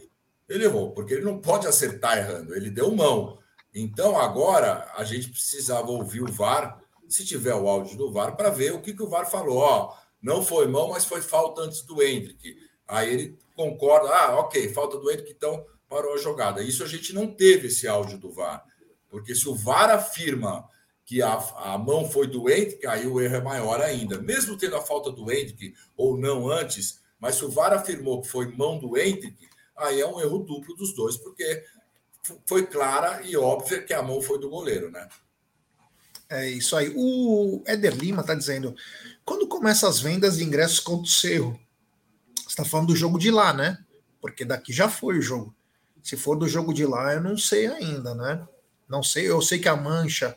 Ele 0.48 0.64
errou, 0.64 0.92
porque 0.92 1.14
ele 1.14 1.24
não 1.24 1.38
pode 1.38 1.66
acertar 1.66 2.18
errando. 2.18 2.54
Ele 2.54 2.70
deu 2.70 2.94
mão. 2.94 3.38
Então, 3.74 4.18
agora, 4.18 4.90
a 4.96 5.04
gente 5.04 5.30
precisava 5.30 5.90
ouvir 5.90 6.22
o 6.22 6.32
VAR, 6.32 6.80
se 7.08 7.24
tiver 7.24 7.54
o 7.54 7.68
áudio 7.68 7.96
do 7.96 8.12
VAR, 8.12 8.36
para 8.36 8.50
ver 8.50 8.72
o 8.72 8.80
que, 8.80 8.92
que 8.92 9.02
o 9.02 9.08
VAR 9.08 9.28
falou. 9.30 9.58
Ó, 9.58 9.94
não 10.22 10.42
foi 10.42 10.66
mão, 10.66 10.90
mas 10.90 11.04
foi 11.04 11.20
falta 11.20 11.62
antes 11.62 11.82
do 11.82 12.02
Hendrick. 12.02 12.56
Aí 12.86 13.12
ele 13.12 13.38
concorda, 13.56 14.08
ah, 14.08 14.40
ok, 14.40 14.72
falta 14.72 14.98
do 14.98 15.10
Hendrick, 15.10 15.32
então 15.32 15.64
parou 15.88 16.14
a 16.14 16.18
jogada. 16.18 16.62
Isso 16.62 16.84
a 16.84 16.86
gente 16.86 17.12
não 17.12 17.26
teve 17.26 17.68
esse 17.68 17.88
áudio 17.88 18.18
do 18.18 18.30
VAR. 18.30 18.64
Porque 19.08 19.34
se 19.34 19.48
o 19.48 19.54
VAR 19.54 19.90
afirma 19.90 20.68
que 21.04 21.20
a, 21.22 21.34
a 21.56 21.78
mão 21.78 22.08
foi 22.08 22.26
do 22.26 22.48
Hendrick, 22.48 22.86
aí 22.86 23.06
o 23.06 23.20
erro 23.20 23.36
é 23.36 23.40
maior 23.40 23.80
ainda. 23.80 24.18
Mesmo 24.20 24.56
tendo 24.56 24.76
a 24.76 24.82
falta 24.82 25.10
do 25.10 25.30
Hendrick 25.30 25.74
ou 25.96 26.16
não 26.16 26.48
antes, 26.48 27.00
mas 27.18 27.36
se 27.36 27.44
o 27.44 27.50
VAR 27.50 27.72
afirmou 27.72 28.22
que 28.22 28.28
foi 28.28 28.50
mão 28.54 28.78
do 28.78 28.96
Hendrick, 28.96 29.48
aí 29.76 30.00
é 30.00 30.06
um 30.06 30.20
erro 30.20 30.38
duplo 30.40 30.74
dos 30.76 30.94
dois, 30.94 31.16
porque 31.16 31.64
foi 32.46 32.66
clara 32.66 33.22
e 33.22 33.36
óbvia 33.36 33.82
que 33.82 33.92
a 33.92 34.02
mão 34.02 34.20
foi 34.20 34.38
do 34.38 34.48
goleiro, 34.48 34.90
né? 34.90 35.08
É 36.28 36.48
isso 36.48 36.74
aí. 36.76 36.92
O 36.96 37.62
Éder 37.66 37.94
Lima 37.94 38.22
está 38.22 38.34
dizendo: 38.34 38.74
quando 39.24 39.46
começa 39.46 39.88
as 39.88 40.00
vendas 40.00 40.38
de 40.38 40.44
ingressos 40.44 40.80
contra 40.80 41.04
o 41.04 41.06
Cerro? 41.06 41.60
está 42.54 42.64
falando 42.64 42.88
do 42.88 42.96
jogo 42.96 43.18
de 43.18 43.30
lá, 43.30 43.52
né? 43.52 43.78
Porque 44.20 44.44
daqui 44.44 44.72
já 44.72 44.88
foi 44.88 45.18
o 45.18 45.22
jogo. 45.22 45.54
Se 46.02 46.16
for 46.16 46.36
do 46.36 46.46
jogo 46.46 46.72
de 46.72 46.86
lá, 46.86 47.14
eu 47.14 47.20
não 47.20 47.36
sei 47.36 47.66
ainda, 47.66 48.14
né? 48.14 48.46
Não 48.88 49.02
sei. 49.02 49.28
Eu 49.28 49.42
sei 49.42 49.58
que 49.58 49.68
a 49.68 49.76
Mancha 49.76 50.36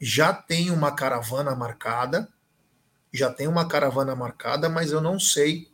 já 0.00 0.32
tem 0.32 0.70
uma 0.70 0.94
caravana 0.94 1.54
marcada. 1.54 2.28
Já 3.12 3.30
tem 3.32 3.46
uma 3.46 3.68
caravana 3.68 4.14
marcada, 4.14 4.68
mas 4.68 4.92
eu 4.92 5.00
não 5.00 5.18
sei. 5.18 5.70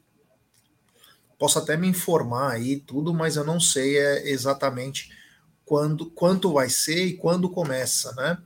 Posso 1.45 1.59
até 1.59 1.77
me 1.77 1.87
informar 1.87 2.53
aí 2.53 2.81
tudo, 2.81 3.13
mas 3.13 3.37
eu 3.37 3.45
não 3.45 3.61
sei 3.61 3.99
é, 3.99 4.31
exatamente 4.31 5.15
quando, 5.63 6.11
quanto 6.11 6.55
vai 6.55 6.71
ser 6.71 7.05
e 7.05 7.19
quando 7.19 7.51
começa, 7.51 8.15
né? 8.15 8.39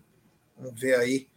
Vamos 0.57 0.81
ver 0.81 0.97
aí. 0.97 1.29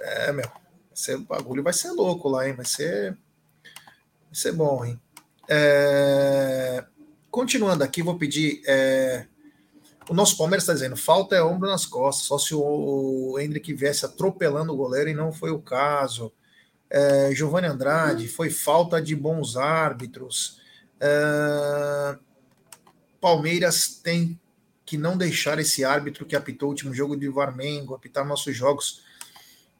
É, 0.00 0.32
meu, 0.32 0.46
o 0.46 1.18
bagulho 1.24 1.62
vai 1.62 1.74
ser 1.74 1.90
louco 1.90 2.30
lá, 2.30 2.48
hein? 2.48 2.54
Vai 2.54 2.64
ser, 2.64 3.10
vai 3.10 4.32
ser 4.32 4.52
bom, 4.52 4.86
hein? 4.86 4.98
É... 5.46 6.82
Continuando 7.30 7.84
aqui, 7.84 8.02
vou 8.02 8.16
pedir. 8.16 8.62
É... 8.66 9.26
O 10.08 10.14
nosso 10.14 10.38
Palmeiras 10.38 10.62
está 10.62 10.72
dizendo: 10.72 10.96
falta 10.96 11.36
é 11.36 11.42
ombro 11.42 11.68
nas 11.68 11.84
costas, 11.84 12.26
só 12.26 12.38
se 12.38 12.54
o 12.54 13.36
Hendrick 13.38 13.70
viesse 13.74 14.06
atropelando 14.06 14.72
o 14.72 14.76
goleiro 14.78 15.10
e 15.10 15.14
não 15.14 15.30
foi 15.30 15.50
o 15.50 15.60
caso. 15.60 16.32
É... 16.88 17.34
Giovanni 17.34 17.66
Andrade, 17.66 18.28
foi 18.28 18.48
falta 18.48 19.02
de 19.02 19.14
bons 19.14 19.58
árbitros. 19.58 20.64
É... 21.00 22.18
Palmeiras 23.20 24.00
tem 24.02 24.38
que 24.84 24.96
não 24.96 25.16
deixar 25.16 25.58
esse 25.58 25.84
árbitro 25.84 26.24
que 26.24 26.36
apitou 26.36 26.68
o 26.68 26.70
último 26.70 26.94
jogo 26.94 27.16
de 27.16 27.28
Varmengo 27.28 27.94
apitar 27.94 28.24
nossos 28.24 28.56
jogos. 28.56 29.02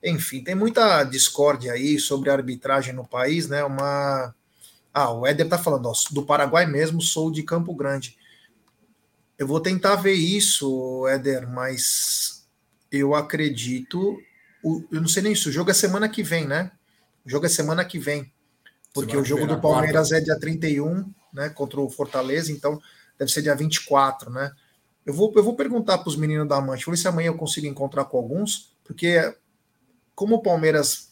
Enfim, 0.03 0.43
tem 0.43 0.55
muita 0.55 1.05
discórdia 1.05 1.73
aí 1.73 1.99
sobre 1.99 2.29
a 2.29 2.35
arbitragem 2.35 2.93
no 2.93 3.07
país, 3.07 3.49
né? 3.49 3.63
Uma 3.65 4.35
ah, 4.99 5.13
o 5.13 5.27
Éder 5.27 5.47
tá 5.47 5.59
falando, 5.59 5.91
ó, 5.91 5.93
do 6.11 6.25
Paraguai 6.25 6.65
mesmo, 6.65 7.03
sou 7.03 7.31
de 7.31 7.43
Campo 7.43 7.75
Grande. 7.75 8.17
Eu 9.39 9.47
vou 9.47 9.61
tentar 9.61 9.97
ver 9.97 10.15
isso, 10.15 11.07
Éder, 11.07 11.47
mas 11.47 12.49
eu 12.91 13.15
acredito. 13.15 14.19
Eu 14.65 15.03
não 15.03 15.07
sei 15.07 15.23
nem 15.23 15.33
isso. 15.33 15.51
O 15.51 15.53
jogo 15.53 15.71
é 15.71 15.75
semana 15.75 16.09
que 16.09 16.23
vem, 16.23 16.47
né? 16.47 16.73
O 17.27 17.29
jogo 17.29 17.45
é 17.45 17.49
semana 17.51 17.85
que 17.85 17.99
vem. 17.99 18.33
Porque 19.01 19.17
o 19.17 19.25
jogo 19.25 19.47
do 19.47 19.61
Palmeiras 19.61 20.09
quarta. 20.09 20.17
é 20.17 20.21
dia 20.21 20.39
31, 20.39 21.13
né? 21.33 21.49
Contra 21.51 21.81
o 21.81 21.91
Fortaleza, 21.91 22.51
então 22.51 22.81
deve 23.19 23.31
ser 23.31 23.43
dia 23.43 23.55
24, 23.55 24.31
né? 24.31 24.51
Eu 25.05 25.15
vou, 25.15 25.33
eu 25.37 25.45
vou 25.45 25.55
perguntar 25.55 25.99
para 25.99 26.09
os 26.09 26.17
meninos 26.17 26.49
da 26.49 26.61
vou 26.61 26.77
ver 26.77 26.97
se 26.97 27.07
amanhã 27.07 27.29
eu 27.29 27.37
consigo 27.37 27.67
encontrar 27.67 28.07
com 28.07 28.17
alguns, 28.17 28.73
porque 28.85 29.37
como 30.15 30.37
o 30.37 30.43
Palmeiras 30.43 31.11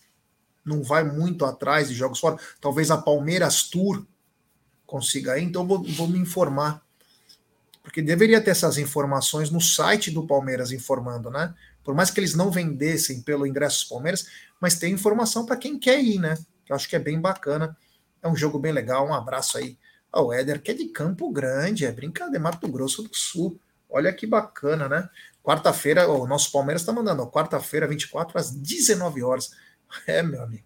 não 0.64 0.83
vai 0.83 1.05
muito 1.05 1.44
atrás 1.44 1.88
de 1.88 1.94
jogos 1.94 2.18
fora. 2.18 2.38
Talvez 2.61 2.90
a 2.90 2.97
Palmeiras 2.97 3.64
Tour 3.64 4.05
consiga 4.87 5.38
ir, 5.38 5.44
então 5.44 5.66
vou, 5.66 5.83
vou 5.83 6.09
me 6.09 6.18
informar. 6.18 6.83
Porque 7.83 8.01
deveria 8.01 8.40
ter 8.40 8.51
essas 8.51 8.79
informações 8.79 9.51
no 9.51 9.61
site 9.61 10.11
do 10.11 10.27
Palmeiras 10.27 10.73
informando, 10.73 11.31
né? 11.31 11.55
Por 11.85 11.94
mais 11.94 12.11
que 12.11 12.18
eles 12.18 12.35
não 12.35 12.51
vendessem 12.51 13.20
pelo 13.20 13.47
ingresso 13.47 13.81
dos 13.81 13.88
Palmeiras, 13.90 14.27
mas 14.59 14.79
tem 14.79 14.94
informação 14.94 15.44
para 15.44 15.57
quem 15.57 15.79
quer 15.79 16.03
ir, 16.03 16.18
né? 16.18 16.38
Eu 16.68 16.77
acho 16.77 16.88
que 16.88 16.96
é 16.96 16.98
bem 16.98 17.20
bacana. 17.20 17.77
É 18.22 18.29
um 18.29 18.37
jogo 18.37 18.59
bem 18.59 18.72
legal. 18.72 19.07
Um 19.07 19.14
abraço 19.14 19.59
aí 19.59 19.79
ao 20.14 20.33
Éder, 20.33 20.62
que 20.62 20.70
é 20.70 20.74
de 20.74 20.87
Campo 20.87 21.31
Grande, 21.31 21.85
é 21.85 21.90
brincadeira, 21.90 22.42
Mato 22.42 22.68
Grosso 22.68 23.03
do 23.03 23.14
Sul. 23.14 23.61
Olha 23.90 24.12
que 24.12 24.27
bacana, 24.27 24.88
né? 24.88 25.09
Quarta-feira, 25.42 26.09
o 26.09 26.27
nosso 26.27 26.53
Palmeiras 26.53 26.83
está 26.83 26.92
mandando, 26.92 27.27
quarta-feira, 27.27 27.87
24 27.87 28.38
às 28.38 28.50
19 28.50 29.22
horas. 29.22 29.50
É, 30.09 30.24
meu 30.24 30.42
amigo. 30.42 30.64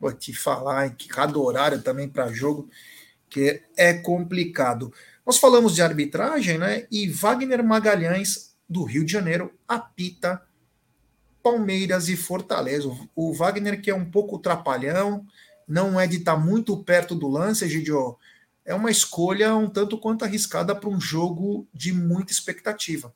Vou 0.00 0.12
te 0.12 0.34
falar 0.34 0.90
que 0.96 1.06
cada 1.06 1.38
horário 1.38 1.80
também 1.82 2.08
para 2.08 2.32
jogo 2.32 2.68
que 3.30 3.62
é 3.76 3.94
complicado. 3.94 4.92
Nós 5.24 5.38
falamos 5.38 5.74
de 5.74 5.82
arbitragem, 5.82 6.58
né? 6.58 6.86
E 6.90 7.08
Wagner 7.08 7.62
Magalhães, 7.62 8.56
do 8.68 8.82
Rio 8.82 9.04
de 9.04 9.12
Janeiro, 9.12 9.52
apita 9.68 10.42
Palmeiras 11.46 12.08
e 12.08 12.16
Fortaleza. 12.16 12.90
O 13.14 13.32
Wagner, 13.32 13.80
que 13.80 13.88
é 13.88 13.94
um 13.94 14.04
pouco 14.04 14.36
trapalhão, 14.36 15.24
não 15.68 15.98
é 16.00 16.04
de 16.04 16.16
estar 16.16 16.34
tá 16.34 16.40
muito 16.40 16.76
perto 16.82 17.14
do 17.14 17.28
lance, 17.28 17.68
Gidio. 17.68 18.16
É 18.64 18.74
uma 18.74 18.90
escolha 18.90 19.54
um 19.54 19.68
tanto 19.68 19.96
quanto 19.96 20.24
arriscada 20.24 20.74
para 20.74 20.88
um 20.88 21.00
jogo 21.00 21.64
de 21.72 21.92
muita 21.92 22.32
expectativa. 22.32 23.14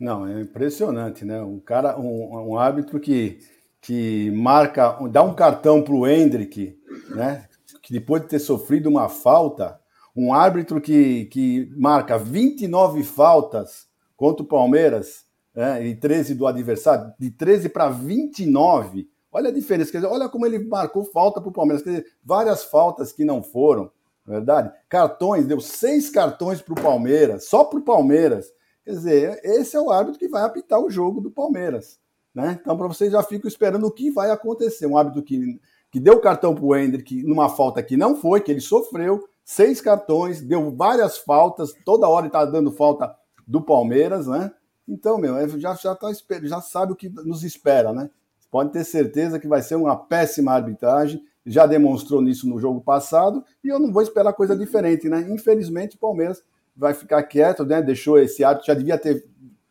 Não, 0.00 0.26
é 0.26 0.40
impressionante, 0.40 1.22
né? 1.22 1.42
Um 1.42 1.60
cara, 1.60 2.00
um, 2.00 2.52
um 2.52 2.58
árbitro 2.58 2.98
que 2.98 3.40
que 3.82 4.30
marca, 4.30 4.96
dá 5.10 5.22
um 5.22 5.34
cartão 5.34 5.82
para 5.82 5.92
o 5.92 6.06
Hendrick, 6.06 6.78
né? 7.10 7.46
Que 7.82 7.92
depois 7.92 8.22
de 8.22 8.28
ter 8.28 8.38
sofrido 8.38 8.88
uma 8.88 9.10
falta, 9.10 9.78
um 10.16 10.32
árbitro 10.32 10.80
que, 10.80 11.26
que 11.26 11.68
marca 11.76 12.16
29 12.16 13.02
faltas 13.02 13.86
contra 14.16 14.42
o 14.42 14.46
Palmeiras 14.46 15.21
né, 15.54 15.86
e 15.86 15.94
13 15.94 16.34
do 16.34 16.46
adversário, 16.46 17.12
de 17.18 17.30
13 17.30 17.68
para 17.68 17.88
29. 17.88 19.08
Olha 19.30 19.48
a 19.48 19.52
diferença, 19.52 19.90
quer 19.90 19.98
dizer, 19.98 20.10
olha 20.10 20.28
como 20.28 20.46
ele 20.46 20.58
marcou 20.58 21.04
falta 21.04 21.40
para 21.40 21.48
o 21.48 21.52
Palmeiras, 21.52 21.82
quer 21.82 21.90
dizer, 21.90 22.06
várias 22.22 22.64
faltas 22.64 23.12
que 23.12 23.24
não 23.24 23.42
foram, 23.42 23.90
é 24.26 24.30
verdade? 24.30 24.72
Cartões, 24.88 25.46
deu 25.46 25.60
seis 25.60 26.10
cartões 26.10 26.60
para 26.60 26.72
o 26.72 26.82
Palmeiras, 26.82 27.44
só 27.44 27.64
para 27.64 27.78
o 27.78 27.82
Palmeiras. 27.82 28.46
Quer 28.84 28.90
dizer, 28.90 29.40
esse 29.42 29.76
é 29.76 29.80
o 29.80 29.90
árbitro 29.90 30.18
que 30.18 30.28
vai 30.28 30.42
apitar 30.42 30.80
o 30.80 30.90
jogo 30.90 31.20
do 31.20 31.30
Palmeiras. 31.30 31.98
Né? 32.34 32.58
Então, 32.60 32.76
para 32.76 32.88
vocês 32.88 33.12
já 33.12 33.22
ficam 33.22 33.48
esperando 33.48 33.86
o 33.86 33.90
que 33.90 34.10
vai 34.10 34.30
acontecer. 34.30 34.86
Um 34.86 34.96
árbitro 34.96 35.22
que, 35.22 35.60
que 35.90 36.00
deu 36.00 36.20
cartão 36.20 36.54
para 36.54 36.64
o 36.64 36.74
Hendrick 36.74 37.22
numa 37.22 37.48
falta 37.48 37.82
que 37.82 37.96
não 37.96 38.16
foi, 38.16 38.40
que 38.40 38.50
ele 38.50 38.60
sofreu, 38.60 39.24
seis 39.44 39.80
cartões, 39.80 40.40
deu 40.40 40.74
várias 40.74 41.18
faltas, 41.18 41.72
toda 41.84 42.08
hora 42.08 42.22
ele 42.22 42.28
está 42.28 42.44
dando 42.44 42.72
falta 42.72 43.14
do 43.46 43.60
Palmeiras, 43.60 44.26
né? 44.26 44.50
Então, 44.86 45.18
meu, 45.18 45.36
é, 45.36 45.48
já, 45.48 45.74
já, 45.74 45.94
tá, 45.94 46.08
já 46.42 46.60
sabe 46.60 46.92
o 46.92 46.96
que 46.96 47.08
nos 47.08 47.44
espera, 47.44 47.92
né? 47.92 48.10
Pode 48.50 48.70
ter 48.70 48.84
certeza 48.84 49.38
que 49.38 49.48
vai 49.48 49.62
ser 49.62 49.76
uma 49.76 49.96
péssima 49.96 50.52
arbitragem, 50.52 51.22
já 51.46 51.66
demonstrou 51.66 52.20
nisso 52.20 52.48
no 52.48 52.60
jogo 52.60 52.80
passado, 52.80 53.44
e 53.64 53.68
eu 53.68 53.78
não 53.78 53.92
vou 53.92 54.02
esperar 54.02 54.32
coisa 54.32 54.56
diferente, 54.56 55.08
né? 55.08 55.26
Infelizmente, 55.30 55.96
o 55.96 55.98
Palmeiras 55.98 56.42
vai 56.76 56.94
ficar 56.94 57.22
quieto, 57.22 57.64
né? 57.64 57.80
Deixou 57.80 58.18
esse 58.18 58.44
árbitro, 58.44 58.66
já 58.66 58.74
devia 58.74 58.98
ter 58.98 59.26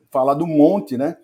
falado 0.09 0.43
um 0.43 0.47
monte, 0.47 0.97
né? 0.97 1.18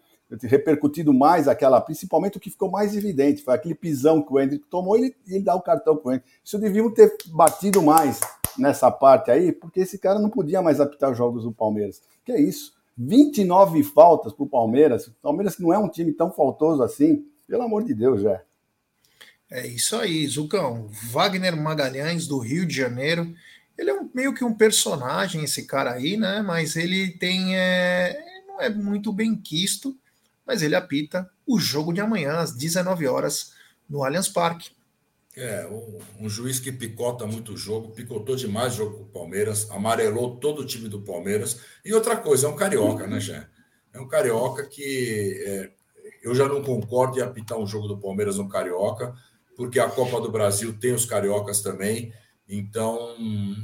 repercutido 0.43 1.13
mais 1.13 1.47
aquela, 1.47 1.79
principalmente 1.79 2.37
o 2.37 2.39
que 2.39 2.49
ficou 2.49 2.69
mais 2.69 2.95
evidente, 2.95 3.43
foi 3.43 3.53
aquele 3.53 3.75
pisão 3.75 4.21
que 4.21 4.33
o 4.33 4.39
Hendrick 4.39 4.65
tomou 4.69 4.97
e 4.97 5.05
ele, 5.05 5.15
ele 5.27 5.43
dá 5.43 5.55
o 5.55 5.61
cartão 5.61 5.95
para 5.95 6.09
o 6.09 6.13
Hendrick. 6.13 6.29
Isso 6.43 6.59
deviam 6.59 6.93
ter 6.93 7.15
batido 7.27 7.81
mais 7.81 8.19
nessa 8.57 8.91
parte 8.91 9.31
aí, 9.31 9.51
porque 9.51 9.81
esse 9.81 9.97
cara 9.97 10.19
não 10.19 10.29
podia 10.29 10.61
mais 10.61 10.81
apitar 10.81 11.11
os 11.11 11.17
jogos 11.17 11.43
do 11.43 11.51
Palmeiras. 11.53 12.01
Que 12.25 12.33
é 12.33 12.41
isso? 12.41 12.73
29 12.97 13.83
faltas 13.83 14.33
para 14.33 14.43
o 14.43 14.49
Palmeiras. 14.49 15.07
O 15.07 15.13
Palmeiras 15.21 15.59
não 15.59 15.71
é 15.71 15.77
um 15.77 15.89
time 15.89 16.11
tão 16.11 16.31
faltoso 16.31 16.81
assim. 16.81 17.25
Pelo 17.47 17.63
amor 17.63 17.83
de 17.83 17.93
Deus, 17.93 18.21
já. 18.21 18.41
É 19.49 19.65
isso 19.65 19.95
aí, 19.95 20.27
Zucão. 20.27 20.89
Wagner 21.11 21.55
Magalhães, 21.55 22.27
do 22.27 22.39
Rio 22.39 22.65
de 22.65 22.75
Janeiro. 22.75 23.33
Ele 23.77 23.91
é 23.91 23.93
um, 23.93 24.09
meio 24.13 24.33
que 24.33 24.43
um 24.43 24.53
personagem, 24.53 25.43
esse 25.43 25.65
cara 25.65 25.93
aí, 25.93 26.17
né? 26.17 26.41
Mas 26.41 26.75
ele 26.75 27.11
tem. 27.11 27.55
É, 27.55 28.19
não 28.47 28.59
é 28.59 28.69
muito 28.69 29.13
bem 29.13 29.35
quisto, 29.35 29.95
mas 30.45 30.61
ele 30.61 30.75
apita 30.75 31.29
o 31.45 31.59
jogo 31.59 31.93
de 31.93 32.01
amanhã, 32.01 32.39
às 32.39 32.51
19 32.51 33.07
horas, 33.07 33.53
no 33.87 34.03
Allianz 34.03 34.27
Parque. 34.27 34.71
É, 35.37 35.67
um, 35.67 35.99
um, 36.25 36.29
juiz 36.29 36.59
que 36.59 36.71
picota 36.71 37.27
muito 37.27 37.53
o 37.53 37.57
jogo, 37.57 37.91
picotou 37.91 38.35
demais 38.35 38.73
o 38.73 38.77
jogo 38.77 38.97
com 38.97 39.03
o 39.03 39.07
Palmeiras, 39.07 39.69
amarelou 39.69 40.37
todo 40.37 40.63
o 40.63 40.65
time 40.65 40.89
do 40.89 41.01
Palmeiras. 41.03 41.59
E 41.85 41.93
outra 41.93 42.17
coisa, 42.17 42.47
é 42.47 42.49
um 42.49 42.55
carioca, 42.55 43.05
né, 43.05 43.19
Jé? 43.19 43.47
É 43.93 44.01
um 44.01 44.07
carioca 44.07 44.65
que 44.65 45.39
é, 45.45 45.71
eu 46.23 46.33
já 46.33 46.47
não 46.47 46.63
concordo 46.63 47.19
em 47.19 47.21
apitar 47.21 47.57
um 47.57 47.67
jogo 47.67 47.87
do 47.87 47.99
Palmeiras 47.99 48.37
no 48.37 48.49
Carioca, 48.49 49.13
porque 49.55 49.79
a 49.79 49.87
Copa 49.87 50.19
do 50.19 50.31
Brasil 50.31 50.77
tem 50.79 50.93
os 50.93 51.05
cariocas 51.05 51.61
também, 51.61 52.11
então 52.49 53.15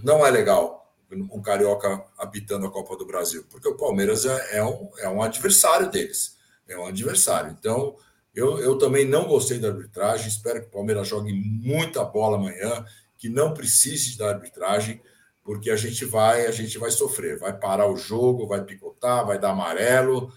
não 0.03 0.25
é 0.25 0.29
legal 0.29 0.83
um 1.31 1.41
carioca 1.41 2.03
apitando 2.17 2.65
a 2.65 2.71
Copa 2.71 2.95
do 2.95 3.05
Brasil, 3.05 3.45
porque 3.49 3.67
o 3.67 3.77
Palmeiras 3.77 4.25
é, 4.25 4.57
é 4.57 4.63
um, 4.63 4.89
é 4.97 5.09
um 5.09 5.21
adversário 5.21 5.89
deles, 5.89 6.37
é 6.67 6.77
um 6.77 6.85
adversário. 6.85 7.55
Então 7.59 7.95
eu, 8.33 8.59
eu 8.59 8.77
também 8.77 9.05
não 9.05 9.27
gostei 9.27 9.59
da 9.59 9.69
arbitragem. 9.69 10.27
Espero 10.27 10.61
que 10.61 10.67
o 10.67 10.71
Palmeiras 10.71 11.07
jogue 11.07 11.33
muita 11.33 12.03
bola 12.03 12.37
amanhã, 12.37 12.85
que 13.17 13.29
não 13.29 13.53
precise 13.53 14.17
da 14.17 14.29
arbitragem, 14.29 15.01
porque 15.43 15.69
a 15.69 15.75
gente 15.75 16.05
vai, 16.05 16.45
a 16.45 16.51
gente 16.51 16.77
vai 16.77 16.89
sofrer, 16.91 17.37
vai 17.37 17.57
parar 17.57 17.87
o 17.87 17.97
jogo, 17.97 18.47
vai 18.47 18.63
picotar, 18.63 19.25
vai 19.25 19.37
dar 19.37 19.51
amarelo 19.51 20.31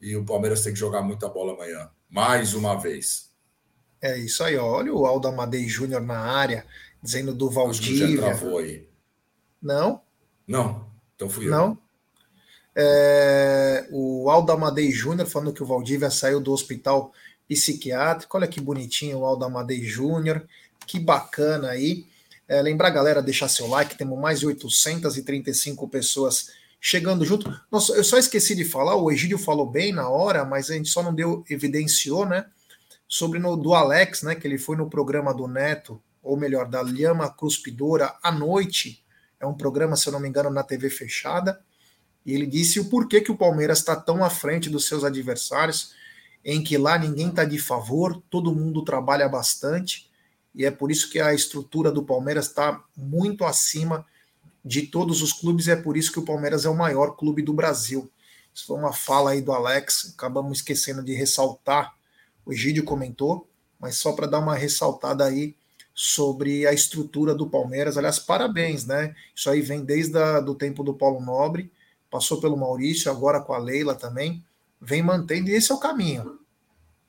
e 0.00 0.16
o 0.16 0.24
Palmeiras 0.24 0.62
tem 0.62 0.72
que 0.72 0.78
jogar 0.78 1.02
muita 1.02 1.28
bola 1.28 1.54
amanhã, 1.54 1.88
mais 2.08 2.54
uma 2.54 2.78
vez. 2.78 3.30
É 4.00 4.18
isso 4.18 4.44
aí, 4.44 4.56
olha 4.56 4.92
o 4.92 5.06
Aldo 5.06 5.28
Amadei 5.28 5.66
Júnior 5.68 6.02
na 6.02 6.18
área, 6.18 6.66
dizendo 7.02 7.34
do 7.34 7.50
Valdívia. 7.50 8.06
Que 8.06 8.16
já 8.16 8.22
travou 8.22 8.58
aí. 8.58 8.88
Não? 9.60 10.02
Não, 10.46 10.86
então 11.14 11.28
fui 11.28 11.46
eu. 11.46 11.50
Não? 11.50 11.78
É, 12.74 13.88
o 13.90 14.28
Aldo 14.28 14.52
Amadei 14.52 14.90
Júnior 14.90 15.26
falando 15.26 15.52
que 15.52 15.62
o 15.62 15.66
Valdívia 15.66 16.10
saiu 16.10 16.40
do 16.40 16.52
hospital 16.52 17.12
psiquiátrico. 17.48 18.36
Olha 18.36 18.48
que 18.48 18.60
bonitinho 18.60 19.18
o 19.18 19.24
Aldo 19.24 19.44
Amadei 19.44 19.82
Júnior, 19.82 20.46
que 20.86 20.98
bacana 20.98 21.70
aí. 21.70 22.06
É, 22.48 22.62
lembrar, 22.62 22.90
galera, 22.90 23.22
deixar 23.22 23.48
seu 23.48 23.66
like, 23.66 23.96
temos 23.96 24.18
mais 24.18 24.40
de 24.40 24.46
835 24.46 25.88
pessoas 25.88 26.50
chegando 26.80 27.24
junto. 27.24 27.52
Nossa, 27.70 27.92
eu 27.94 28.04
só 28.04 28.16
esqueci 28.18 28.54
de 28.54 28.64
falar, 28.64 28.94
o 28.94 29.10
Egídio 29.10 29.38
falou 29.38 29.68
bem 29.68 29.92
na 29.92 30.08
hora, 30.08 30.44
mas 30.44 30.70
a 30.70 30.74
gente 30.74 30.88
só 30.88 31.02
não 31.02 31.12
deu, 31.12 31.44
evidenciou, 31.50 32.24
né? 32.24 32.46
Sobre 33.08 33.38
no, 33.38 33.56
do 33.56 33.74
Alex, 33.74 34.22
né? 34.22 34.34
Que 34.34 34.46
ele 34.46 34.58
foi 34.58 34.76
no 34.76 34.88
programa 34.88 35.34
do 35.34 35.48
Neto, 35.48 36.00
ou 36.22 36.36
melhor, 36.36 36.68
da 36.68 36.82
Lhama 36.82 37.28
Cuspidora, 37.28 38.14
à 38.22 38.30
noite. 38.30 39.04
É 39.40 39.46
um 39.46 39.54
programa, 39.54 39.96
se 39.96 40.08
eu 40.08 40.12
não 40.12 40.20
me 40.20 40.28
engano, 40.28 40.50
na 40.50 40.62
TV 40.62 40.88
fechada. 40.88 41.60
E 42.24 42.32
ele 42.32 42.46
disse 42.46 42.80
o 42.80 42.88
porquê 42.88 43.20
que 43.20 43.30
o 43.30 43.36
Palmeiras 43.36 43.78
está 43.78 43.94
tão 43.94 44.24
à 44.24 44.30
frente 44.30 44.70
dos 44.70 44.86
seus 44.86 45.04
adversários 45.04 45.94
em 46.48 46.62
que 46.62 46.78
lá 46.78 46.96
ninguém 46.96 47.28
está 47.28 47.44
de 47.44 47.58
favor, 47.58 48.22
todo 48.30 48.54
mundo 48.54 48.84
trabalha 48.84 49.28
bastante, 49.28 50.08
e 50.54 50.64
é 50.64 50.70
por 50.70 50.92
isso 50.92 51.10
que 51.10 51.18
a 51.18 51.34
estrutura 51.34 51.90
do 51.90 52.04
Palmeiras 52.04 52.46
está 52.46 52.84
muito 52.96 53.44
acima 53.44 54.06
de 54.64 54.82
todos 54.82 55.22
os 55.22 55.32
clubes, 55.32 55.66
e 55.66 55.72
é 55.72 55.76
por 55.76 55.96
isso 55.96 56.12
que 56.12 56.20
o 56.20 56.24
Palmeiras 56.24 56.64
é 56.64 56.68
o 56.68 56.76
maior 56.76 57.16
clube 57.16 57.42
do 57.42 57.52
Brasil. 57.52 58.08
Isso 58.54 58.64
foi 58.64 58.78
uma 58.78 58.92
fala 58.92 59.32
aí 59.32 59.42
do 59.42 59.52
Alex, 59.52 60.14
acabamos 60.14 60.58
esquecendo 60.58 61.02
de 61.02 61.14
ressaltar, 61.14 61.96
o 62.44 62.52
Egídio 62.52 62.84
comentou, 62.84 63.48
mas 63.80 63.96
só 63.96 64.12
para 64.12 64.28
dar 64.28 64.38
uma 64.38 64.54
ressaltada 64.54 65.24
aí 65.24 65.56
sobre 65.92 66.64
a 66.64 66.72
estrutura 66.72 67.34
do 67.34 67.50
Palmeiras. 67.50 67.98
Aliás, 67.98 68.20
parabéns, 68.20 68.86
né? 68.86 69.16
Isso 69.34 69.50
aí 69.50 69.60
vem 69.60 69.84
desde 69.84 70.16
o 70.16 70.54
tempo 70.54 70.84
do 70.84 70.94
Paulo 70.94 71.20
Nobre, 71.20 71.72
passou 72.08 72.40
pelo 72.40 72.56
Maurício, 72.56 73.10
agora 73.10 73.40
com 73.40 73.52
a 73.52 73.58
Leila 73.58 73.96
também 73.96 74.44
vem 74.86 75.02
mantendo, 75.02 75.50
e 75.50 75.54
esse 75.54 75.72
é 75.72 75.74
o 75.74 75.80
caminho. 75.80 76.38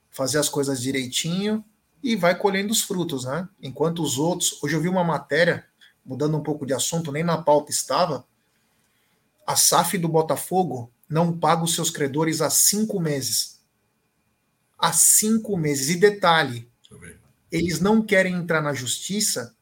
Fazer 0.10 0.40
as 0.40 0.50
coisas 0.50 0.82
direitinho 0.82 1.64
e 2.02 2.16
vai 2.16 2.36
colhendo 2.36 2.72
os 2.72 2.82
frutos, 2.82 3.24
né? 3.24 3.48
Enquanto 3.62 4.02
os 4.02 4.18
outros. 4.18 4.58
Hoje 4.64 4.76
eu 4.76 4.82
vi 4.82 4.90
uma 4.90 5.04
matéria, 5.04 5.64
mudando 6.04 6.36
um 6.36 6.42
pouco 6.42 6.66
de 6.66 6.74
assunto, 6.74 7.12
nem 7.12 7.24
na 7.24 7.38
pauta 7.38 7.72
estava. 7.72 8.26
A 9.46 9.56
SAF 9.56 9.98
do 9.98 10.08
Botafogo 10.08 10.92
não 11.08 11.38
paga 11.38 11.64
os 11.64 11.76
seus 11.76 11.92
credores 11.92 12.42
há 12.42 12.50
cinco 12.50 13.00
meses. 13.00 13.62
Há 14.78 14.92
cinco 14.92 15.56
meses. 15.56 15.90
E 15.90 16.00
detalhe: 16.00 16.68
eles 17.52 17.80
não 17.80 18.02
querem 18.02 18.34
entrar 18.34 18.62
na 18.62 18.74
justiça, 18.74 19.56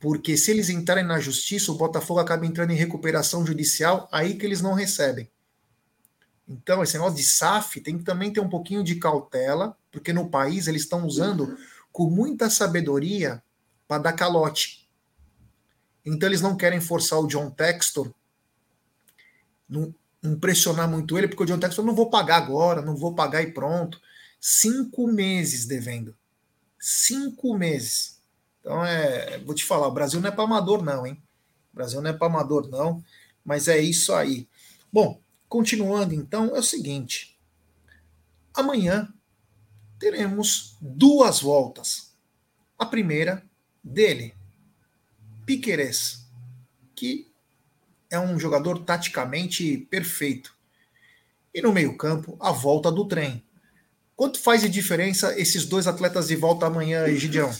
porque 0.00 0.36
se 0.36 0.50
eles 0.50 0.68
entrarem 0.68 1.04
na 1.04 1.20
justiça, 1.20 1.70
o 1.70 1.76
Botafogo 1.76 2.18
acaba 2.18 2.44
entrando 2.44 2.72
em 2.72 2.76
recuperação 2.76 3.46
judicial, 3.46 4.08
aí 4.10 4.34
que 4.34 4.44
eles 4.44 4.60
não 4.60 4.74
recebem. 4.74 5.30
Então, 6.48 6.82
esse 6.82 6.94
negócio 6.94 7.16
de 7.16 7.24
SAF 7.24 7.80
tem 7.80 7.98
que 7.98 8.04
também 8.04 8.32
ter 8.32 8.40
um 8.40 8.48
pouquinho 8.48 8.82
de 8.82 8.96
cautela, 8.96 9.76
porque 9.92 10.14
no 10.14 10.30
país 10.30 10.66
eles 10.66 10.82
estão 10.82 11.06
usando 11.06 11.58
com 11.92 12.08
muita 12.08 12.48
sabedoria 12.48 13.42
para 13.86 14.04
dar 14.04 14.12
calote. 14.14 14.88
Então, 16.04 16.26
eles 16.26 16.40
não 16.40 16.56
querem 16.56 16.80
forçar 16.80 17.18
o 17.18 17.26
John 17.26 17.50
Textor, 17.50 18.10
não 19.68 19.94
impressionar 20.24 20.88
muito 20.88 21.18
ele, 21.18 21.28
porque 21.28 21.42
o 21.42 21.46
John 21.46 21.58
Textor 21.58 21.84
não 21.84 21.94
vou 21.94 22.08
pagar 22.08 22.38
agora, 22.38 22.80
não 22.80 22.96
vou 22.96 23.14
pagar 23.14 23.42
e 23.42 23.52
pronto. 23.52 24.00
Cinco 24.40 25.06
meses 25.06 25.66
devendo. 25.66 26.16
Cinco 26.80 27.54
meses. 27.58 28.22
Então, 28.60 28.82
é, 28.84 29.38
vou 29.40 29.54
te 29.54 29.64
falar, 29.64 29.86
o 29.86 29.92
Brasil 29.92 30.18
não 30.18 30.28
é 30.28 30.32
para 30.32 30.44
amador, 30.44 30.82
não, 30.82 31.06
hein? 31.06 31.22
O 31.72 31.76
Brasil 31.76 32.00
não 32.00 32.10
é 32.10 32.14
para 32.14 32.26
amador, 32.26 32.68
não. 32.70 33.04
Mas 33.44 33.68
é 33.68 33.78
isso 33.78 34.14
aí. 34.14 34.48
Bom, 34.90 35.20
Continuando, 35.48 36.14
então, 36.14 36.54
é 36.54 36.58
o 36.58 36.62
seguinte: 36.62 37.38
amanhã 38.54 39.12
teremos 39.98 40.76
duas 40.80 41.40
voltas. 41.40 42.14
A 42.78 42.86
primeira 42.86 43.42
dele, 43.82 44.34
Piqueires, 45.44 46.28
que 46.94 47.32
é 48.10 48.18
um 48.18 48.38
jogador 48.38 48.84
taticamente 48.84 49.78
perfeito. 49.90 50.54
E 51.52 51.60
no 51.60 51.72
meio-campo, 51.72 52.36
a 52.38 52.52
volta 52.52 52.92
do 52.92 53.06
trem. 53.06 53.42
Quanto 54.14 54.38
faz 54.38 54.62
de 54.62 54.68
diferença 54.68 55.38
esses 55.38 55.64
dois 55.64 55.86
atletas 55.86 56.28
de 56.28 56.36
volta 56.36 56.66
amanhã, 56.66 57.06
Egidião? 57.06 57.50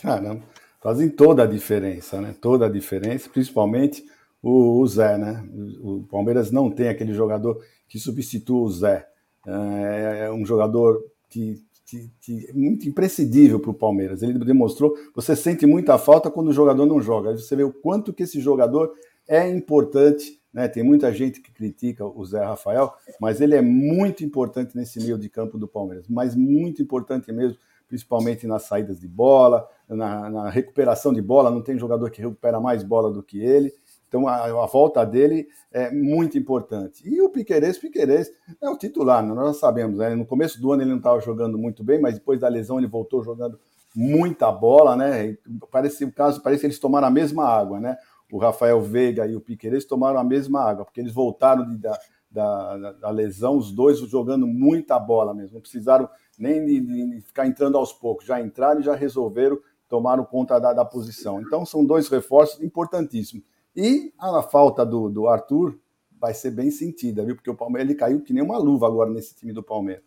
Caramba, 0.00 0.44
fazem 0.82 1.08
toda 1.08 1.44
a 1.44 1.46
diferença, 1.46 2.20
né? 2.20 2.34
Toda 2.40 2.66
a 2.66 2.70
diferença, 2.70 3.28
principalmente 3.28 4.04
o, 4.44 4.78
o 4.78 4.86
Zé, 4.86 5.16
né? 5.16 5.42
O, 5.80 6.02
Palmeiras 6.02 6.50
não 6.50 6.70
tem 6.70 6.88
aquele 6.88 7.14
jogador 7.14 7.58
que 7.88 7.98
substitua 7.98 8.60
o 8.60 8.70
Zé. 8.70 9.08
É, 9.46 10.26
é 10.26 10.30
um 10.30 10.44
jogador 10.44 11.02
que, 11.30 11.62
que, 11.86 12.10
que 12.20 12.50
é 12.50 12.52
muito 12.52 12.86
imprescindível 12.86 13.58
para 13.58 13.70
o 13.70 13.74
Palmeiras. 13.74 14.22
Ele 14.22 14.38
demonstrou. 14.38 14.94
Você 15.14 15.34
sente 15.34 15.64
muita 15.64 15.96
falta 15.96 16.30
quando 16.30 16.48
o 16.48 16.52
jogador 16.52 16.84
não 16.84 17.00
joga. 17.00 17.34
Você 17.34 17.56
vê 17.56 17.64
o 17.64 17.72
quanto 17.72 18.12
que 18.12 18.24
esse 18.24 18.38
jogador 18.38 18.92
é 19.26 19.48
importante. 19.48 20.38
Né? 20.52 20.68
Tem 20.68 20.82
muita 20.82 21.10
gente 21.10 21.40
que 21.40 21.50
critica 21.50 22.04
o 22.04 22.22
Zé 22.26 22.44
Rafael, 22.44 22.92
mas 23.18 23.40
ele 23.40 23.54
é 23.54 23.62
muito 23.62 24.22
importante 24.22 24.76
nesse 24.76 25.00
meio 25.00 25.16
de 25.16 25.30
campo 25.30 25.56
do 25.56 25.66
Palmeiras. 25.66 26.06
Mas 26.06 26.36
muito 26.36 26.82
importante 26.82 27.32
mesmo, 27.32 27.56
principalmente 27.88 28.46
nas 28.46 28.64
saídas 28.64 29.00
de 29.00 29.08
bola, 29.08 29.66
na, 29.88 30.28
na 30.28 30.50
recuperação 30.50 31.14
de 31.14 31.22
bola. 31.22 31.50
Não 31.50 31.62
tem 31.62 31.78
jogador 31.78 32.10
que 32.10 32.20
recupera 32.20 32.60
mais 32.60 32.82
bola 32.82 33.10
do 33.10 33.22
que 33.22 33.40
ele. 33.40 33.72
Então 34.14 34.28
a, 34.28 34.44
a, 34.44 34.66
volta 34.66 35.04
dele 35.04 35.48
é 35.72 35.90
muito 35.90 36.38
importante. 36.38 37.02
E 37.04 37.20
o 37.20 37.28
Piqueires, 37.30 37.76
Piqueires 37.76 38.30
é 38.62 38.70
o 38.70 38.78
titular, 38.78 39.26
né? 39.26 39.34
nós 39.34 39.58
sabemos, 39.58 39.98
né? 39.98 40.14
no 40.14 40.24
começo 40.24 40.60
do 40.60 40.72
ano 40.72 40.82
ele 40.82 40.90
não 40.90 40.98
estava 40.98 41.20
jogando 41.20 41.58
muito 41.58 41.82
bem, 41.82 42.00
mas 42.00 42.14
depois 42.14 42.38
da 42.38 42.46
lesão 42.46 42.78
ele 42.78 42.86
voltou 42.86 43.24
jogando 43.24 43.58
muita 43.92 44.52
bola, 44.52 44.94
né? 44.94 45.36
Parece 45.68 46.04
o 46.04 46.12
caso, 46.12 46.40
parece 46.40 46.60
que 46.60 46.66
eles 46.68 46.78
tomaram 46.78 47.08
a 47.08 47.10
mesma 47.10 47.44
água, 47.44 47.80
né? 47.80 47.96
O 48.30 48.38
Rafael 48.38 48.80
Veiga 48.80 49.26
e 49.26 49.34
o 49.34 49.40
Piqueires 49.40 49.84
tomaram 49.84 50.20
a 50.20 50.24
mesma 50.24 50.60
água, 50.60 50.84
porque 50.84 51.00
eles 51.00 51.12
voltaram 51.12 51.68
de, 51.68 51.76
da, 51.76 51.98
da, 52.30 52.92
da, 52.92 53.10
lesão, 53.10 53.56
os 53.56 53.72
dois 53.72 53.98
jogando 53.98 54.46
muita 54.46 54.96
bola 54.96 55.34
mesmo. 55.34 55.54
Não 55.54 55.60
precisaram 55.60 56.08
nem 56.38 56.64
de, 56.64 56.80
de, 56.80 57.20
ficar 57.22 57.48
entrando 57.48 57.76
aos 57.76 57.92
poucos, 57.92 58.26
já 58.26 58.40
entraram 58.40 58.80
e 58.80 58.84
já 58.84 58.94
resolveram, 58.94 59.58
tomaram 59.88 60.24
conta 60.24 60.60
da, 60.60 60.72
da 60.72 60.84
posição. 60.84 61.40
Então 61.40 61.66
são 61.66 61.84
dois 61.84 62.08
reforços 62.08 62.62
importantíssimos. 62.62 63.44
E 63.76 64.12
a 64.18 64.42
falta 64.42 64.84
do, 64.84 65.08
do 65.08 65.28
Arthur 65.28 65.78
vai 66.20 66.32
ser 66.32 66.50
bem 66.50 66.70
sentida, 66.70 67.24
viu? 67.24 67.34
Porque 67.34 67.50
o 67.50 67.56
Palmeiras 67.56 67.90
ele 67.90 67.98
caiu 67.98 68.22
que 68.22 68.32
nem 68.32 68.42
uma 68.42 68.56
luva 68.56 68.86
agora 68.86 69.10
nesse 69.10 69.34
time 69.34 69.52
do 69.52 69.62
Palmeiras. 69.62 70.04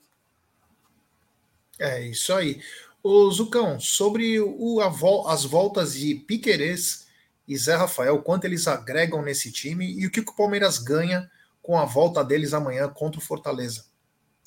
É 1.79 2.01
isso 2.01 2.33
aí. 2.33 2.61
Ô 3.03 3.29
Zucão, 3.29 3.79
sobre 3.79 4.39
o, 4.39 4.79
a, 4.81 5.31
as 5.31 5.45
voltas 5.45 5.93
de 5.93 6.15
Piquerez 6.15 7.07
e 7.47 7.57
Zé 7.57 7.75
Rafael, 7.75 8.21
quanto 8.21 8.45
eles 8.45 8.67
agregam 8.67 9.21
nesse 9.21 9.51
time 9.51 9.93
e 9.93 10.05
o 10.05 10.11
que 10.11 10.21
o 10.21 10.35
Palmeiras 10.35 10.77
ganha 10.77 11.29
com 11.61 11.77
a 11.77 11.85
volta 11.85 12.23
deles 12.23 12.53
amanhã 12.53 12.89
contra 12.89 13.19
o 13.19 13.23
Fortaleza? 13.23 13.85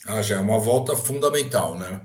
Ah, 0.06 0.22
já 0.22 0.36
é 0.36 0.40
uma 0.40 0.58
volta 0.58 0.96
fundamental, 0.96 1.78
né? 1.78 2.00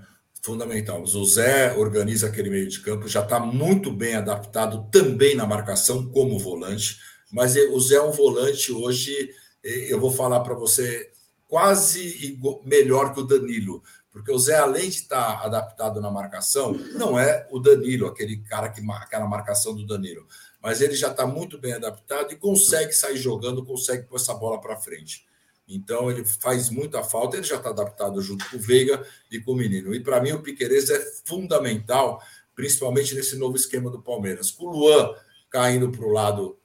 Fundamental. 0.45 1.01
O 1.01 1.25
Zé 1.25 1.73
organiza 1.75 2.27
aquele 2.27 2.51
meio 2.51 2.69
de 2.69 2.79
campo, 2.79 3.07
já 3.07 3.23
está 3.23 3.39
muito 3.39 3.91
bem 3.91 4.13
adaptado 4.13 4.87
também 4.91 5.35
na 5.35 5.47
marcação 5.47 6.07
como 6.11 6.37
volante, 6.37 6.99
mas 7.31 7.55
o 7.55 7.79
Zé 7.79 7.95
é 7.95 8.01
um 8.03 8.11
volante 8.11 8.71
hoje, 8.71 9.33
eu 9.63 9.99
vou 9.99 10.11
falar 10.11 10.41
para 10.41 10.53
você, 10.53 11.11
quase 11.47 12.39
melhor 12.63 13.11
que 13.11 13.21
o 13.21 13.23
Danilo, 13.23 13.81
porque 14.11 14.31
o 14.31 14.37
Zé, 14.37 14.59
além 14.59 14.87
de 14.87 14.97
estar 14.97 15.39
tá 15.39 15.45
adaptado 15.45 15.99
na 15.99 16.11
marcação, 16.11 16.73
não 16.93 17.19
é 17.19 17.47
o 17.49 17.59
Danilo, 17.59 18.05
aquele 18.05 18.37
cara 18.37 18.69
que 18.69 18.81
aquela 18.87 19.25
marcação 19.25 19.75
do 19.75 19.83
Danilo, 19.83 20.27
mas 20.61 20.79
ele 20.79 20.93
já 20.93 21.09
está 21.09 21.25
muito 21.25 21.57
bem 21.57 21.73
adaptado 21.73 22.31
e 22.31 22.35
consegue 22.35 22.93
sair 22.93 23.17
jogando, 23.17 23.65
consegue 23.65 24.03
pôr 24.03 24.17
essa 24.17 24.35
bola 24.35 24.61
para 24.61 24.77
frente. 24.77 25.25
Então 25.67 26.11
ele 26.11 26.23
faz 26.23 26.69
muita 26.69 27.03
falta, 27.03 27.37
ele 27.37 27.45
já 27.45 27.57
está 27.57 27.69
adaptado 27.69 28.21
junto 28.21 28.47
com 28.49 28.57
o 28.57 28.59
Veiga 28.59 29.05
e 29.31 29.39
com 29.39 29.53
o 29.53 29.55
menino. 29.55 29.93
E 29.95 29.99
para 29.99 30.21
mim 30.21 30.31
o 30.31 30.41
Piqueires 30.41 30.89
é 30.89 30.99
fundamental, 31.25 32.21
principalmente 32.53 33.15
nesse 33.15 33.35
novo 33.35 33.55
esquema 33.55 33.89
do 33.89 34.01
Palmeiras. 34.01 34.51
Com 34.51 34.65
o 34.65 34.71
Luan 34.71 35.15
caindo 35.49 35.91
para 35.91 36.05
o 36.05 36.11
lado 36.11 36.57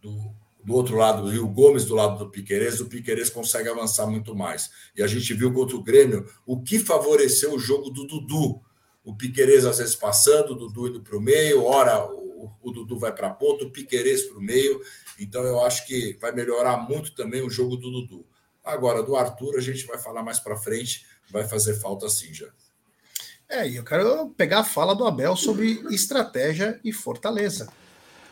do, 0.00 0.34
do 0.64 0.74
outro 0.74 0.96
lado 0.96 1.32
e 1.32 1.38
o 1.38 1.46
Gomes 1.46 1.84
do 1.84 1.94
lado 1.94 2.18
do 2.18 2.30
Piqueires, 2.30 2.80
o 2.80 2.86
Piqueires 2.86 3.28
consegue 3.28 3.68
avançar 3.68 4.06
muito 4.06 4.34
mais. 4.34 4.70
E 4.96 5.02
a 5.02 5.06
gente 5.06 5.34
viu 5.34 5.52
contra 5.52 5.76
o 5.76 5.82
Grêmio 5.82 6.26
o 6.46 6.62
que 6.62 6.78
favoreceu 6.78 7.54
o 7.54 7.58
jogo 7.58 7.90
do 7.90 8.06
Dudu. 8.06 8.60
O 9.04 9.14
Piqueires 9.14 9.66
às 9.66 9.78
vezes 9.78 9.94
passando, 9.94 10.52
o 10.52 10.56
Dudu 10.56 10.88
indo 10.88 11.02
para 11.02 11.16
o 11.16 11.20
meio, 11.20 11.62
ora 11.62 12.04
o, 12.10 12.50
o 12.62 12.70
Dudu 12.72 12.98
vai 12.98 13.14
para 13.14 13.28
a 13.28 13.34
ponta, 13.34 13.64
o 13.64 13.70
Piqueires 13.70 14.22
para 14.22 14.38
o 14.38 14.42
meio. 14.42 14.80
Então 15.20 15.42
eu 15.44 15.60
acho 15.60 15.86
que 15.86 16.16
vai 16.20 16.32
melhorar 16.32 16.78
muito 16.78 17.14
também 17.14 17.42
o 17.42 17.50
jogo 17.50 17.76
do 17.76 17.90
Dudu. 17.90 18.26
Agora, 18.66 19.00
do 19.00 19.14
Arthur, 19.14 19.56
a 19.56 19.60
gente 19.60 19.86
vai 19.86 19.96
falar 19.96 20.24
mais 20.24 20.40
para 20.40 20.56
frente, 20.56 21.06
vai 21.30 21.46
fazer 21.46 21.74
falta 21.74 22.08
sim 22.08 22.34
já. 22.34 22.48
É, 23.48 23.68
e 23.68 23.76
eu 23.76 23.84
quero 23.84 24.30
pegar 24.30 24.58
a 24.58 24.64
fala 24.64 24.92
do 24.92 25.06
Abel 25.06 25.36
sobre 25.36 25.84
estratégia 25.94 26.80
e 26.82 26.92
fortaleza. 26.92 27.72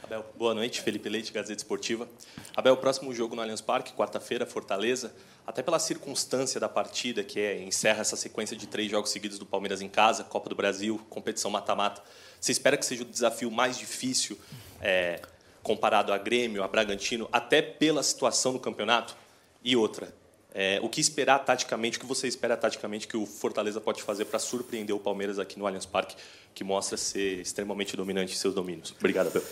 Abel, 0.02 0.26
boa 0.36 0.52
noite. 0.52 0.82
Felipe 0.82 1.08
Leite, 1.08 1.32
Gazeta 1.32 1.62
Esportiva. 1.62 2.08
Abel, 2.56 2.76
próximo 2.76 3.14
jogo 3.14 3.36
no 3.36 3.42
Allianz 3.42 3.60
Parque, 3.60 3.92
quarta-feira, 3.92 4.44
Fortaleza. 4.44 5.14
Até 5.46 5.62
pela 5.62 5.78
circunstância 5.78 6.58
da 6.58 6.68
partida, 6.68 7.22
que 7.22 7.38
é 7.38 7.62
encerra 7.62 8.00
essa 8.00 8.16
sequência 8.16 8.56
de 8.56 8.66
três 8.66 8.90
jogos 8.90 9.10
seguidos 9.10 9.38
do 9.38 9.46
Palmeiras 9.46 9.80
em 9.80 9.88
casa, 9.88 10.24
Copa 10.24 10.50
do 10.50 10.56
Brasil, 10.56 11.00
competição 11.08 11.48
mata-mata. 11.48 12.02
Você 12.40 12.50
espera 12.50 12.76
que 12.76 12.84
seja 12.84 13.02
o 13.02 13.06
desafio 13.06 13.52
mais 13.52 13.78
difícil 13.78 14.36
é, 14.80 15.22
comparado 15.62 16.12
a 16.12 16.18
Grêmio, 16.18 16.64
a 16.64 16.68
Bragantino, 16.68 17.28
até 17.30 17.62
pela 17.62 18.02
situação 18.02 18.52
do 18.52 18.58
campeonato? 18.58 19.16
E 19.62 19.76
outra, 19.76 20.12
é, 20.54 20.78
o 20.80 20.88
que 20.88 21.00
esperar 21.00 21.40
taticamente, 21.40 21.98
o 21.98 22.00
que 22.00 22.06
você 22.06 22.28
espera 22.28 22.56
taticamente 22.56 23.08
que 23.08 23.16
o 23.16 23.26
Fortaleza 23.26 23.80
pode 23.80 24.00
fazer 24.04 24.26
para 24.26 24.38
surpreender 24.38 24.94
o 24.94 25.00
Palmeiras 25.00 25.40
aqui 25.40 25.58
no 25.58 25.66
Allianz 25.66 25.84
Parque, 25.84 26.14
que 26.54 26.62
mostra 26.62 26.96
ser 26.96 27.40
extremamente 27.40 27.96
dominante 27.96 28.32
em 28.32 28.36
seus 28.36 28.54
domínios? 28.54 28.94
Obrigado, 28.96 29.26
Abel. 29.26 29.42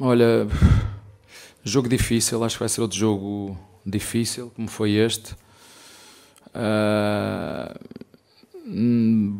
Olha, 0.00 0.48
jogo 1.62 1.88
difícil, 1.88 2.42
acho 2.42 2.56
que 2.56 2.60
vai 2.60 2.68
ser 2.68 2.80
outro 2.80 2.98
jogo 2.98 3.56
difícil, 3.86 4.50
como 4.56 4.66
foi 4.68 4.94
este. 4.94 5.36
Uh, 6.48 7.78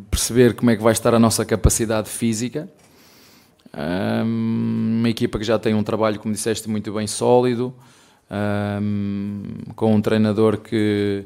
perceber 0.09 0.55
como 0.55 0.71
é 0.71 0.77
que 0.77 0.83
vai 0.83 0.93
estar 0.93 1.13
a 1.13 1.19
nossa 1.19 1.45
capacidade 1.45 2.09
física. 2.09 2.71
Uh, 3.75 4.23
uma 4.25 5.09
equipa 5.09 5.37
que 5.37 5.45
já 5.45 5.59
tem 5.59 5.75
um 5.75 5.83
trabalho, 5.83 6.21
como 6.21 6.33
disseste, 6.33 6.69
muito 6.69 6.93
bem 6.93 7.09
sólido, 7.09 7.75
uh, 8.33 9.75
com 9.75 9.95
um 9.95 10.01
treinador 10.01 10.59
que, 10.59 11.25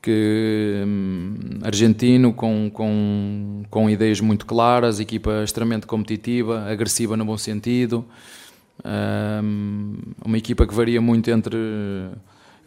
que 0.00 0.82
um, 0.86 1.34
argentino, 1.62 2.32
com, 2.32 2.70
com, 2.72 3.62
com 3.68 3.90
ideias 3.90 4.20
muito 4.20 4.46
claras, 4.46 5.00
equipa 5.00 5.42
extremamente 5.42 5.86
competitiva, 5.86 6.70
agressiva 6.70 7.16
no 7.16 7.24
bom 7.24 7.36
sentido, 7.36 8.04
um, 8.84 9.96
uma 10.24 10.38
equipa 10.38 10.66
que 10.66 10.74
varia 10.74 11.00
muito 11.00 11.30
entre, 11.30 11.56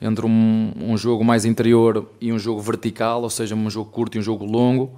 entre 0.02 0.26
um, 0.26 0.74
um, 0.82 0.98
jogo 0.98 1.24
mais 1.24 1.46
interior 1.46 2.10
e 2.20 2.32
um 2.32 2.40
jogo 2.40 2.62
vertical, 2.62 3.24
ou 3.24 3.30
seja, 3.30 3.56
um 3.56 3.70
jogo 3.70 3.90
curto 3.90 4.18
e 4.18 4.20
um 4.20 4.24
jogo 4.24 4.46
longo. 4.46 4.92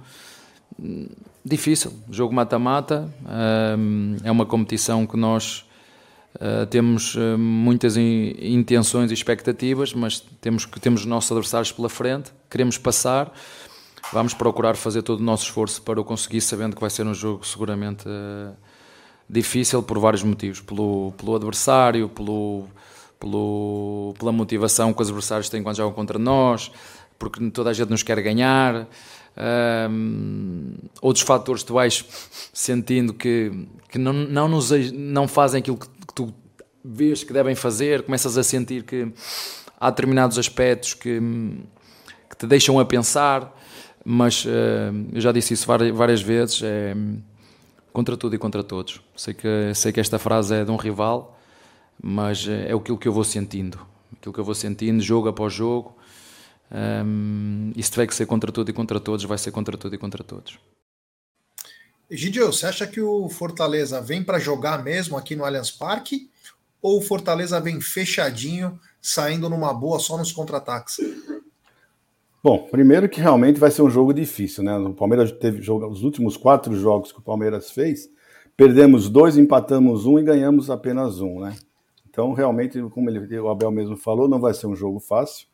Difícil, 1.44 1.92
jogo 2.10 2.34
mata-mata, 2.34 3.08
um, 3.78 4.16
é 4.22 4.30
uma 4.30 4.44
competição 4.44 5.06
que 5.06 5.16
nós 5.16 5.67
Uh, 6.36 6.66
temos 6.66 7.14
uh, 7.14 7.38
muitas 7.38 7.96
in, 7.96 8.34
intenções 8.38 9.10
e 9.10 9.14
expectativas, 9.14 9.92
mas 9.94 10.20
temos 10.40 10.66
que 10.66 10.78
temos 10.78 11.00
os 11.00 11.06
nossos 11.06 11.32
adversários 11.32 11.72
pela 11.72 11.88
frente, 11.88 12.30
queremos 12.50 12.76
passar, 12.76 13.32
vamos 14.12 14.34
procurar 14.34 14.76
fazer 14.76 15.02
todo 15.02 15.20
o 15.20 15.22
nosso 15.22 15.44
esforço 15.44 15.82
para 15.82 16.00
o 16.00 16.04
conseguir, 16.04 16.40
sabendo 16.40 16.74
que 16.76 16.80
vai 16.80 16.90
ser 16.90 17.06
um 17.06 17.14
jogo 17.14 17.46
seguramente 17.46 18.06
uh, 18.06 18.54
difícil 19.28 19.82
por 19.82 19.98
vários 19.98 20.22
motivos, 20.22 20.60
pelo, 20.60 21.12
pelo 21.16 21.34
adversário, 21.34 22.08
pelo, 22.08 22.66
pelo, 23.18 24.14
pela 24.18 24.30
motivação 24.30 24.92
que 24.92 25.02
os 25.02 25.08
adversários 25.08 25.48
têm 25.48 25.62
quando 25.62 25.76
jogam 25.76 25.92
contra 25.92 26.18
nós, 26.18 26.70
porque 27.18 27.50
toda 27.50 27.70
a 27.70 27.72
gente 27.72 27.90
nos 27.90 28.02
quer 28.02 28.20
ganhar. 28.20 28.86
Um, 29.90 30.74
outros 31.00 31.24
fatores 31.24 31.62
tu 31.62 31.74
vais 31.74 32.04
sentindo 32.52 33.14
que, 33.14 33.66
que 33.88 33.98
não, 33.98 34.12
não, 34.12 34.48
nos, 34.48 34.70
não 34.92 35.28
fazem 35.28 35.60
aquilo 35.60 35.76
que 35.76 35.97
tu 36.18 36.34
vês 36.84 37.22
que 37.22 37.32
devem 37.32 37.54
fazer, 37.54 38.02
começas 38.02 38.36
a 38.36 38.42
sentir 38.42 38.82
que 38.82 39.12
há 39.78 39.90
determinados 39.90 40.36
aspectos 40.36 40.94
que, 40.94 41.20
que 42.28 42.36
te 42.36 42.46
deixam 42.46 42.78
a 42.80 42.84
pensar, 42.84 43.56
mas 44.04 44.44
uh, 44.44 44.48
eu 45.12 45.20
já 45.20 45.30
disse 45.30 45.54
isso 45.54 45.66
várias, 45.66 45.94
várias 45.94 46.20
vezes, 46.20 46.60
é 46.64 46.96
contra 47.92 48.16
tudo 48.16 48.34
e 48.34 48.38
contra 48.38 48.64
todos. 48.64 49.00
Sei 49.16 49.32
que, 49.32 49.72
sei 49.74 49.92
que 49.92 50.00
esta 50.00 50.18
frase 50.18 50.54
é 50.54 50.64
de 50.64 50.70
um 50.70 50.76
rival, 50.76 51.38
mas 52.02 52.48
é 52.48 52.72
aquilo 52.72 52.98
que 52.98 53.06
eu 53.06 53.12
vou 53.12 53.24
sentindo, 53.24 53.78
aquilo 54.16 54.32
que 54.32 54.40
eu 54.40 54.44
vou 54.44 54.54
sentindo, 54.54 55.00
jogo 55.00 55.28
após 55.28 55.52
jogo, 55.52 55.96
um, 56.70 57.72
e 57.76 57.82
se 57.82 57.90
tiver 57.90 58.06
que 58.06 58.14
ser 58.14 58.26
contra 58.26 58.50
tudo 58.50 58.70
e 58.70 58.72
contra 58.72 58.98
todos, 58.98 59.24
vai 59.24 59.38
ser 59.38 59.52
contra 59.52 59.76
tudo 59.76 59.94
e 59.94 59.98
contra 59.98 60.24
todos. 60.24 60.58
Gidio, 62.10 62.46
você 62.46 62.66
acha 62.66 62.86
que 62.86 63.02
o 63.02 63.28
Fortaleza 63.28 64.00
vem 64.00 64.24
para 64.24 64.38
jogar 64.38 64.82
mesmo 64.82 65.16
aqui 65.16 65.36
no 65.36 65.44
Allianz 65.44 65.70
Parque? 65.70 66.30
Ou 66.80 66.98
o 66.98 67.02
Fortaleza 67.02 67.60
vem 67.60 67.80
fechadinho, 67.82 68.80
saindo 69.00 69.50
numa 69.50 69.74
boa 69.74 69.98
só 69.98 70.16
nos 70.16 70.32
contra-ataques? 70.32 70.96
Bom, 72.42 72.66
primeiro 72.70 73.08
que 73.08 73.20
realmente 73.20 73.60
vai 73.60 73.70
ser 73.70 73.82
um 73.82 73.90
jogo 73.90 74.14
difícil, 74.14 74.64
né? 74.64 74.74
O 74.78 74.94
Palmeiras 74.94 75.30
teve 75.32 75.60
jogo, 75.60 75.86
os 75.86 76.02
últimos 76.02 76.36
quatro 76.36 76.74
jogos 76.74 77.12
que 77.12 77.18
o 77.18 77.22
Palmeiras 77.22 77.70
fez, 77.70 78.08
perdemos 78.56 79.10
dois, 79.10 79.36
empatamos 79.36 80.06
um 80.06 80.18
e 80.18 80.22
ganhamos 80.22 80.70
apenas 80.70 81.20
um, 81.20 81.40
né? 81.40 81.56
Então, 82.08 82.32
realmente, 82.32 82.80
como 82.90 83.10
ele, 83.10 83.38
o 83.38 83.50
Abel 83.50 83.70
mesmo 83.70 83.96
falou, 83.96 84.26
não 84.26 84.40
vai 84.40 84.54
ser 84.54 84.66
um 84.66 84.74
jogo 84.74 84.98
fácil. 84.98 85.46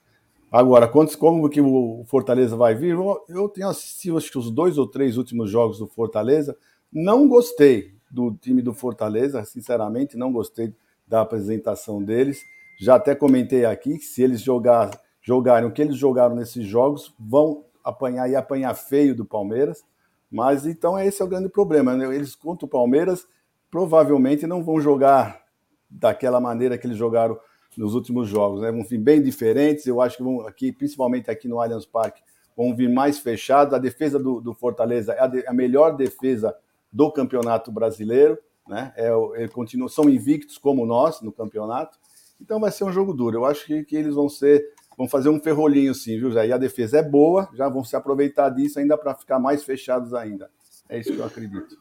Agora, 0.55 0.87
quantos, 0.87 1.17
como 1.17 1.51
que 1.51 1.61
o 1.61 2.05
Fortaleza 2.07 2.55
vai 2.55 2.77
vir? 2.77 2.97
Eu 3.29 3.49
tenho 3.49 3.69
assistido 3.69 4.17
acho 4.17 4.31
que 4.31 4.39
os 4.39 4.53
dois 4.53 4.79
ou 4.79 4.87
três 4.87 5.17
últimos 5.17 5.51
jogos 5.51 5.81
do 5.81 5.87
Fortaleza. 5.89 6.57
Não 6.93 7.27
gostei 7.27 7.97
do 8.09 8.33
time 8.37 8.63
do 8.63 8.73
Fortaleza, 8.73 9.45
sinceramente, 9.45 10.17
não 10.17 10.33
gostei 10.33 10.73
da 11.09 11.23
apresentação 11.23 12.01
deles. 12.01 12.41
Já 12.79 12.95
até 12.95 13.17
comentei 13.17 13.65
aqui 13.65 13.99
que 13.99 14.05
se 14.05 14.23
eles 14.23 14.43
jogar, 14.43 14.93
jogarem 15.21 15.69
o 15.69 15.73
que 15.73 15.83
eles 15.83 15.97
jogaram 15.97 16.37
nesses 16.37 16.65
jogos, 16.65 17.13
vão 17.19 17.65
apanhar 17.83 18.31
e 18.31 18.37
apanhar 18.37 18.75
feio 18.75 19.13
do 19.13 19.25
Palmeiras. 19.25 19.85
Mas 20.31 20.67
então 20.67 20.97
esse 20.97 21.21
é 21.21 21.25
o 21.25 21.29
grande 21.29 21.49
problema. 21.49 21.97
Né? 21.97 22.15
Eles 22.15 22.37
contra 22.37 22.65
o 22.65 22.69
Palmeiras 22.69 23.27
provavelmente 23.73 24.47
não 24.47 24.63
vão 24.63 24.81
jogar 24.81 25.43
daquela 25.91 26.41
maneira 26.41 26.79
que 26.79 26.87
eles 26.87 26.97
jogaram 26.97 27.37
nos 27.77 27.95
últimos 27.95 28.29
jogos, 28.29 28.61
né? 28.61 28.71
Vão 28.71 28.85
vir 28.85 28.99
bem 28.99 29.23
diferentes. 29.23 29.87
Eu 29.87 30.01
acho 30.01 30.17
que 30.17 30.23
vão 30.23 30.47
aqui, 30.47 30.73
principalmente 30.73 31.31
aqui 31.31 31.49
no 31.49 31.61
Allianz 31.61 31.87
Parque, 31.87 32.23
vão 32.57 32.75
vir 32.75 32.89
mais 32.89 33.19
fechados. 33.19 33.75
A 33.75 33.79
defesa 33.79 34.19
do, 34.19 34.41
do 34.41 34.55
Fortaleza 34.55 35.13
é 35.13 35.21
a, 35.21 35.27
de, 35.27 35.47
a, 35.47 35.53
melhor 35.53 35.97
defesa 35.97 36.55
do 36.93 37.11
campeonato 37.11 37.73
brasileiro, 37.73 38.39
né? 38.69 38.93
É, 38.97 39.11
ele 39.35 39.49
continua, 39.49 39.89
são 39.89 40.09
invictos 40.09 40.59
como 40.59 40.87
nós 40.87 41.21
no 41.21 41.33
campeonato. 41.33 41.99
Então 42.41 42.61
vai 42.61 42.71
ser 42.71 42.85
um 42.85 42.93
jogo 42.93 43.13
duro. 43.13 43.39
Eu 43.39 43.45
acho 43.45 43.67
que, 43.67 43.85
que 43.85 43.97
eles 43.97 44.15
vão 44.15 44.29
ser, 44.29 44.73
vão 44.97 45.09
fazer 45.09 45.29
um 45.29 45.41
ferrolhinho 45.41 45.95
sim, 45.95 46.19
viu? 46.19 46.31
Já 46.31 46.47
e 46.47 46.53
a 46.53 46.59
defesa 46.59 46.99
é 46.99 47.03
boa, 47.03 47.49
já 47.55 47.69
vão 47.69 47.85
se 47.85 47.97
aproveitar 47.97 48.51
disso 48.51 48.79
ainda 48.79 48.97
para 48.97 49.15
ficar 49.15 49.39
mais 49.39 49.65
fechados 49.65 50.15
ainda. 50.15 50.51
É 50.89 50.99
isso 50.99 51.13
que 51.13 51.19
eu 51.19 51.25
acredito. 51.25 51.77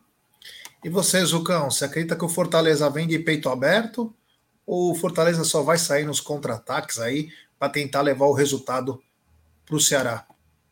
E 0.83 0.89
você, 0.89 1.23
Zucão, 1.23 1.71
você 1.71 1.85
acredita 1.85 2.15
que 2.15 2.25
o 2.25 2.29
Fortaleza 2.29 2.89
vem 2.89 3.07
de 3.07 3.17
peito 3.17 3.47
aberto 3.49 4.13
ou 4.65 4.91
o 4.91 4.95
Fortaleza 4.95 5.43
só 5.43 5.61
vai 5.61 5.77
sair 5.77 6.05
nos 6.05 6.19
contra-ataques 6.19 6.99
aí 6.99 7.29
para 7.59 7.69
tentar 7.69 8.01
levar 8.01 8.25
o 8.25 8.33
resultado 8.33 9.01
para 9.65 9.75
o 9.75 9.79
Ceará? 9.79 10.25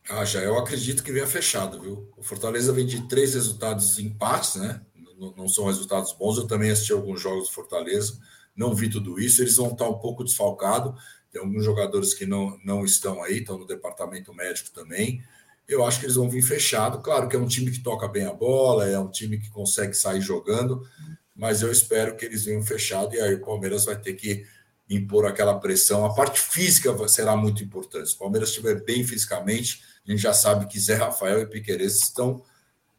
Ah, 0.08 0.24
já 0.24 0.40
eu 0.40 0.58
acredito 0.58 1.02
que 1.02 1.12
venha 1.12 1.26
fechado, 1.26 1.80
viu? 1.80 2.10
O 2.16 2.22
Fortaleza 2.22 2.72
vem 2.72 2.84
de 2.84 3.06
três 3.08 3.34
resultados 3.34 3.98
empates, 3.98 4.56
né? 4.56 4.80
Não, 5.18 5.32
não 5.36 5.48
são 5.48 5.66
resultados 5.66 6.12
bons. 6.12 6.36
Eu 6.36 6.46
também 6.46 6.70
assisti 6.70 6.92
alguns 6.92 7.20
jogos 7.20 7.48
do 7.48 7.54
Fortaleza, 7.54 8.18
não 8.56 8.74
vi 8.74 8.90
tudo 8.90 9.20
isso. 9.20 9.40
Eles 9.40 9.56
vão 9.56 9.68
estar 9.68 9.88
um 9.88 9.98
pouco 9.98 10.24
desfalcados. 10.24 11.00
Tem 11.30 11.40
alguns 11.40 11.64
jogadores 11.64 12.12
que 12.12 12.26
não, 12.26 12.58
não 12.64 12.84
estão 12.84 13.22
aí, 13.22 13.38
estão 13.38 13.58
no 13.58 13.66
departamento 13.66 14.34
médico 14.34 14.70
também. 14.70 15.22
Eu 15.68 15.84
acho 15.84 16.00
que 16.00 16.06
eles 16.06 16.16
vão 16.16 16.28
vir 16.28 16.42
fechado. 16.42 17.00
Claro 17.00 17.28
que 17.28 17.36
é 17.36 17.38
um 17.38 17.46
time 17.46 17.70
que 17.70 17.82
toca 17.82 18.08
bem 18.08 18.24
a 18.24 18.32
bola, 18.32 18.88
é 18.88 18.98
um 18.98 19.10
time 19.10 19.38
que 19.38 19.48
consegue 19.48 19.94
sair 19.94 20.20
jogando, 20.20 20.86
mas 21.34 21.62
eu 21.62 21.70
espero 21.70 22.16
que 22.16 22.24
eles 22.24 22.44
venham 22.44 22.62
fechado 22.62 23.14
e 23.14 23.20
aí 23.20 23.34
o 23.34 23.44
Palmeiras 23.44 23.84
vai 23.84 23.98
ter 23.98 24.14
que 24.14 24.44
impor 24.88 25.26
aquela 25.26 25.58
pressão. 25.58 26.04
A 26.04 26.14
parte 26.14 26.40
física 26.40 26.96
será 27.08 27.36
muito 27.36 27.62
importante. 27.62 28.10
Se 28.10 28.14
o 28.14 28.18
Palmeiras 28.18 28.50
estiver 28.50 28.82
bem 28.82 29.04
fisicamente, 29.04 29.82
a 30.06 30.10
gente 30.10 30.20
já 30.20 30.32
sabe 30.32 30.66
que 30.66 30.78
Zé 30.78 30.94
Rafael 30.94 31.40
e 31.40 31.46
Piqueires 31.46 32.02
estão 32.02 32.42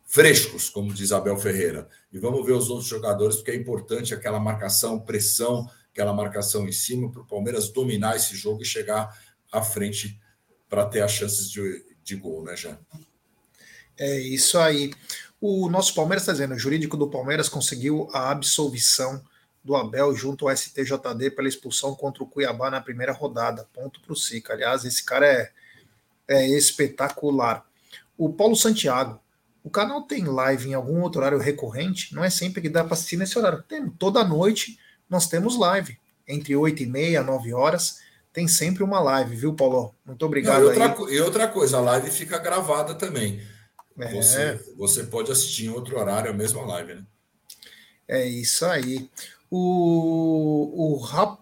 frescos, 0.06 0.70
como 0.70 0.94
diz 0.94 1.12
Abel 1.12 1.38
Ferreira. 1.38 1.88
E 2.12 2.20
vamos 2.20 2.46
ver 2.46 2.54
os 2.54 2.70
outros 2.70 2.88
jogadores, 2.88 3.38
porque 3.38 3.52
é 3.52 3.56
importante 3.56 4.14
aquela 4.14 4.40
marcação, 4.40 5.00
pressão, 5.00 5.70
aquela 5.92 6.14
marcação 6.14 6.68
em 6.68 6.72
cima 6.72 7.12
para 7.12 7.22
o 7.22 7.26
Palmeiras 7.26 7.70
dominar 7.70 8.16
esse 8.16 8.36
jogo 8.36 8.62
e 8.62 8.66
chegar 8.66 9.16
à 9.52 9.62
frente 9.62 10.20
para 10.68 10.86
ter 10.86 11.02
as 11.02 11.12
chances 11.12 11.50
de, 11.50 11.86
de 12.04 12.16
gol, 12.16 12.44
né, 12.44 12.56
Jean? 12.56 12.80
É 13.98 14.20
isso 14.20 14.58
aí. 14.58 14.92
O 15.46 15.70
nosso 15.70 15.94
Palmeiras 15.94 16.24
está 16.24 16.32
dizendo, 16.32 16.54
o 16.54 16.60
jurídico 16.60 16.96
do 16.96 17.10
Palmeiras 17.10 17.50
conseguiu 17.50 18.10
a 18.14 18.32
absolvição 18.32 19.22
do 19.62 19.76
Abel 19.76 20.16
junto 20.16 20.48
ao 20.48 20.56
STJD 20.56 21.32
pela 21.32 21.50
expulsão 21.50 21.94
contra 21.96 22.24
o 22.24 22.28
Cuiabá 22.28 22.72
na 22.72 22.80
primeira 22.80 23.12
rodada. 23.12 23.68
Ponto 23.74 24.00
para 24.00 24.14
o 24.14 24.16
Sica. 24.16 24.54
Aliás, 24.54 24.86
esse 24.86 25.04
cara 25.04 25.26
é 25.26 25.52
é 26.28 26.48
espetacular. 26.48 27.66
O 28.18 28.32
Paulo 28.32 28.56
Santiago, 28.56 29.20
o 29.64 29.70
canal 29.70 30.04
tem 30.04 30.26
live 30.26 30.70
em 30.70 30.74
algum 30.74 31.02
outro 31.02 31.20
horário 31.22 31.40
recorrente? 31.40 32.14
Não 32.14 32.24
é 32.24 32.30
sempre 32.30 32.62
que 32.62 32.70
dá 32.70 32.84
para 32.84 32.94
assistir 32.94 33.18
nesse 33.18 33.38
horário. 33.38 33.64
Tem, 33.64 33.90
toda 33.90 34.24
noite 34.24 34.78
nós 35.10 35.28
temos 35.28 35.58
live, 35.58 35.98
entre 36.28 36.56
8 36.56 36.84
e 36.84 36.86
meia, 36.86 37.24
9 37.24 37.54
horas. 37.54 38.00
Tem 38.32 38.48
sempre 38.48 38.84
uma 38.84 39.00
live, 39.00 39.36
viu, 39.36 39.54
Paulo? 39.54 39.94
Muito 40.06 40.26
obrigado. 40.26 40.64
Não, 40.64 40.74
e, 40.74 40.80
outra, 40.80 41.14
e, 41.14 41.22
outra, 41.22 41.48
coisa, 41.48 41.78
a 41.78 41.82
live 41.82 42.10
fica 42.10 42.40
gravada 42.40 42.96
também. 42.96 43.42
É. 43.98 44.14
Você, 44.14 44.74
você 44.76 45.04
pode 45.04 45.32
assistir 45.32 45.66
em 45.66 45.70
outro 45.70 45.98
horário 45.98 46.32
a 46.32 46.34
mesma 46.34 46.62
live, 46.64 46.96
né? 46.96 47.06
É 48.08 48.26
isso 48.26 48.66
aí. 48.66 49.10
O, 49.50 50.94
o, 50.94 50.98
Rap, 50.98 51.40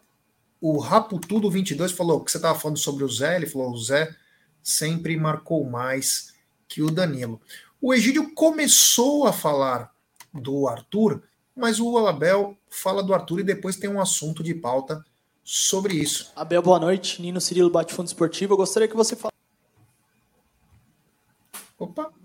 o 0.60 0.78
Rapo 0.78 1.20
Tudo 1.20 1.50
22 1.50 1.92
falou 1.92 2.24
que 2.24 2.32
você 2.32 2.38
estava 2.38 2.58
falando 2.60 2.78
sobre 2.78 3.04
o 3.04 3.10
Zé. 3.10 3.38
Ele 3.38 3.48
falou: 3.48 3.72
o 3.72 3.78
Zé 3.78 4.14
sempre 4.62 5.18
marcou 5.18 5.64
mais 5.64 6.34
que 6.68 6.82
o 6.82 6.92
Danilo. 6.92 7.42
O 7.82 7.94
Egídio 7.94 8.34
começou 8.34 9.26
a 9.26 9.34
falar 9.34 9.92
do 10.34 10.68
Arthur, 10.68 11.24
mas 11.56 11.80
o 11.80 11.98
Abel 12.06 12.58
fala 12.70 13.02
do 13.02 13.14
Arthur 13.14 13.40
e 13.40 13.44
depois 13.44 13.76
tem 13.76 13.90
um 13.90 14.00
assunto 14.00 14.44
de 14.44 14.54
pauta 14.54 15.04
sobre 15.44 15.96
isso. 15.96 16.32
Abel, 16.36 16.62
boa 16.62 16.80
noite. 16.80 17.22
Nino 17.22 17.42
Cirilo 17.42 17.70
Bate 17.70 17.94
Fundo 17.94 18.08
Esportivo. 18.08 18.54
Eu 18.54 18.58
gostaria 18.58 18.88
que 18.88 18.96
você 18.96 19.16
falasse. 19.16 19.32
Opa! 21.80 22.21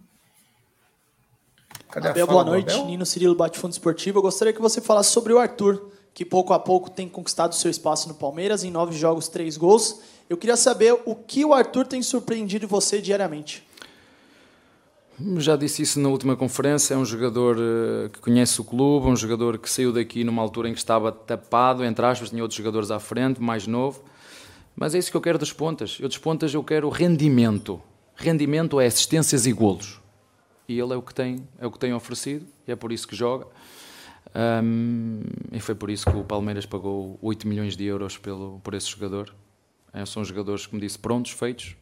Cadê 1.96 2.08
Abel, 2.08 2.26
boa 2.26 2.44
noite. 2.44 2.74
Abel? 2.74 2.86
Nino 2.88 3.06
Cirilo 3.06 3.34
Bate 3.34 3.58
Fundo 3.58 3.72
Esportivo. 3.72 4.18
Eu 4.18 4.22
gostaria 4.22 4.52
que 4.52 4.60
você 4.60 4.82
falasse 4.82 5.10
sobre 5.10 5.32
o 5.32 5.38
Arthur, 5.38 5.82
que 6.12 6.26
pouco 6.26 6.52
a 6.52 6.58
pouco 6.58 6.90
tem 6.90 7.08
conquistado 7.08 7.54
seu 7.54 7.70
espaço 7.70 8.06
no 8.06 8.14
Palmeiras, 8.14 8.62
em 8.62 8.70
nove 8.70 8.94
jogos, 8.94 9.28
três 9.28 9.56
gols. 9.56 10.00
Eu 10.28 10.36
queria 10.36 10.58
saber 10.58 10.92
o 11.06 11.14
que 11.14 11.42
o 11.42 11.54
Arthur 11.54 11.86
tem 11.86 12.02
surpreendido 12.02 12.68
você 12.68 13.00
diariamente. 13.00 13.66
Já 15.38 15.56
disse 15.56 15.80
isso 15.80 15.98
na 15.98 16.10
última 16.10 16.36
conferência. 16.36 16.92
É 16.92 16.98
um 16.98 17.04
jogador 17.06 17.56
eh, 17.58 18.10
que 18.10 18.18
conhece 18.18 18.60
o 18.60 18.64
clube, 18.64 19.06
um 19.06 19.16
jogador 19.16 19.56
que 19.56 19.70
saiu 19.70 19.90
daqui 19.90 20.22
numa 20.22 20.42
altura 20.42 20.68
em 20.68 20.74
que 20.74 20.78
estava 20.78 21.10
tapado, 21.10 21.82
entre 21.82 22.04
aspas, 22.04 22.28
tinha 22.28 22.42
outros 22.42 22.58
jogadores 22.58 22.90
à 22.90 22.98
frente, 22.98 23.40
mais 23.40 23.66
novo. 23.66 24.04
Mas 24.76 24.94
é 24.94 24.98
isso 24.98 25.10
que 25.10 25.16
eu 25.16 25.22
quero 25.22 25.38
das 25.38 25.50
pontas. 25.50 25.96
Eu 25.98 26.10
das 26.10 26.18
pontas 26.18 26.52
eu 26.52 26.62
quero 26.62 26.90
rendimento. 26.90 27.80
Rendimento 28.14 28.78
é 28.78 28.84
assistências 28.84 29.46
e 29.46 29.52
golos. 29.52 30.04
E 30.68 30.78
ele 30.78 30.92
é 30.92 30.96
o 30.96 31.02
que 31.02 31.14
tem, 31.14 31.46
é 31.58 31.66
o 31.66 31.70
que 31.70 31.78
tem 31.78 31.94
oferecido 31.94 32.46
e 32.66 32.72
é 32.72 32.76
por 32.76 32.92
isso 32.92 33.06
que 33.06 33.14
joga. 33.14 33.46
Um, 34.34 35.22
e 35.52 35.60
foi 35.60 35.74
por 35.74 35.88
isso 35.88 36.10
que 36.10 36.16
o 36.16 36.24
Palmeiras 36.24 36.66
pagou 36.66 37.18
8 37.22 37.46
milhões 37.46 37.76
de 37.76 37.84
euros 37.84 38.18
pelo, 38.18 38.60
por 38.62 38.74
esse 38.74 38.88
jogador. 38.88 39.32
É, 39.92 40.04
são 40.04 40.24
jogadores, 40.24 40.66
como 40.66 40.80
disse, 40.80 40.98
prontos, 40.98 41.32
feitos, 41.32 41.74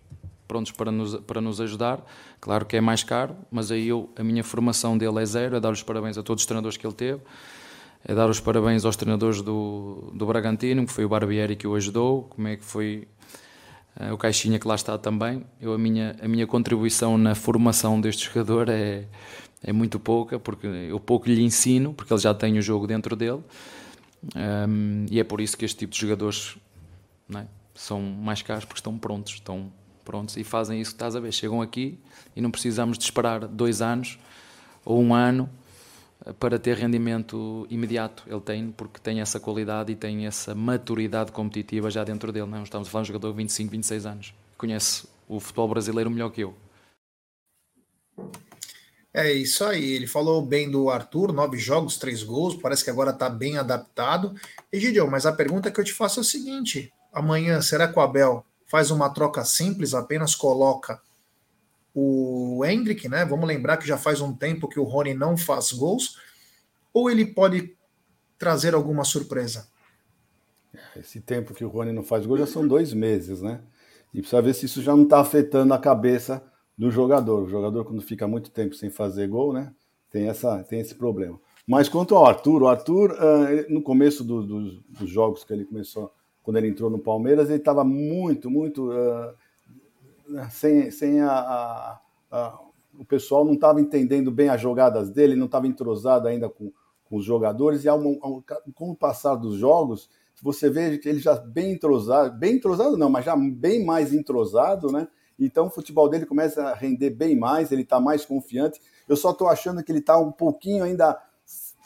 prontos 0.47 0.71
para 0.71 0.93
nos, 0.93 1.17
para 1.17 1.41
nos 1.41 1.61
ajudar. 1.61 2.05
Claro 2.41 2.65
que 2.65 2.77
é 2.77 2.81
mais 2.81 3.03
caro, 3.03 3.37
mas 3.51 3.73
aí 3.73 3.89
eu, 3.89 4.11
a 4.17 4.23
minha 4.23 4.45
formação 4.45 4.97
dele 4.97 5.21
é 5.21 5.27
zero, 5.27 5.57
é 5.57 5.61
dar 5.61 5.73
os 5.73 5.83
parabéns 5.83 6.17
a 6.17 6.23
todos 6.23 6.43
os 6.43 6.47
treinadores 6.47 6.77
que 6.77 6.87
ele 6.87 6.95
teve, 6.95 7.21
é 8.05 8.15
dar 8.15 8.29
os 8.29 8.39
parabéns 8.39 8.85
aos 8.85 8.95
treinadores 8.97 9.41
do, 9.43 10.13
do 10.15 10.27
Bragantino, 10.27 10.87
que 10.87 10.93
foi 10.93 11.05
o 11.05 11.09
Barbieri 11.09 11.57
que 11.57 11.67
o 11.67 11.75
ajudou, 11.75 12.25
como 12.25 12.47
é 12.47 12.57
que 12.57 12.65
foi 12.65 13.09
o 14.13 14.19
Caixinha 14.19 14.59
que 14.59 14.67
lá 14.67 14.75
está 14.75 14.99
também. 14.99 15.45
Eu, 15.61 15.73
a, 15.73 15.79
minha, 15.79 16.17
a 16.21 16.29
minha 16.29 16.47
contribuição 16.47 17.17
na 17.17 17.35
formação 17.35 18.01
deste 18.01 18.27
jogador 18.27 18.69
é, 18.69 19.05
é 19.63 19.73
muito 19.73 19.99
pouca, 20.01 20.39
porque 20.39 20.67
eu 20.67 20.99
pouco 20.99 21.29
lhe 21.29 21.43
ensino, 21.43 21.95
porque 21.95 22.13
ele 22.13 22.21
já 22.21 22.35
tem 22.35 22.59
o 22.59 22.63
jogo 22.63 22.87
dentro 22.87 23.15
dele, 23.15 23.43
um, 24.35 25.07
e 25.11 25.21
é 25.21 25.25
por 25.25 25.41
isso 25.41 25.57
que 25.57 25.65
este 25.65 25.79
tipo 25.79 25.93
de 25.93 26.01
jogadores... 26.01 26.57
É? 27.35 27.47
são 27.75 28.01
mais 28.01 28.41
caros 28.41 28.65
porque 28.65 28.79
estão 28.79 28.97
prontos, 28.97 29.35
estão 29.35 29.73
prontos 30.05 30.37
e 30.37 30.45
fazem 30.45 30.81
isso 30.81 30.93
que 30.93 30.97
estás 30.97 31.17
a 31.17 31.21
ver. 31.21 31.33
Chegam 31.33 31.61
aqui 31.61 31.99
e 32.35 32.41
não 32.41 32.51
precisamos 32.51 32.97
de 32.97 33.05
esperar 33.05 33.47
dois 33.47 33.83
anos 33.83 34.19
ou 34.85 35.01
um 35.01 35.13
ano 35.13 35.51
para 36.33 36.59
ter 36.59 36.77
rendimento 36.77 37.67
imediato. 37.69 38.23
Ele 38.27 38.41
tem, 38.41 38.71
porque 38.71 38.99
tem 39.01 39.21
essa 39.21 39.39
qualidade 39.39 39.93
e 39.93 39.97
tem 39.97 40.27
essa 40.27 40.55
maturidade 40.55 41.33
competitiva 41.33 41.91
já 41.91 42.03
dentro 42.05 42.33
dele. 42.33 42.47
Não 42.47 42.63
estamos 42.63 42.89
a 42.89 42.91
falar 42.91 43.05
de 43.05 43.11
um 43.11 43.15
jogador 43.15 43.33
de 43.33 43.39
25, 43.39 43.71
26 43.71 44.07
anos. 44.07 44.35
Conhece 44.57 45.07
o 45.29 45.39
futebol 45.39 45.69
brasileiro 45.69 46.11
melhor 46.11 46.31
que 46.31 46.43
eu. 46.43 46.55
É 49.13 49.33
isso 49.33 49.65
aí. 49.65 49.93
Ele 49.93 50.07
falou 50.07 50.45
bem 50.45 50.71
do 50.71 50.91
Arthur, 50.91 51.33
nove 51.33 51.59
jogos, 51.59 51.99
três 51.99 52.23
gols. 52.23 52.57
Parece 52.57 52.83
que 52.83 52.91
agora 52.91 53.11
está 53.11 53.29
bem 53.29 53.59
adaptado. 53.59 54.35
Egidio, 54.73 55.09
mas 55.09 55.27
a 55.27 55.33
pergunta 55.33 55.71
que 55.71 55.79
eu 55.79 55.85
te 55.85 55.93
faço 55.93 56.21
é 56.21 56.23
o 56.23 56.25
seguinte: 56.25 56.93
amanhã, 57.13 57.61
será 57.61 57.87
que 57.87 57.99
o 57.99 58.03
Abel 58.03 58.45
faz 58.67 58.91
uma 58.91 59.09
troca 59.09 59.45
simples, 59.45 59.95
apenas 59.95 60.35
coloca 60.35 61.01
o 61.95 62.44
Hendrick, 62.63 63.09
né? 63.09 63.25
Vamos 63.25 63.49
lembrar 63.49 63.79
que 63.79 63.89
já 63.89 63.97
faz 63.97 64.21
um 64.21 64.35
tempo 64.35 64.69
que 64.69 64.79
o 64.79 64.85
Rony 64.85 65.15
não 65.15 65.35
faz 65.35 65.73
gols, 65.73 66.19
ou 66.93 67.11
ele 67.11 67.25
pode 67.25 67.75
trazer 68.39 68.75
alguma 68.75 69.05
surpresa? 69.05 69.69
Esse 70.95 71.21
tempo 71.21 71.55
que 71.55 71.65
o 71.65 71.69
Rony 71.69 71.93
não 71.93 72.03
faz 72.03 72.27
gol 72.27 72.37
já 72.37 72.47
são 72.47 72.67
dois 72.67 72.93
meses, 72.93 73.41
né? 73.41 73.63
E 74.13 74.21
precisa 74.21 74.43
ver 74.43 74.55
se 74.55 74.67
isso 74.67 74.83
já 74.83 74.95
não 74.95 75.05
está 75.05 75.21
afetando 75.21 75.73
a 75.73 75.79
cabeça 75.79 76.45
do 76.77 76.91
jogador. 76.91 77.45
O 77.45 77.49
jogador, 77.49 77.85
quando 77.85 78.03
fica 78.03 78.29
muito 78.29 78.51
tempo 78.51 78.75
sem 78.75 78.91
fazer 78.91 79.29
gol, 79.29 79.53
né? 79.53 79.73
Tem, 80.11 80.29
essa, 80.29 80.63
tem 80.63 80.81
esse 80.81 80.95
problema. 80.95 81.41
Mas 81.67 81.89
quanto 81.89 82.15
ao 82.15 82.27
Arthur, 82.27 82.63
o 82.63 82.69
Arthur, 82.69 83.13
uh, 83.13 83.73
no 83.73 83.83
começo 83.83 84.23
do, 84.23 84.47
do, 84.47 84.81
dos 84.83 85.09
jogos 85.09 85.43
que 85.43 85.53
ele 85.53 85.65
começou 85.65 86.13
quando 86.45 86.59
ele 86.59 86.69
entrou 86.69 86.91
no 86.91 86.99
Palmeiras, 86.99 87.49
ele 87.49 87.59
estava 87.59 87.83
muito, 87.83 88.51
muito. 88.51 88.91
Uh, 88.93 89.35
sem 90.51 90.91
sem 90.91 91.21
a, 91.21 91.33
a, 91.33 92.01
a, 92.35 92.59
o 92.99 93.05
pessoal 93.05 93.45
não 93.45 93.55
estava 93.55 93.81
entendendo 93.81 94.31
bem 94.31 94.49
as 94.49 94.61
jogadas 94.61 95.09
dele, 95.09 95.37
não 95.37 95.47
estava 95.47 95.69
entrosado 95.69 96.27
ainda 96.27 96.49
com, 96.49 96.73
com 97.05 97.17
os 97.17 97.25
jogadores, 97.25 97.85
e 97.85 97.89
ao, 97.89 98.01
ao, 98.21 98.43
com 98.75 98.91
o 98.91 98.97
passar 98.97 99.37
dos 99.37 99.57
jogos, 99.57 100.11
você 100.43 100.69
vê 100.69 100.99
que 100.99 101.09
ele 101.09 101.21
já 101.21 101.37
bem 101.37 101.73
entrosado, 101.73 102.37
bem 102.37 102.57
entrosado 102.57 102.97
não, 102.97 103.09
mas 103.09 103.25
já 103.25 103.37
bem 103.37 103.85
mais 103.85 104.13
entrosado, 104.13 104.91
né? 104.91 105.07
Então 105.39 105.67
o 105.67 105.71
futebol 105.71 106.09
dele 106.09 106.27
começa 106.27 106.63
a 106.65 106.75
render 106.75 107.11
bem 107.11 107.39
mais, 107.39 107.73
ele 107.73 107.83
está 107.83 108.01
mais 108.01 108.25
confiante. 108.25 108.81
Eu 109.09 109.17
só 109.17 109.31
estou 109.31 109.49
achando 109.49 109.83
que 109.83 109.91
ele 109.91 109.99
está 109.99 110.19
um 110.19 110.31
pouquinho 110.31 110.85
ainda 110.85 111.19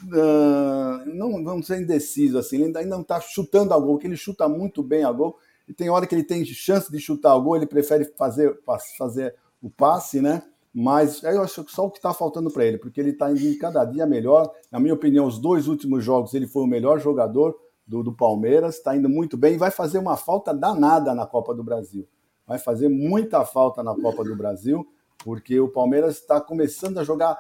uh, 0.05 1.07
não 1.07 1.43
vamos 1.45 1.67
ser 1.67 1.81
indeciso 1.81 2.39
assim, 2.39 2.57
ele 2.57 2.77
ainda 2.77 2.85
não 2.85 3.03
está 3.03 3.21
chutando 3.21 3.75
a 3.75 3.79
gol, 3.79 3.95
porque 3.95 4.07
ele 4.07 4.17
chuta 4.17 4.49
muito 4.49 4.83
bem 4.83 5.05
a 5.05 5.13
gol, 5.13 5.39
e 5.69 5.75
tem 5.75 5.91
hora 5.91 6.07
que 6.07 6.15
ele 6.15 6.25
tem 6.25 6.45
chance 6.45 6.91
de 6.91 6.99
chutar 6.99 7.35
a 7.35 7.39
gol, 7.39 7.57
ele 7.57 7.67
prefere 7.67 8.05
fazer, 8.17 8.59
fazer 8.97 9.35
o 9.63 9.71
passe, 9.71 10.21
né? 10.21 10.43
Mas 10.75 11.23
eu 11.23 11.43
acho 11.43 11.65
que 11.65 11.73
só 11.73 11.87
o 11.87 11.91
que 11.91 11.99
está 11.99 12.13
faltando 12.13 12.51
para 12.51 12.65
ele, 12.65 12.79
porque 12.79 13.01
ele 13.01 13.11
está 13.11 13.31
indo 13.31 13.59
cada 13.59 13.85
dia 13.85 14.07
melhor. 14.07 14.53
Na 14.71 14.79
minha 14.79 14.95
opinião, 14.95 15.27
os 15.27 15.39
dois 15.39 15.67
últimos 15.67 16.05
jogos 16.05 16.35
ele 16.35 16.47
foi 16.47 16.63
o 16.63 16.67
melhor 16.67 17.01
jogador 17.01 17.59
do, 17.87 18.03
do 18.03 18.13
Palmeiras, 18.13 18.77
está 18.77 18.95
indo 18.95 19.09
muito 19.09 19.37
bem 19.37 19.55
e 19.55 19.59
vai 19.59 19.71
fazer 19.71 19.99
uma 19.99 20.17
falta 20.17 20.55
danada 20.55 21.15
na 21.15 21.27
Copa 21.27 21.55
do 21.55 21.65
Brasil. 21.65 22.07
Vai 22.47 22.59
fazer 22.59 22.89
muita 22.89 23.45
falta 23.45 23.83
na 23.83 23.95
Copa 23.95 24.23
do 24.23 24.37
Brasil, 24.37 24.87
porque 25.25 25.59
o 25.59 25.69
Palmeiras 25.69 26.17
está 26.17 26.41
começando 26.41 26.99
a 26.99 27.05
jogar 27.05 27.39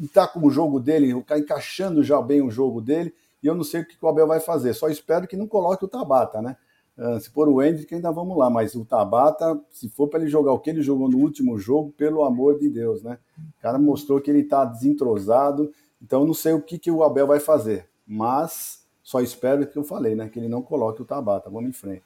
está 0.00 0.26
com 0.26 0.46
o 0.46 0.50
jogo 0.50 0.78
dele, 0.78 1.16
está 1.18 1.38
encaixando 1.38 2.02
já 2.02 2.20
bem 2.20 2.42
o 2.42 2.50
jogo 2.50 2.80
dele, 2.80 3.14
e 3.42 3.46
eu 3.46 3.54
não 3.54 3.64
sei 3.64 3.80
o 3.80 3.86
que 3.86 3.96
o 4.00 4.08
Abel 4.08 4.26
vai 4.26 4.40
fazer. 4.40 4.72
Só 4.74 4.88
espero 4.88 5.26
que 5.26 5.36
não 5.36 5.48
coloque 5.48 5.84
o 5.84 5.88
Tabata, 5.88 6.40
né? 6.40 6.56
Uh, 6.96 7.18
se 7.18 7.30
for 7.30 7.48
o 7.48 7.62
Hendrick, 7.62 7.94
ainda 7.94 8.10
vamos 8.10 8.36
lá, 8.36 8.50
mas 8.50 8.74
o 8.74 8.84
Tabata, 8.84 9.58
se 9.70 9.88
for 9.88 10.08
para 10.08 10.20
ele 10.20 10.30
jogar 10.30 10.52
o 10.52 10.58
que 10.58 10.70
ele 10.70 10.82
jogou 10.82 11.08
no 11.08 11.18
último 11.18 11.58
jogo, 11.58 11.92
pelo 11.92 12.22
amor 12.22 12.58
de 12.58 12.68
Deus, 12.68 13.02
né? 13.02 13.18
O 13.38 13.62
cara 13.62 13.78
mostrou 13.78 14.20
que 14.20 14.30
ele 14.30 14.40
está 14.40 14.64
desentrosado, 14.64 15.72
então 16.00 16.26
não 16.26 16.34
sei 16.34 16.52
o 16.52 16.60
que, 16.60 16.78
que 16.78 16.90
o 16.90 17.02
Abel 17.02 17.26
vai 17.26 17.40
fazer, 17.40 17.88
mas 18.06 18.82
só 19.02 19.20
espero 19.20 19.66
que 19.66 19.76
eu 19.76 19.84
falei, 19.84 20.14
né? 20.14 20.28
Que 20.28 20.38
ele 20.38 20.48
não 20.48 20.62
coloque 20.62 21.02
o 21.02 21.04
Tabata. 21.04 21.50
Vamos 21.50 21.70
em 21.70 21.72
frente. 21.72 22.04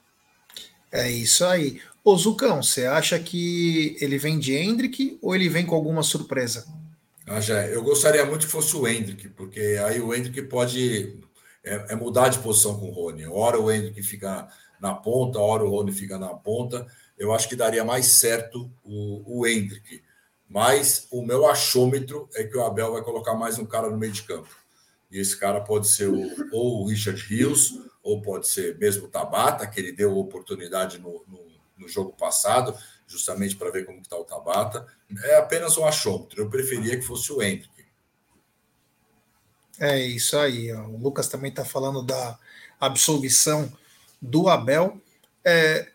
É 0.90 1.10
isso 1.10 1.44
aí. 1.44 1.80
Ô 2.02 2.16
Zucão, 2.16 2.62
você 2.62 2.86
acha 2.86 3.18
que 3.18 3.96
ele 4.00 4.16
vem 4.16 4.38
de 4.38 4.54
Hendrick 4.54 5.18
ou 5.20 5.34
ele 5.34 5.48
vem 5.48 5.66
com 5.66 5.74
alguma 5.74 6.02
surpresa? 6.02 6.66
Ah, 7.26 7.40
já, 7.40 7.66
eu 7.66 7.82
gostaria 7.82 8.24
muito 8.24 8.46
que 8.46 8.52
fosse 8.52 8.76
o 8.76 8.86
Hendrick, 8.86 9.28
porque 9.30 9.60
aí 9.84 10.00
o 10.00 10.14
Hendrick 10.14 10.40
pode 10.42 11.18
é, 11.66 11.92
é 11.92 11.94
mudar 11.96 12.28
de 12.28 12.38
posição 12.38 12.78
com 12.78 12.88
o 12.88 12.92
Rony. 12.92 13.26
Hora 13.26 13.60
o 13.60 13.70
Hendrick 13.70 14.00
fica 14.02 14.48
na 14.80 14.94
ponta, 14.94 15.40
hora 15.40 15.64
o 15.64 15.68
Rony 15.68 15.92
fica 15.92 16.16
na 16.16 16.28
ponta. 16.28 16.86
Eu 17.18 17.32
acho 17.34 17.48
que 17.48 17.56
daria 17.56 17.84
mais 17.84 18.06
certo 18.06 18.70
o, 18.84 19.40
o 19.40 19.46
Hendrick. 19.46 20.02
Mas 20.48 21.08
o 21.10 21.22
meu 21.22 21.46
achômetro 21.46 22.28
é 22.34 22.44
que 22.44 22.56
o 22.56 22.64
Abel 22.64 22.92
vai 22.92 23.02
colocar 23.02 23.34
mais 23.34 23.58
um 23.58 23.66
cara 23.66 23.90
no 23.90 23.96
meio 23.96 24.12
de 24.12 24.22
campo. 24.22 24.54
E 25.10 25.18
esse 25.18 25.36
cara 25.36 25.60
pode 25.60 25.88
ser 25.88 26.08
o, 26.08 26.20
ou 26.52 26.82
o 26.82 26.86
Richard 26.86 27.20
Rios, 27.22 27.72
ou 28.02 28.22
pode 28.22 28.48
ser 28.48 28.78
mesmo 28.78 29.06
o 29.06 29.10
Tabata, 29.10 29.66
que 29.66 29.80
ele 29.80 29.90
deu 29.90 30.16
oportunidade 30.16 30.98
no, 30.98 31.24
no, 31.26 31.40
no 31.76 31.88
jogo 31.88 32.12
passado, 32.12 32.76
justamente 33.06 33.56
para 33.56 33.70
ver 33.70 33.84
como 33.84 34.00
está 34.00 34.16
o 34.16 34.24
Tabata. 34.24 34.86
É 35.24 35.36
apenas 35.36 35.76
um 35.76 35.84
achômetro. 35.84 36.40
Eu 36.40 36.48
preferia 36.48 36.96
que 36.96 37.02
fosse 37.02 37.32
o 37.32 37.42
Hendrick. 37.42 37.75
É 39.78 39.98
isso 39.98 40.38
aí. 40.38 40.72
Ó. 40.72 40.86
O 40.86 40.98
Lucas 40.98 41.28
também 41.28 41.50
está 41.50 41.64
falando 41.64 42.02
da 42.02 42.38
absolvição 42.80 43.72
do 44.20 44.48
Abel. 44.48 45.00
É, 45.44 45.90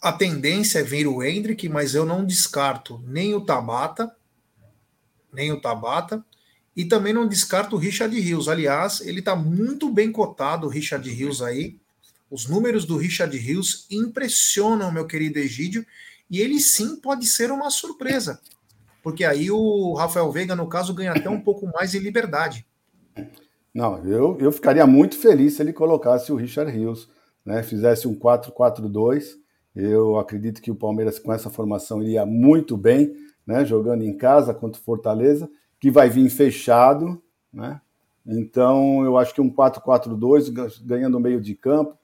a 0.00 0.12
tendência 0.12 0.80
é 0.80 0.82
vir 0.82 1.06
o 1.06 1.22
Hendrick, 1.22 1.68
mas 1.68 1.94
eu 1.94 2.04
não 2.04 2.24
descarto 2.24 3.02
nem 3.06 3.34
o 3.34 3.40
Tabata, 3.40 4.14
nem 5.32 5.52
o 5.52 5.60
Tabata, 5.60 6.24
e 6.76 6.84
também 6.84 7.12
não 7.12 7.26
descarto 7.26 7.76
o 7.76 7.78
Richard 7.78 8.18
Rios. 8.18 8.48
Aliás, 8.48 9.00
ele 9.00 9.20
está 9.20 9.34
muito 9.34 9.90
bem 9.90 10.12
cotado, 10.12 10.66
o 10.66 10.70
Richard 10.70 11.08
Rios 11.10 11.42
aí. 11.42 11.76
Os 12.30 12.46
números 12.46 12.84
do 12.84 12.96
Richard 12.96 13.36
Rios 13.36 13.86
impressionam, 13.90 14.92
meu 14.92 15.06
querido 15.06 15.38
Egídio, 15.38 15.86
e 16.30 16.40
ele 16.40 16.60
sim 16.60 16.96
pode 16.96 17.26
ser 17.26 17.50
uma 17.50 17.70
surpresa. 17.70 18.40
Porque 19.02 19.24
aí 19.24 19.50
o 19.50 19.94
Rafael 19.94 20.30
Veiga, 20.30 20.56
no 20.56 20.68
caso, 20.68 20.92
ganha 20.92 21.12
até 21.12 21.30
um 21.30 21.40
pouco 21.40 21.70
mais 21.72 21.92
de 21.92 21.98
liberdade. 21.98 22.66
Não, 23.74 24.02
eu, 24.06 24.38
eu 24.40 24.50
ficaria 24.50 24.86
muito 24.86 25.18
feliz 25.18 25.54
se 25.54 25.62
ele 25.62 25.72
colocasse 25.72 26.32
o 26.32 26.36
Richard 26.36 26.70
Rios 26.70 27.10
né, 27.44 27.62
fizesse 27.62 28.08
um 28.08 28.14
4-4-2. 28.14 29.34
Eu 29.74 30.18
acredito 30.18 30.62
que 30.62 30.70
o 30.70 30.74
Palmeiras, 30.74 31.18
com 31.18 31.32
essa 31.32 31.50
formação, 31.50 32.02
iria 32.02 32.24
muito 32.26 32.76
bem, 32.76 33.14
né, 33.46 33.64
jogando 33.64 34.02
em 34.02 34.16
casa 34.16 34.54
contra 34.54 34.80
o 34.80 34.84
Fortaleza, 34.84 35.48
que 35.78 35.90
vai 35.90 36.08
vir 36.08 36.28
fechado. 36.30 37.22
Né? 37.52 37.80
Então, 38.26 39.04
eu 39.04 39.16
acho 39.16 39.34
que 39.34 39.40
um 39.40 39.50
4-4-2, 39.50 40.50
ganhando 40.82 41.20
meio 41.20 41.40
de 41.40 41.54
campo, 41.54 41.96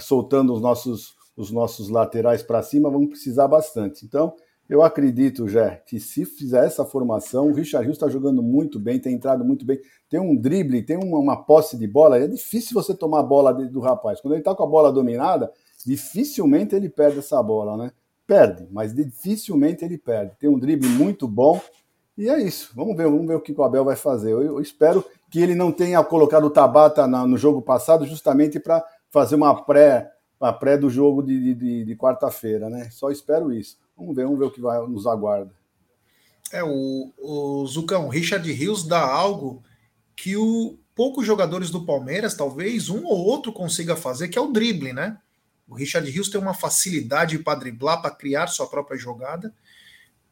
soltando 0.00 0.52
os 0.52 0.60
nossos, 0.60 1.14
os 1.36 1.50
nossos 1.50 1.88
laterais 1.88 2.42
para 2.42 2.62
cima, 2.62 2.90
vamos 2.90 3.08
precisar 3.08 3.48
bastante. 3.48 4.04
Então, 4.04 4.34
eu 4.70 4.84
acredito, 4.84 5.48
Jé, 5.48 5.82
que 5.84 5.98
se 5.98 6.24
fizer 6.24 6.64
essa 6.64 6.84
formação, 6.84 7.48
o 7.48 7.52
Richard 7.52 7.84
Rios 7.84 7.96
está 7.96 8.08
jogando 8.08 8.40
muito 8.40 8.78
bem, 8.78 9.00
tem 9.00 9.14
entrado 9.14 9.44
muito 9.44 9.64
bem, 9.66 9.80
tem 10.08 10.20
um 10.20 10.36
drible, 10.36 10.80
tem 10.80 10.96
uma, 10.96 11.18
uma 11.18 11.44
posse 11.44 11.76
de 11.76 11.88
bola. 11.88 12.16
É 12.18 12.28
difícil 12.28 12.72
você 12.72 12.94
tomar 12.94 13.18
a 13.18 13.24
bola 13.24 13.52
do 13.52 13.80
rapaz. 13.80 14.20
Quando 14.20 14.34
ele 14.34 14.42
está 14.42 14.54
com 14.54 14.62
a 14.62 14.68
bola 14.68 14.92
dominada, 14.92 15.52
dificilmente 15.84 16.72
ele 16.72 16.88
perde 16.88 17.18
essa 17.18 17.42
bola, 17.42 17.76
né? 17.76 17.90
Perde, 18.24 18.68
mas 18.70 18.94
dificilmente 18.94 19.84
ele 19.84 19.98
perde. 19.98 20.36
Tem 20.38 20.48
um 20.48 20.56
drible 20.56 20.88
muito 20.88 21.26
bom. 21.26 21.60
E 22.16 22.28
é 22.28 22.40
isso. 22.40 22.70
Vamos 22.76 22.96
ver, 22.96 23.08
vamos 23.08 23.26
ver 23.26 23.34
o 23.34 23.40
que 23.40 23.52
o 23.52 23.64
Abel 23.64 23.84
vai 23.84 23.96
fazer. 23.96 24.30
Eu, 24.30 24.40
eu 24.40 24.60
espero 24.60 25.04
que 25.28 25.40
ele 25.40 25.56
não 25.56 25.72
tenha 25.72 26.00
colocado 26.04 26.44
o 26.44 26.50
Tabata 26.50 27.08
na, 27.08 27.26
no 27.26 27.36
jogo 27.36 27.60
passado 27.60 28.06
justamente 28.06 28.60
para 28.60 28.84
fazer 29.10 29.34
uma 29.34 29.64
pré, 29.64 30.12
uma 30.40 30.52
pré 30.52 30.78
do 30.78 30.88
jogo 30.88 31.24
de, 31.24 31.54
de, 31.56 31.84
de 31.84 31.96
quarta-feira, 31.96 32.70
né? 32.70 32.88
Só 32.92 33.10
espero 33.10 33.52
isso. 33.52 33.76
Vamos 34.00 34.16
ver, 34.16 34.24
vamos 34.24 34.38
ver 34.38 34.46
o 34.46 34.50
que 34.50 34.60
vai, 34.60 34.80
nos 34.88 35.06
aguarda. 35.06 35.54
É, 36.50 36.64
o, 36.64 37.12
o 37.18 37.66
Zucão, 37.66 38.08
Richard 38.08 38.50
Rios 38.50 38.84
dá 38.84 39.00
algo 39.00 39.62
que 40.16 40.36
o 40.36 40.78
poucos 40.94 41.24
jogadores 41.24 41.70
do 41.70 41.84
Palmeiras, 41.84 42.34
talvez 42.34 42.90
um 42.90 43.04
ou 43.04 43.24
outro 43.24 43.52
consiga 43.52 43.96
fazer, 43.96 44.28
que 44.28 44.38
é 44.38 44.40
o 44.40 44.52
drible, 44.52 44.92
né? 44.92 45.18
O 45.66 45.74
Richard 45.74 46.10
Rios 46.10 46.28
tem 46.28 46.40
uma 46.40 46.52
facilidade 46.52 47.38
para 47.38 47.58
driblar, 47.58 48.02
para 48.02 48.10
criar 48.10 48.48
sua 48.48 48.66
própria 48.66 48.98
jogada. 48.98 49.54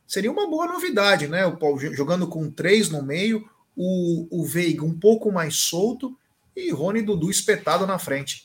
Seria 0.06 0.30
uma 0.30 0.48
boa 0.48 0.66
novidade, 0.66 1.28
né? 1.28 1.46
O 1.46 1.56
Paulo 1.56 1.78
jogando 1.78 2.26
com 2.26 2.50
três 2.50 2.90
no 2.90 3.02
meio, 3.02 3.48
o, 3.76 4.26
o 4.30 4.44
Veiga 4.44 4.84
um 4.84 4.98
pouco 4.98 5.30
mais 5.30 5.56
solto 5.56 6.18
e 6.56 6.70
Rony 6.70 7.02
Dudu 7.02 7.30
espetado 7.30 7.86
na 7.86 7.98
frente. 7.98 8.44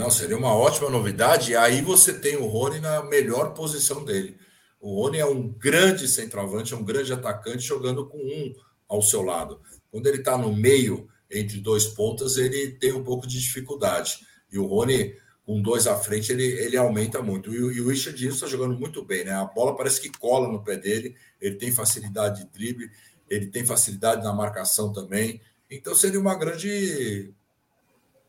Não, 0.00 0.08
seria 0.10 0.38
uma 0.38 0.54
ótima 0.54 0.88
novidade. 0.88 1.52
E 1.52 1.56
aí 1.56 1.82
você 1.82 2.14
tem 2.14 2.34
o 2.34 2.46
Rony 2.46 2.80
na 2.80 3.02
melhor 3.02 3.52
posição 3.52 4.02
dele. 4.02 4.34
O 4.80 4.94
Rony 4.94 5.18
é 5.18 5.26
um 5.26 5.46
grande 5.46 6.08
centroavante, 6.08 6.72
é 6.72 6.76
um 6.76 6.82
grande 6.82 7.12
atacante 7.12 7.62
jogando 7.62 8.06
com 8.06 8.16
um 8.16 8.54
ao 8.88 9.02
seu 9.02 9.20
lado. 9.20 9.60
Quando 9.90 10.06
ele 10.06 10.16
está 10.16 10.38
no 10.38 10.56
meio, 10.56 11.06
entre 11.30 11.60
dois 11.60 11.84
pontas, 11.84 12.38
ele 12.38 12.70
tem 12.78 12.94
um 12.94 13.04
pouco 13.04 13.26
de 13.26 13.38
dificuldade. 13.38 14.20
E 14.50 14.58
o 14.58 14.64
Rony, 14.64 15.14
com 15.44 15.60
dois 15.60 15.86
à 15.86 15.94
frente, 15.94 16.32
ele, 16.32 16.44
ele 16.44 16.78
aumenta 16.78 17.20
muito. 17.20 17.52
E, 17.52 17.58
e 17.58 17.80
o 17.82 17.88
Richard 17.90 18.26
está 18.26 18.46
jogando 18.46 18.78
muito 18.78 19.04
bem, 19.04 19.26
né? 19.26 19.32
A 19.32 19.44
bola 19.44 19.76
parece 19.76 20.00
que 20.00 20.08
cola 20.18 20.48
no 20.48 20.64
pé 20.64 20.78
dele, 20.78 21.14
ele 21.38 21.56
tem 21.56 21.70
facilidade 21.72 22.42
de 22.42 22.50
drible, 22.50 22.90
ele 23.28 23.48
tem 23.48 23.66
facilidade 23.66 24.24
na 24.24 24.32
marcação 24.32 24.94
também. 24.94 25.42
Então 25.70 25.94
seria 25.94 26.18
uma 26.18 26.34
grande 26.36 27.34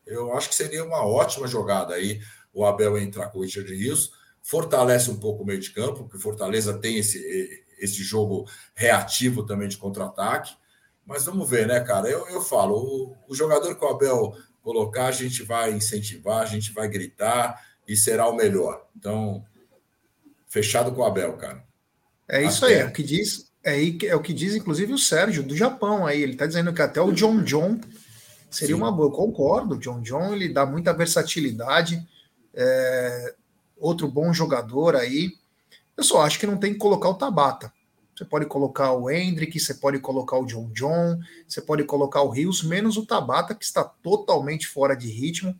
eu 0.05 0.35
acho 0.35 0.49
que 0.49 0.55
seria 0.55 0.83
uma 0.83 1.05
ótima 1.05 1.47
jogada 1.47 1.93
aí 1.93 2.19
o 2.53 2.65
Abel 2.65 2.97
entrar 2.97 3.29
com 3.29 3.39
o 3.39 3.41
Richard 3.43 3.73
Rios. 3.73 4.11
Fortalece 4.41 5.09
um 5.09 5.19
pouco 5.19 5.43
o 5.43 5.45
meio 5.45 5.59
de 5.59 5.71
campo, 5.71 6.03
porque 6.03 6.17
Fortaleza 6.17 6.73
tem 6.73 6.97
esse, 6.97 7.63
esse 7.79 8.03
jogo 8.03 8.47
reativo 8.75 9.45
também 9.45 9.67
de 9.67 9.77
contra-ataque. 9.77 10.53
Mas 11.05 11.25
vamos 11.25 11.49
ver, 11.49 11.67
né, 11.67 11.79
cara? 11.79 12.09
Eu, 12.09 12.27
eu 12.27 12.41
falo, 12.41 12.75
o, 12.75 13.15
o 13.27 13.35
jogador 13.35 13.75
que 13.75 13.85
o 13.85 13.87
Abel 13.87 14.35
colocar, 14.61 15.07
a 15.07 15.11
gente 15.11 15.43
vai 15.43 15.71
incentivar, 15.71 16.41
a 16.41 16.45
gente 16.45 16.71
vai 16.71 16.87
gritar 16.87 17.61
e 17.87 17.95
será 17.95 18.27
o 18.27 18.35
melhor. 18.35 18.85
Então, 18.95 19.43
fechado 20.47 20.91
com 20.91 21.01
o 21.01 21.05
Abel, 21.05 21.33
cara. 21.33 21.63
É 22.27 22.43
isso 22.43 22.65
até. 22.65 22.75
aí, 22.75 22.81
é 22.81 22.85
o 22.85 22.93
que 22.93 23.03
diz, 23.03 23.51
é, 23.63 24.07
é 24.07 24.15
o 24.15 24.21
que 24.21 24.33
diz, 24.33 24.55
inclusive, 24.55 24.93
o 24.93 24.97
Sérgio 24.97 25.43
do 25.43 25.55
Japão 25.55 26.05
aí. 26.05 26.21
Ele 26.21 26.33
está 26.33 26.45
dizendo 26.45 26.73
que 26.73 26.81
até 26.81 27.01
o 27.01 27.11
John 27.11 27.43
John 27.43 27.79
Seria 28.51 28.75
Sim. 28.75 28.81
uma 28.81 28.91
boa, 28.91 29.07
eu 29.07 29.11
concordo. 29.11 29.77
John 29.77 30.01
John 30.01 30.33
ele 30.33 30.49
dá 30.49 30.65
muita 30.65 30.93
versatilidade, 30.93 32.05
é, 32.53 33.33
outro 33.79 34.09
bom 34.09 34.33
jogador 34.33 34.95
aí. 34.95 35.31
Eu 35.95 36.03
só 36.03 36.21
acho 36.21 36.37
que 36.37 36.45
não 36.45 36.57
tem 36.57 36.73
que 36.73 36.79
colocar 36.79 37.09
o 37.09 37.13
Tabata. 37.13 37.71
Você 38.13 38.25
pode 38.25 38.45
colocar 38.45 38.91
o 38.91 39.09
Hendrick, 39.09 39.57
você 39.57 39.73
pode 39.73 39.99
colocar 39.99 40.37
o 40.37 40.45
John 40.45 40.69
John, 40.73 41.17
você 41.47 41.61
pode 41.61 41.85
colocar 41.85 42.21
o 42.21 42.29
Rios, 42.29 42.61
menos 42.61 42.97
o 42.97 43.05
Tabata, 43.05 43.55
que 43.55 43.63
está 43.63 43.83
totalmente 43.83 44.67
fora 44.67 44.95
de 44.95 45.09
ritmo. 45.09 45.57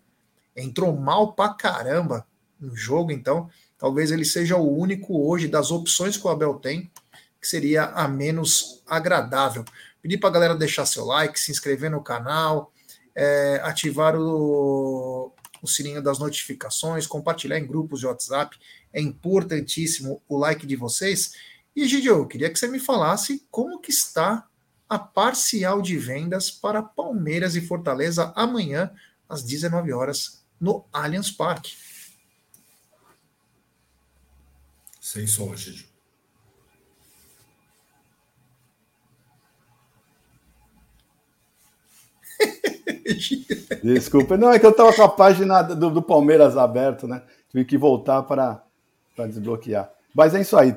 Entrou 0.56 0.96
mal 0.96 1.34
pra 1.34 1.54
caramba 1.54 2.28
no 2.60 2.76
jogo, 2.76 3.12
então 3.12 3.50
talvez 3.80 4.12
ele 4.12 4.26
seja 4.26 4.58
o 4.58 4.78
único 4.78 5.26
hoje 5.26 5.48
das 5.48 5.72
opções 5.72 6.18
que 6.18 6.28
o 6.28 6.30
Abel 6.30 6.56
tem, 6.56 6.92
que 7.40 7.48
seria 7.48 7.86
a 7.86 8.08
menos 8.08 8.84
agradável. 8.86 9.64
Pedir 10.02 10.18
para 10.18 10.30
a 10.30 10.34
galera 10.34 10.56
deixar 10.56 10.86
seu 10.86 11.06
like, 11.06 11.40
se 11.40 11.52
inscrever 11.52 11.90
no 11.90 12.04
canal, 12.04 12.72
é, 13.16 13.60
ativar 13.64 14.16
o, 14.16 15.34
o 15.62 15.68
sininho 15.68 16.02
das 16.02 16.20
notificações, 16.20 17.08
compartilhar 17.08 17.60
em 17.60 17.68
grupos 17.68 18.00
de 18.00 18.08
WhatsApp. 18.08 18.58
É 18.94 19.02
importantíssimo 19.02 20.22
o 20.28 20.38
like 20.38 20.66
de 20.66 20.76
vocês. 20.76 21.34
E, 21.76 21.88
Gidio, 21.88 22.18
eu 22.18 22.28
queria 22.28 22.50
que 22.50 22.60
você 22.60 22.68
me 22.68 22.80
falasse 22.80 23.46
como 23.50 23.80
que 23.80 23.92
está 23.92 24.48
a 24.90 25.00
parcial 25.00 25.82
de 25.82 25.98
vendas 25.98 26.52
para 26.52 26.84
Palmeiras 26.84 27.56
e 27.56 27.62
Fortaleza 27.62 28.34
amanhã, 28.36 28.92
às 29.30 29.42
19 29.42 29.94
horas, 29.94 30.44
no 30.60 30.86
Allianz 30.92 31.32
Parque. 31.32 31.78
Sem 35.00 35.26
som, 35.26 35.56
Gidio. 35.56 35.91
Desculpa. 43.84 44.38
Não, 44.38 44.52
é 44.52 44.60
que 44.60 44.66
eu 44.66 44.72
estava 44.72 44.94
com 44.94 45.04
a 45.04 45.10
página 45.10 45.62
do, 45.62 45.90
do 45.90 46.02
Palmeiras 46.02 46.58
aberto, 46.58 47.08
né? 47.08 47.22
Tive 47.50 47.66
que 47.66 47.78
voltar 47.78 48.24
para 48.24 48.64
desbloquear. 49.28 49.92
Mas 50.14 50.36
é 50.36 50.42
isso 50.42 50.58
aí. 50.58 50.74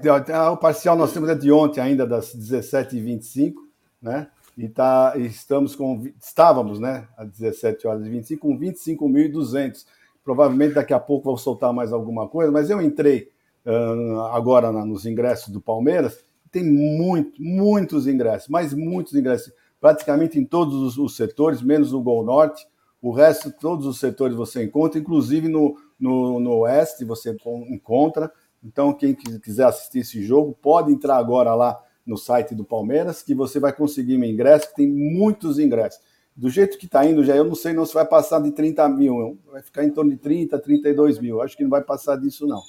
O 0.53 0.57
parcial 0.57 0.97
nós 0.97 1.13
temos 1.13 1.29
é 1.29 1.35
de 1.35 1.51
ontem 1.51 1.81
ainda, 1.81 2.07
das 2.07 2.35
17h25, 2.35 3.55
né? 4.01 4.29
E 4.57 4.69
tá, 4.69 5.15
estamos 5.17 5.75
com, 5.75 6.07
estávamos, 6.21 6.79
né, 6.79 7.09
às 7.17 7.29
17 7.29 7.89
horas 7.89 8.07
e 8.07 8.09
25, 8.09 8.41
com 8.41 8.59
25.200. 8.59 9.85
Provavelmente 10.25 10.75
daqui 10.75 10.95
a 10.95 11.01
pouco 11.01 11.25
vou 11.25 11.37
soltar 11.37 11.73
mais 11.73 11.93
alguma 11.93 12.29
coisa, 12.29 12.53
mas 12.53 12.71
eu 12.71 12.81
entrei 12.81 13.29
uh, 13.67 14.21
agora 14.33 14.71
na, 14.71 14.85
nos 14.85 15.07
ingressos 15.07 15.49
do 15.49 15.61
Palmeiras. 15.61 16.19
Tem 16.53 16.63
muito, 16.63 17.43
muitos 17.43 18.07
ingressos, 18.07 18.49
mas 18.49 18.73
muitos 18.73 19.15
ingressos, 19.15 19.53
praticamente 19.85 20.39
em 20.39 20.47
todos 20.47 20.77
os, 20.77 20.97
os 20.97 21.15
setores, 21.15 21.61
menos 21.61 21.93
no 21.93 22.03
Gol 22.03 22.25
Norte. 22.25 22.67
O 23.03 23.13
resto, 23.13 23.53
todos 23.53 23.85
os 23.87 24.01
setores 24.01 24.35
você 24.35 24.65
encontra, 24.65 24.99
inclusive 24.99 25.47
no, 25.47 25.77
no, 26.01 26.41
no 26.41 26.61
Oeste 26.61 27.05
você 27.05 27.37
encontra. 27.69 28.33
Então, 28.63 28.95
quem 28.95 29.15
quiser 29.15 29.67
assistir 29.67 29.99
esse 29.99 30.23
jogo, 30.23 30.57
pode 30.63 30.91
entrar 30.91 31.19
agora 31.19 31.55
lá 31.55 31.79
no 32.07 32.17
site 32.17 32.55
do 32.55 32.65
Palmeiras, 32.65 33.23
que 33.23 33.35
você 33.35 33.61
vai 33.61 33.75
conseguir 33.75 34.17
um 34.17 34.25
ingresso, 34.25 34.71
que 34.71 34.77
tem 34.77 34.89
muitos 34.89 35.59
ingressos. 35.59 36.01
Do 36.35 36.49
jeito 36.49 36.79
que 36.79 36.87
está 36.87 37.05
indo, 37.05 37.23
já 37.23 37.37
eu 37.37 37.45
não 37.45 37.55
sei 37.55 37.75
não 37.75 37.85
se 37.85 37.93
vai 37.93 38.07
passar 38.07 38.41
de 38.41 38.53
30 38.53 38.89
mil, 38.89 39.39
vai 39.53 39.61
ficar 39.61 39.85
em 39.85 39.91
torno 39.91 40.13
de 40.13 40.17
30, 40.17 40.59
32 40.61 41.19
mil. 41.19 41.43
Acho 41.43 41.59
que 41.59 41.63
não 41.63 41.69
vai 41.69 41.83
passar 41.83 42.17
disso, 42.17 42.47
não. 42.47 42.63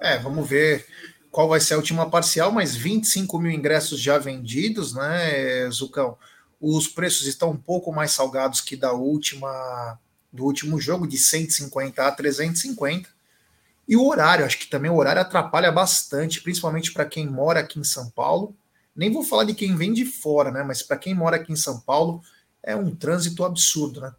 É, 0.00 0.18
vamos 0.18 0.48
ver 0.48 0.84
qual 1.32 1.48
vai 1.48 1.58
ser 1.58 1.74
a 1.74 1.78
última 1.78 2.08
parcial, 2.10 2.52
mas 2.52 2.76
25 2.76 3.38
mil 3.38 3.50
ingressos 3.50 3.98
já 3.98 4.18
vendidos, 4.18 4.92
né, 4.92 5.68
Zucão? 5.70 6.18
Os 6.60 6.86
preços 6.86 7.26
estão 7.26 7.50
um 7.50 7.56
pouco 7.56 7.90
mais 7.90 8.12
salgados 8.12 8.60
que 8.60 8.76
da 8.76 8.92
última 8.92 9.98
do 10.30 10.44
último 10.44 10.80
jogo, 10.80 11.06
de 11.06 11.18
150 11.18 12.06
a 12.06 12.12
350. 12.12 13.08
E 13.88 13.96
o 13.96 14.06
horário, 14.06 14.44
acho 14.44 14.58
que 14.58 14.66
também 14.66 14.90
o 14.90 14.96
horário 14.96 15.20
atrapalha 15.20 15.72
bastante, 15.72 16.40
principalmente 16.40 16.92
para 16.92 17.04
quem 17.04 17.26
mora 17.26 17.60
aqui 17.60 17.78
em 17.78 17.84
São 17.84 18.08
Paulo. 18.10 18.54
Nem 18.94 19.10
vou 19.10 19.24
falar 19.24 19.44
de 19.44 19.54
quem 19.54 19.74
vem 19.74 19.92
de 19.92 20.04
fora, 20.04 20.50
né? 20.50 20.62
Mas 20.62 20.82
para 20.82 20.96
quem 20.96 21.14
mora 21.14 21.36
aqui 21.36 21.52
em 21.52 21.56
São 21.56 21.80
Paulo, 21.80 22.22
é 22.62 22.76
um 22.76 22.94
trânsito 22.94 23.44
absurdo, 23.44 24.00
né? 24.00 24.14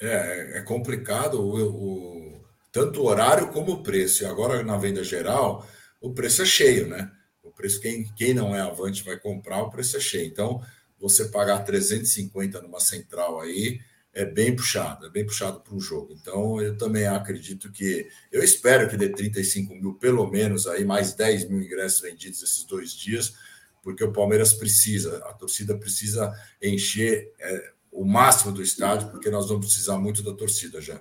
É, 0.00 0.58
é 0.58 0.62
complicado 0.62 1.40
o, 1.40 1.68
o, 1.68 2.44
tanto 2.70 3.00
o 3.00 3.06
horário 3.06 3.48
como 3.48 3.72
o 3.72 3.82
preço. 3.82 4.22
E 4.22 4.26
agora 4.26 4.62
na 4.62 4.76
venda 4.76 5.02
geral, 5.02 5.66
o 6.02 6.12
preço 6.12 6.42
é 6.42 6.44
cheio, 6.44 6.88
né? 6.88 7.10
O 7.42 7.50
preço, 7.50 7.80
quem, 7.80 8.04
quem 8.14 8.34
não 8.34 8.54
é 8.54 8.60
avante 8.60 9.04
vai 9.04 9.18
comprar, 9.18 9.62
o 9.62 9.70
preço 9.70 9.96
é 9.96 10.00
cheio. 10.00 10.26
Então, 10.26 10.60
você 10.98 11.26
pagar 11.26 11.60
350 11.60 12.60
numa 12.60 12.80
central 12.80 13.40
aí, 13.40 13.80
é 14.12 14.24
bem 14.24 14.54
puxado, 14.54 15.06
é 15.06 15.10
bem 15.10 15.24
puxado 15.24 15.60
para 15.60 15.74
um 15.74 15.80
jogo. 15.80 16.12
Então, 16.12 16.60
eu 16.60 16.76
também 16.76 17.06
acredito 17.06 17.70
que. 17.70 18.08
Eu 18.30 18.42
espero 18.42 18.88
que 18.88 18.96
dê 18.96 19.08
35 19.08 19.74
mil, 19.74 19.94
pelo 19.94 20.28
menos, 20.30 20.66
aí, 20.66 20.84
mais 20.84 21.14
10 21.14 21.48
mil 21.48 21.62
ingressos 21.62 22.00
vendidos 22.00 22.42
esses 22.42 22.64
dois 22.64 22.92
dias, 22.92 23.34
porque 23.82 24.04
o 24.04 24.12
Palmeiras 24.12 24.52
precisa, 24.52 25.18
a 25.18 25.32
torcida 25.32 25.76
precisa 25.78 26.32
encher 26.60 27.32
é, 27.40 27.72
o 27.90 28.04
máximo 28.04 28.52
do 28.52 28.62
estádio, 28.62 29.08
porque 29.10 29.30
nós 29.30 29.48
vamos 29.48 29.66
precisar 29.66 29.98
muito 29.98 30.22
da 30.22 30.34
torcida 30.34 30.80
já. 30.80 31.00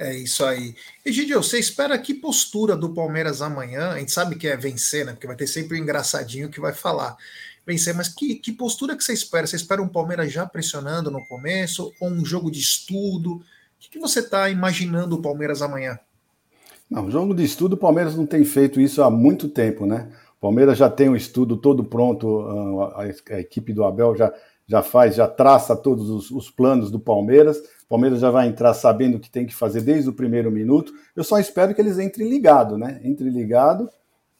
É 0.00 0.16
isso 0.16 0.42
aí. 0.46 0.74
Egidio, 1.04 1.42
você 1.42 1.58
espera 1.58 1.98
que 1.98 2.14
postura 2.14 2.74
do 2.74 2.94
Palmeiras 2.94 3.42
amanhã? 3.42 3.90
A 3.90 3.98
gente 3.98 4.10
sabe 4.10 4.34
que 4.34 4.48
é 4.48 4.56
vencer, 4.56 5.04
né? 5.04 5.12
Porque 5.12 5.26
vai 5.26 5.36
ter 5.36 5.46
sempre 5.46 5.76
o 5.76 5.78
um 5.78 5.82
engraçadinho 5.82 6.48
que 6.48 6.58
vai 6.58 6.72
falar 6.72 7.18
vencer, 7.66 7.94
mas 7.94 8.08
que, 8.08 8.36
que 8.36 8.50
postura 8.52 8.96
que 8.96 9.04
você 9.04 9.12
espera? 9.12 9.46
Você 9.46 9.56
espera 9.56 9.82
um 9.82 9.88
Palmeiras 9.88 10.32
já 10.32 10.46
pressionando 10.46 11.10
no 11.10 11.24
começo 11.26 11.92
ou 12.00 12.08
um 12.08 12.24
jogo 12.24 12.50
de 12.50 12.58
estudo? 12.58 13.34
O 13.34 13.42
que, 13.78 13.90
que 13.90 13.98
você 13.98 14.20
está 14.20 14.48
imaginando 14.48 15.16
o 15.16 15.22
Palmeiras 15.22 15.62
amanhã? 15.62 15.98
Não, 16.90 17.10
jogo 17.10 17.34
de 17.34 17.44
estudo, 17.44 17.74
o 17.74 17.78
Palmeiras 17.78 18.16
não 18.16 18.26
tem 18.26 18.44
feito 18.44 18.80
isso 18.80 19.02
há 19.02 19.10
muito 19.10 19.48
tempo, 19.48 19.86
né? 19.86 20.10
O 20.38 20.40
Palmeiras 20.40 20.78
já 20.78 20.90
tem 20.90 21.08
o 21.08 21.14
estudo 21.14 21.56
todo 21.56 21.84
pronto, 21.84 22.40
a, 22.40 23.02
a, 23.02 23.36
a, 23.36 23.40
equipe 23.40 23.72
do 23.72 23.84
Abel 23.84 24.16
já, 24.16 24.32
já 24.70 24.84
faz, 24.84 25.16
já 25.16 25.26
traça 25.26 25.74
todos 25.74 26.08
os, 26.08 26.30
os 26.30 26.48
planos 26.48 26.92
do 26.92 27.00
Palmeiras. 27.00 27.58
O 27.58 27.88
Palmeiras 27.88 28.20
já 28.20 28.30
vai 28.30 28.46
entrar 28.46 28.72
sabendo 28.72 29.16
o 29.16 29.20
que 29.20 29.28
tem 29.28 29.44
que 29.44 29.52
fazer 29.52 29.80
desde 29.80 30.08
o 30.08 30.12
primeiro 30.12 30.48
minuto. 30.48 30.92
Eu 31.16 31.24
só 31.24 31.40
espero 31.40 31.74
que 31.74 31.80
eles 31.80 31.98
entrem 31.98 32.28
ligado, 32.28 32.78
né? 32.78 33.00
Entrem 33.02 33.30
ligado 33.30 33.90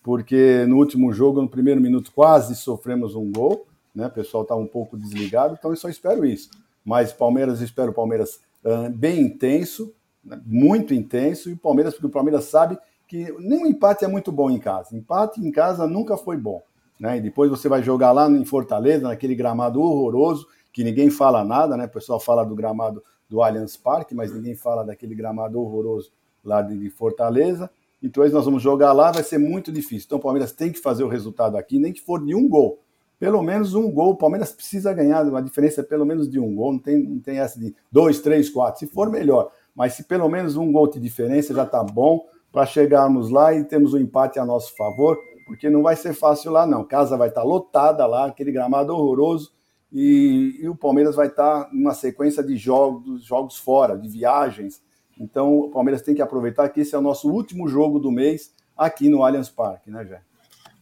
porque 0.05 0.65
no 0.69 0.77
último 0.77 1.13
jogo, 1.13 1.43
no 1.43 1.49
primeiro 1.49 1.81
minuto, 1.81 2.13
quase 2.15 2.55
sofremos 2.55 3.17
um 3.17 3.33
gol, 3.33 3.67
né? 3.93 4.07
O 4.07 4.11
pessoal 4.11 4.45
estava 4.45 4.61
tá 4.61 4.65
um 4.65 4.69
pouco 4.69 4.97
desligado, 4.97 5.57
então 5.59 5.73
eu 5.73 5.77
só 5.77 5.89
espero 5.89 6.25
isso. 6.25 6.49
Mas 6.85 7.13
Palmeiras, 7.13 7.61
espero 7.61 7.91
o 7.91 7.95
Palmeiras 7.95 8.39
uh, 8.65 8.89
bem 8.89 9.21
intenso, 9.23 9.93
né? 10.25 10.41
muito 10.47 10.95
intenso, 10.95 11.51
e 11.51 11.55
o 11.55 11.59
Palmeiras, 11.59 11.95
porque 11.95 12.07
o 12.07 12.11
Palmeiras 12.11 12.45
sabe 12.45 12.79
que 13.09 13.35
nenhum 13.41 13.67
empate 13.67 14.05
é 14.05 14.09
muito 14.09 14.31
bom 14.31 14.49
em 14.49 14.61
casa. 14.61 14.97
Empate 14.97 15.41
em 15.41 15.51
casa 15.51 15.89
nunca 15.89 16.17
foi 16.17 16.37
bom. 16.37 16.63
Né? 17.01 17.17
E 17.17 17.21
depois 17.23 17.49
você 17.49 17.67
vai 17.67 17.83
jogar 17.83 18.13
lá 18.13 18.29
em 18.29 18.45
Fortaleza, 18.45 19.09
naquele 19.09 19.35
gramado 19.35 19.81
horroroso, 19.81 20.47
que 20.71 20.85
ninguém 20.85 21.09
fala 21.09 21.43
nada, 21.43 21.75
né? 21.77 21.87
O 21.87 21.89
pessoal 21.89 22.21
fala 22.21 22.45
do 22.45 22.55
gramado 22.55 23.03
do 23.27 23.43
Allianz 23.43 23.77
Parque, 23.77 24.15
mas 24.15 24.35
ninguém 24.35 24.55
fala 24.55 24.85
daquele 24.85 25.15
gramado 25.15 25.59
horroroso 25.59 26.13
lá 26.45 26.61
de 26.61 26.91
Fortaleza. 26.91 27.71
Então 28.03 28.27
nós 28.29 28.45
vamos 28.45 28.63
jogar 28.63 28.93
lá, 28.93 29.11
vai 29.11 29.23
ser 29.23 29.39
muito 29.39 29.73
difícil. 29.73 30.07
Então 30.07 30.19
o 30.19 30.23
Palmeiras 30.23 30.53
tem 30.53 30.71
que 30.71 30.79
fazer 30.79 31.03
o 31.03 31.09
resultado 31.09 31.57
aqui, 31.57 31.79
nem 31.79 31.93
que 31.93 32.01
for 32.01 32.25
de 32.25 32.35
um 32.35 32.49
gol. 32.49 32.81
Pelo 33.19 33.43
menos 33.43 33.75
um 33.75 33.91
gol. 33.91 34.11
O 34.11 34.17
Palmeiras 34.17 34.53
precisa 34.53 34.93
ganhar, 34.93 35.27
uma 35.27 35.43
diferença 35.43 35.81
é 35.81 35.85
pelo 35.85 36.07
menos 36.07 36.29
de 36.29 36.39
um 36.39 36.55
gol. 36.55 36.73
Não 36.73 36.79
tem, 36.79 37.03
não 37.03 37.19
tem 37.19 37.39
essa 37.39 37.59
de 37.59 37.75
dois, 37.91 38.21
três, 38.21 38.49
quatro. 38.49 38.81
Se 38.81 38.87
for, 38.87 39.11
melhor. 39.11 39.51
Mas 39.75 39.95
se 39.95 40.05
pelo 40.05 40.29
menos 40.29 40.57
um 40.57 40.73
gol 40.73 40.89
de 40.89 40.99
diferença 40.99 41.55
já 41.55 41.65
está 41.65 41.83
bom 41.83 42.27
para 42.51 42.67
chegarmos 42.67 43.31
lá 43.31 43.55
e 43.55 43.65
temos 43.65 43.95
um 43.95 43.99
empate 43.99 44.39
a 44.39 44.45
nosso 44.45 44.75
favor, 44.77 45.19
porque 45.51 45.69
não 45.69 45.83
vai 45.83 45.97
ser 45.97 46.15
fácil 46.15 46.53
lá, 46.53 46.67
não. 46.67 46.85
Casa 46.85 47.17
vai 47.17 47.29
estar 47.29 47.43
tá 47.43 47.47
lotada 47.47 48.07
lá, 48.07 48.27
aquele 48.27 48.53
gramado 48.53 48.95
horroroso. 48.95 49.53
E, 49.93 50.59
e 50.61 50.69
o 50.69 50.77
Palmeiras 50.77 51.17
vai 51.17 51.27
estar 51.27 51.65
tá 51.65 51.71
numa 51.73 51.93
sequência 51.93 52.43
de 52.43 52.57
jogos, 52.57 53.25
jogos 53.25 53.57
fora, 53.57 53.99
de 53.99 54.09
viagens 54.09 54.81
então, 55.21 55.59
o 55.59 55.71
Palmeiras 55.71 56.01
tem 56.01 56.15
que 56.15 56.23
aproveitar 56.23 56.67
que 56.71 56.81
esse 56.81 56.95
é 56.95 56.99
o 56.99 57.03
nosso 57.03 57.31
último 57.31 57.69
jogo 57.69 57.99
do 57.99 58.11
mês 58.11 58.55
aqui 58.75 59.11
no 59.11 59.23
Allianz 59.23 59.51
Parque, 59.51 59.91
né, 59.91 60.03
Jé? 60.07 60.23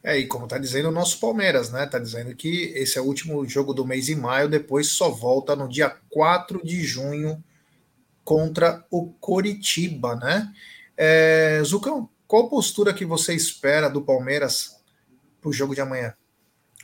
É, 0.00 0.16
e 0.16 0.28
como 0.28 0.44
está 0.44 0.58
dizendo 0.58 0.90
o 0.90 0.92
nosso 0.92 1.18
Palmeiras, 1.18 1.72
né? 1.72 1.84
Está 1.84 1.98
dizendo 1.98 2.34
que 2.36 2.72
esse 2.76 2.96
é 2.96 3.00
o 3.00 3.04
último 3.04 3.44
jogo 3.48 3.74
do 3.74 3.84
mês 3.84 4.08
em 4.08 4.14
maio, 4.14 4.48
depois 4.48 4.92
só 4.92 5.10
volta 5.10 5.56
no 5.56 5.68
dia 5.68 5.92
4 6.08 6.64
de 6.64 6.84
junho 6.84 7.42
contra 8.24 8.86
o 8.92 9.08
Coritiba, 9.14 10.14
né? 10.14 10.52
É, 10.96 11.60
Zucão, 11.64 12.08
qual 12.28 12.48
postura 12.48 12.94
que 12.94 13.06
você 13.06 13.34
espera 13.34 13.88
do 13.88 14.02
Palmeiras 14.02 14.76
para 15.40 15.48
o 15.48 15.52
jogo 15.52 15.74
de 15.74 15.80
amanhã? 15.80 16.14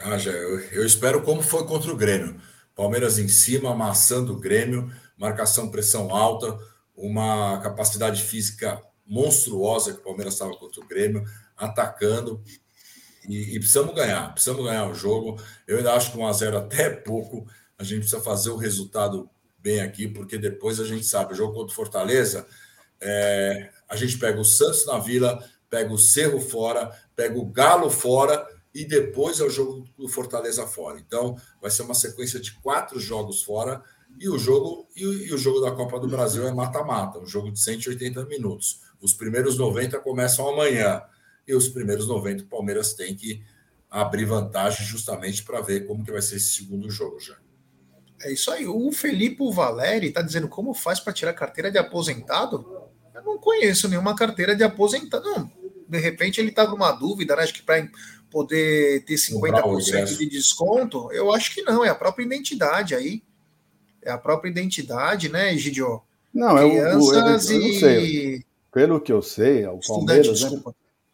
Ah, 0.00 0.18
já, 0.18 0.32
eu, 0.32 0.58
eu 0.70 0.86
espero 0.86 1.22
como 1.22 1.42
foi 1.42 1.64
contra 1.66 1.92
o 1.92 1.96
Grêmio. 1.96 2.40
Palmeiras 2.74 3.18
em 3.18 3.28
cima, 3.28 3.70
amassando 3.70 4.32
o 4.32 4.40
Grêmio, 4.40 4.90
marcação, 5.16 5.70
pressão 5.70 6.12
alta 6.12 6.58
uma 6.96 7.60
capacidade 7.60 8.22
física 8.22 8.80
monstruosa 9.06 9.92
que 9.92 9.98
o 9.98 10.02
Palmeiras 10.02 10.34
estava 10.34 10.56
contra 10.56 10.80
o 10.80 10.86
Grêmio, 10.86 11.24
atacando. 11.56 12.42
E, 13.28 13.56
e, 13.56 13.58
precisamos 13.58 13.94
ganhar, 13.94 14.32
precisamos 14.32 14.64
ganhar 14.64 14.88
o 14.88 14.94
jogo. 14.94 15.40
Eu 15.66 15.78
ainda 15.78 15.92
acho 15.94 16.12
que 16.12 16.18
1x0 16.18 16.56
até 16.56 16.84
é 16.84 16.90
pouco. 16.90 17.46
A 17.78 17.84
gente 17.84 18.00
precisa 18.00 18.22
fazer 18.22 18.50
o 18.50 18.56
resultado 18.56 19.28
bem 19.58 19.80
aqui, 19.80 20.06
porque 20.06 20.38
depois 20.38 20.78
a 20.78 20.84
gente 20.84 21.04
sabe, 21.04 21.32
o 21.32 21.36
jogo 21.36 21.54
contra 21.54 21.72
o 21.72 21.76
Fortaleza, 21.76 22.46
é, 23.04 23.70
a 23.88 23.96
gente 23.96 24.18
pega 24.18 24.40
o 24.40 24.44
Santos 24.44 24.86
na 24.86 24.98
Vila, 24.98 25.44
pega 25.68 25.92
o 25.92 25.98
Cerro 25.98 26.40
fora, 26.40 26.90
pega 27.14 27.38
o 27.38 27.44
Galo 27.44 27.90
fora 27.90 28.46
e 28.74 28.84
depois 28.84 29.38
é 29.38 29.44
o 29.44 29.50
jogo 29.50 29.84
do 29.96 30.08
Fortaleza 30.08 30.66
fora. 30.66 30.98
Então, 30.98 31.36
vai 31.60 31.70
ser 31.70 31.82
uma 31.82 31.94
sequência 31.94 32.40
de 32.40 32.52
quatro 32.60 32.98
jogos 32.98 33.42
fora 33.42 33.82
e 34.18 34.28
o 34.28 34.38
jogo 34.38 34.88
e, 34.96 35.02
e 35.02 35.34
o 35.34 35.38
jogo 35.38 35.60
da 35.60 35.72
Copa 35.72 36.00
do 36.00 36.08
Brasil 36.08 36.46
é 36.46 36.52
mata-mata, 36.52 37.18
um 37.18 37.26
jogo 37.26 37.52
de 37.52 37.60
180 37.60 38.24
minutos. 38.24 38.80
Os 39.00 39.12
primeiros 39.12 39.58
90 39.58 39.98
começam 40.00 40.48
amanhã. 40.48 41.02
E 41.46 41.54
os 41.54 41.68
primeiros 41.68 42.08
90 42.08 42.44
o 42.44 42.46
Palmeiras 42.46 42.94
tem 42.94 43.14
que 43.14 43.44
abrir 43.90 44.24
vantagem 44.24 44.84
justamente 44.86 45.44
para 45.44 45.60
ver 45.60 45.86
como 45.86 46.02
que 46.02 46.10
vai 46.10 46.22
ser 46.22 46.36
esse 46.36 46.54
segundo 46.54 46.90
jogo 46.90 47.20
já. 47.20 47.36
É 48.22 48.32
isso 48.32 48.50
aí. 48.50 48.66
O 48.66 48.90
Felipe 48.90 49.44
Valeri 49.52 50.08
está 50.08 50.22
dizendo 50.22 50.48
como 50.48 50.72
faz 50.72 50.98
para 50.98 51.12
tirar 51.12 51.34
carteira 51.34 51.70
de 51.70 51.76
aposentado? 51.76 52.83
Não 53.24 53.38
conheço 53.38 53.88
nenhuma 53.88 54.14
carteira 54.14 54.54
de 54.54 54.62
aposentado. 54.62 55.24
Não, 55.24 55.50
de 55.88 55.98
repente 55.98 56.40
ele 56.40 56.50
está 56.50 56.68
numa 56.68 56.92
dúvida, 56.92 57.34
né? 57.36 57.42
Acho 57.42 57.54
que 57.54 57.62
para 57.62 57.88
poder 58.30 59.04
ter 59.04 59.14
50% 59.14 60.18
de 60.18 60.26
desconto, 60.26 61.10
eu 61.12 61.32
acho 61.32 61.54
que 61.54 61.62
não, 61.62 61.84
é 61.84 61.88
a 61.88 61.94
própria 61.94 62.24
identidade 62.24 62.94
aí 62.94 63.22
é 64.04 64.10
a 64.10 64.18
própria 64.18 64.50
identidade, 64.50 65.28
né, 65.28 65.56
Gidio? 65.56 66.02
Não, 66.32 66.58
é 66.58 66.64
o, 66.64 66.72
eu, 66.72 66.88
eu, 66.88 67.22
não 67.22 67.38
sei. 67.40 68.44
Pelo 68.72 69.00
que 69.00 69.12
eu 69.12 69.22
sei, 69.22 69.62
é 69.62 69.70
o 69.70 69.78
Palmeiras, 69.80 70.42
né? 70.42 70.62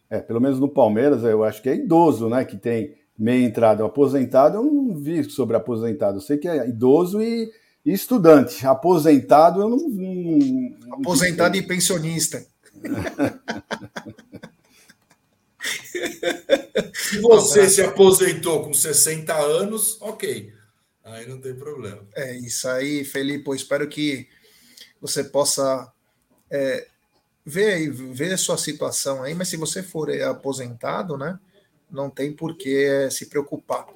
É, 0.09 0.19
pelo 0.19 0.41
menos 0.41 0.59
no 0.59 0.69
Palmeiras, 0.69 1.23
eu 1.23 1.45
acho 1.45 1.63
que 1.63 1.69
é 1.69 1.77
idoso, 1.77 2.29
né, 2.29 2.45
que 2.45 2.57
tem 2.57 2.97
meia 3.17 3.47
entrada. 3.47 3.85
Aposentado, 3.85 4.57
eu 4.57 4.65
não 4.65 4.97
vi 4.97 5.23
sobre 5.25 5.57
aposentado. 5.57 6.17
Eu 6.17 6.21
sei 6.21 6.37
que 6.37 6.49
é 6.49 6.69
idoso 6.69 7.23
e, 7.23 7.51
e 7.85 7.93
estudante. 7.93 8.67
Aposentado, 8.67 9.61
eu 9.63 9.69
não. 9.69 9.77
não 9.77 10.95
aposentado 10.95 11.57
não 11.57 11.63
e 11.63 11.67
pensionista. 11.67 12.43
se 16.95 17.21
você 17.21 17.69
se 17.69 17.83
aposentou 17.83 18.65
com 18.65 18.73
60 18.73 19.35
anos, 19.35 19.99
ok. 20.01 20.53
Aí 21.05 21.29
não 21.29 21.39
tem 21.41 21.55
problema. 21.55 22.01
É 22.15 22.37
isso 22.37 22.69
aí, 22.69 23.05
Felipe. 23.05 23.49
Eu 23.49 23.55
espero 23.55 23.89
que 23.89 24.29
você 25.01 25.25
possa 25.25 25.93
é, 26.51 26.87
vê, 27.45 27.89
vê 27.91 28.33
a 28.33 28.39
sua 28.39 28.59
situação 28.59 29.23
aí, 29.23 29.35
mas 29.35 29.49
se 29.49 29.57
você 29.57 29.83
for 29.83 30.11
aposentado, 30.23 31.17
né? 31.17 31.39
Não 31.91 32.09
tem 32.09 32.33
por 32.33 32.57
que 32.57 33.11
se 33.11 33.27
preocupar. 33.27 33.87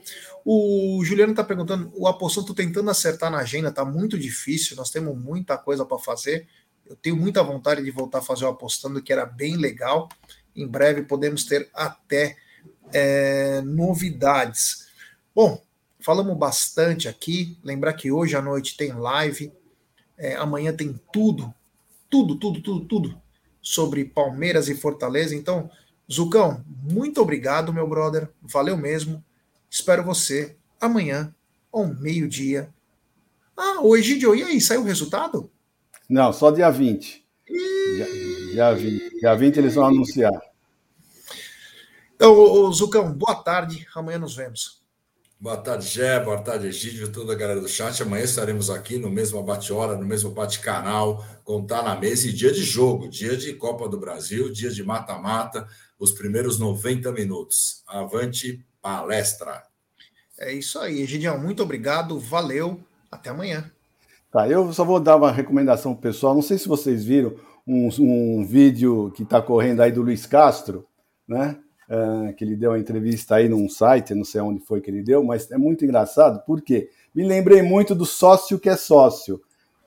O 0.44 1.02
Juliano 1.04 1.32
está 1.32 1.44
perguntando: 1.44 1.92
o 1.94 2.06
apostando, 2.06 2.50
estou 2.50 2.56
tentando 2.56 2.90
acertar 2.90 3.30
na 3.30 3.38
agenda, 3.38 3.68
está 3.68 3.84
muito 3.84 4.18
difícil, 4.18 4.76
nós 4.76 4.90
temos 4.90 5.16
muita 5.16 5.56
coisa 5.56 5.84
para 5.84 5.98
fazer. 5.98 6.46
Eu 6.86 6.96
tenho 6.96 7.16
muita 7.16 7.42
vontade 7.42 7.82
de 7.82 7.90
voltar 7.90 8.18
a 8.18 8.22
fazer 8.22 8.44
o 8.44 8.48
apostando, 8.48 9.02
que 9.02 9.12
era 9.12 9.24
bem 9.24 9.56
legal. 9.56 10.08
Em 10.54 10.66
breve 10.66 11.02
podemos 11.02 11.44
ter 11.44 11.68
até 11.72 12.36
é, 12.92 13.62
novidades. 13.62 14.88
Bom, 15.34 15.62
falamos 15.98 16.36
bastante 16.36 17.08
aqui. 17.08 17.58
Lembrar 17.64 17.94
que 17.94 18.12
hoje 18.12 18.36
à 18.36 18.42
noite 18.42 18.76
tem 18.76 18.92
live, 18.92 19.50
é, 20.18 20.34
amanhã 20.36 20.74
tem 20.74 21.00
tudo, 21.12 21.52
tudo, 22.10 22.36
tudo, 22.38 22.60
tudo, 22.60 22.84
tudo 22.84 23.22
sobre 23.62 24.04
Palmeiras 24.04 24.68
e 24.68 24.74
Fortaleza. 24.74 25.34
Então, 25.34 25.70
Zucão, 26.10 26.62
muito 26.82 27.20
obrigado, 27.20 27.72
meu 27.72 27.88
brother. 27.88 28.28
Valeu 28.42 28.76
mesmo. 28.76 29.24
Espero 29.70 30.04
você 30.04 30.56
amanhã, 30.80 31.34
ao 31.72 31.86
meio-dia. 31.86 32.68
Ah, 33.56 33.80
o 33.80 33.96
Egidio, 33.96 34.34
e 34.34 34.42
aí, 34.42 34.60
saiu 34.60 34.82
o 34.82 34.84
resultado? 34.84 35.50
Não, 36.08 36.32
só 36.32 36.50
dia 36.50 36.70
20. 36.70 37.24
Dia, 37.46 38.06
dia 38.52 38.72
20. 38.74 39.20
Dia 39.20 39.34
20 39.34 39.56
eles 39.56 39.74
vão 39.74 39.86
anunciar. 39.86 40.42
Então, 42.14 42.72
Zucão, 42.72 43.12
boa 43.12 43.34
tarde. 43.34 43.86
Amanhã 43.94 44.18
nos 44.18 44.36
vemos. 44.36 44.83
Boa 45.44 45.58
tarde, 45.58 45.86
Gé. 45.86 46.18
Boa 46.20 46.40
tarde, 46.40 46.68
Egídio, 46.68 47.12
toda 47.12 47.34
a 47.34 47.36
galera 47.36 47.60
do 47.60 47.68
chat. 47.68 48.02
Amanhã 48.02 48.24
estaremos 48.24 48.70
aqui 48.70 48.96
no 48.96 49.10
mesmo 49.10 49.42
bate-hora, 49.42 49.94
no 49.94 50.06
mesmo 50.06 50.30
bate-canal, 50.30 51.22
contar 51.44 51.82
na 51.82 51.94
mesa 51.94 52.28
e 52.28 52.32
dia 52.32 52.50
de 52.50 52.62
jogo, 52.62 53.10
dia 53.10 53.36
de 53.36 53.52
Copa 53.52 53.86
do 53.86 54.00
Brasil, 54.00 54.50
dia 54.50 54.70
de 54.70 54.82
mata-mata, 54.82 55.68
os 55.98 56.12
primeiros 56.12 56.58
90 56.58 57.12
minutos. 57.12 57.84
Avante 57.86 58.64
palestra. 58.80 59.64
É 60.38 60.50
isso 60.50 60.78
aí, 60.78 61.02
Egidião. 61.02 61.38
Muito 61.38 61.62
obrigado, 61.62 62.18
valeu. 62.18 62.80
Até 63.12 63.28
amanhã. 63.28 63.70
Tá, 64.32 64.48
eu 64.48 64.72
só 64.72 64.82
vou 64.82 64.98
dar 64.98 65.16
uma 65.16 65.30
recomendação 65.30 65.94
pessoal. 65.94 66.34
Não 66.34 66.40
sei 66.40 66.56
se 66.56 66.66
vocês 66.66 67.04
viram 67.04 67.34
um, 67.66 67.90
um 68.00 68.46
vídeo 68.46 69.12
que 69.14 69.24
está 69.24 69.42
correndo 69.42 69.82
aí 69.82 69.92
do 69.92 70.00
Luiz 70.00 70.24
Castro, 70.24 70.86
né? 71.28 71.58
Uh, 71.94 72.34
que 72.34 72.42
ele 72.42 72.56
deu 72.56 72.72
uma 72.72 72.78
entrevista 72.78 73.36
aí 73.36 73.48
num 73.48 73.68
site, 73.68 74.16
não 74.16 74.24
sei 74.24 74.40
onde 74.40 74.58
foi 74.58 74.80
que 74.80 74.90
ele 74.90 75.00
deu, 75.00 75.22
mas 75.22 75.48
é 75.52 75.56
muito 75.56 75.84
engraçado, 75.84 76.42
porque 76.44 76.90
me 77.14 77.22
lembrei 77.22 77.62
muito 77.62 77.94
do 77.94 78.04
sócio 78.04 78.58
que 78.58 78.68
é 78.68 78.76
sócio, 78.76 79.40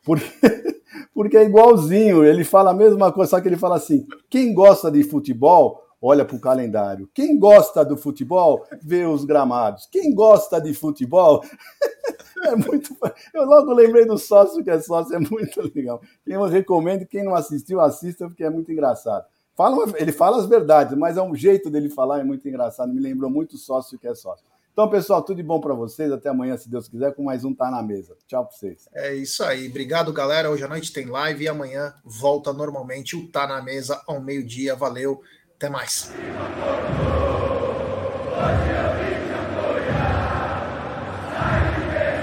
porque, 0.05 0.23
porque 1.13 1.35
é 1.35 1.43
igualzinho, 1.43 2.23
ele 2.23 2.45
fala 2.45 2.71
a 2.71 2.73
mesma 2.73 3.11
coisa, 3.11 3.31
só 3.31 3.41
que 3.41 3.49
ele 3.49 3.57
fala 3.57 3.75
assim: 3.75 4.07
quem 4.29 4.53
gosta 4.53 4.89
de 4.89 5.03
futebol, 5.03 5.83
olha 6.01 6.23
para 6.23 6.37
o 6.37 6.39
calendário, 6.39 7.09
quem 7.13 7.37
gosta 7.37 7.83
do 7.83 7.97
futebol, 7.97 8.65
vê 8.81 9.05
os 9.05 9.25
gramados, 9.25 9.85
quem 9.91 10.15
gosta 10.15 10.61
de 10.61 10.73
futebol. 10.73 11.43
é 12.45 12.55
muito. 12.55 12.95
Eu 13.33 13.43
logo 13.43 13.73
lembrei 13.73 14.05
do 14.05 14.17
sócio 14.17 14.63
que 14.63 14.69
é 14.69 14.79
sócio, 14.79 15.13
é 15.13 15.19
muito 15.19 15.61
legal. 15.75 16.01
Eu 16.25 16.45
recomendo, 16.45 17.05
quem 17.05 17.23
não 17.23 17.35
assistiu, 17.35 17.81
assista, 17.81 18.27
porque 18.27 18.45
é 18.45 18.49
muito 18.49 18.71
engraçado. 18.71 19.25
Fala, 19.57 19.91
ele 19.95 20.11
fala 20.11 20.37
as 20.37 20.45
verdades, 20.45 20.95
mas 20.95 21.17
é 21.17 21.21
um 21.21 21.33
jeito 21.35 21.71
dele 21.71 21.89
falar, 21.89 22.19
é 22.19 22.23
muito 22.23 22.47
engraçado. 22.47 22.93
Me 22.93 23.01
lembrou 23.01 23.27
muito 23.27 23.57
sócio 23.57 23.97
que 23.97 24.07
é 24.07 24.13
sócio. 24.13 24.45
Então, 24.71 24.87
pessoal, 24.87 25.23
tudo 25.23 25.37
de 25.37 25.41
bom 25.41 25.59
para 25.59 25.73
vocês. 25.73 26.11
Até 26.11 26.29
amanhã, 26.29 26.55
se 26.55 26.69
Deus 26.69 26.87
quiser, 26.87 27.15
com 27.15 27.23
mais 27.23 27.43
um 27.43 27.51
Tá 27.51 27.71
na 27.71 27.81
Mesa. 27.81 28.15
Tchau 28.27 28.45
para 28.45 28.55
vocês. 28.55 28.87
É 28.93 29.15
isso 29.15 29.43
aí. 29.43 29.67
Obrigado, 29.67 30.13
galera. 30.13 30.51
Hoje 30.51 30.63
à 30.63 30.67
noite 30.67 30.93
tem 30.93 31.07
live 31.07 31.45
e 31.45 31.47
amanhã 31.47 31.91
volta 32.05 32.53
normalmente 32.53 33.15
o 33.15 33.27
Tá 33.31 33.47
na 33.47 33.59
Mesa 33.59 33.99
ao 34.05 34.21
meio-dia. 34.21 34.75
Valeu. 34.75 35.19
Até 35.55 35.67
mais. 35.71 36.13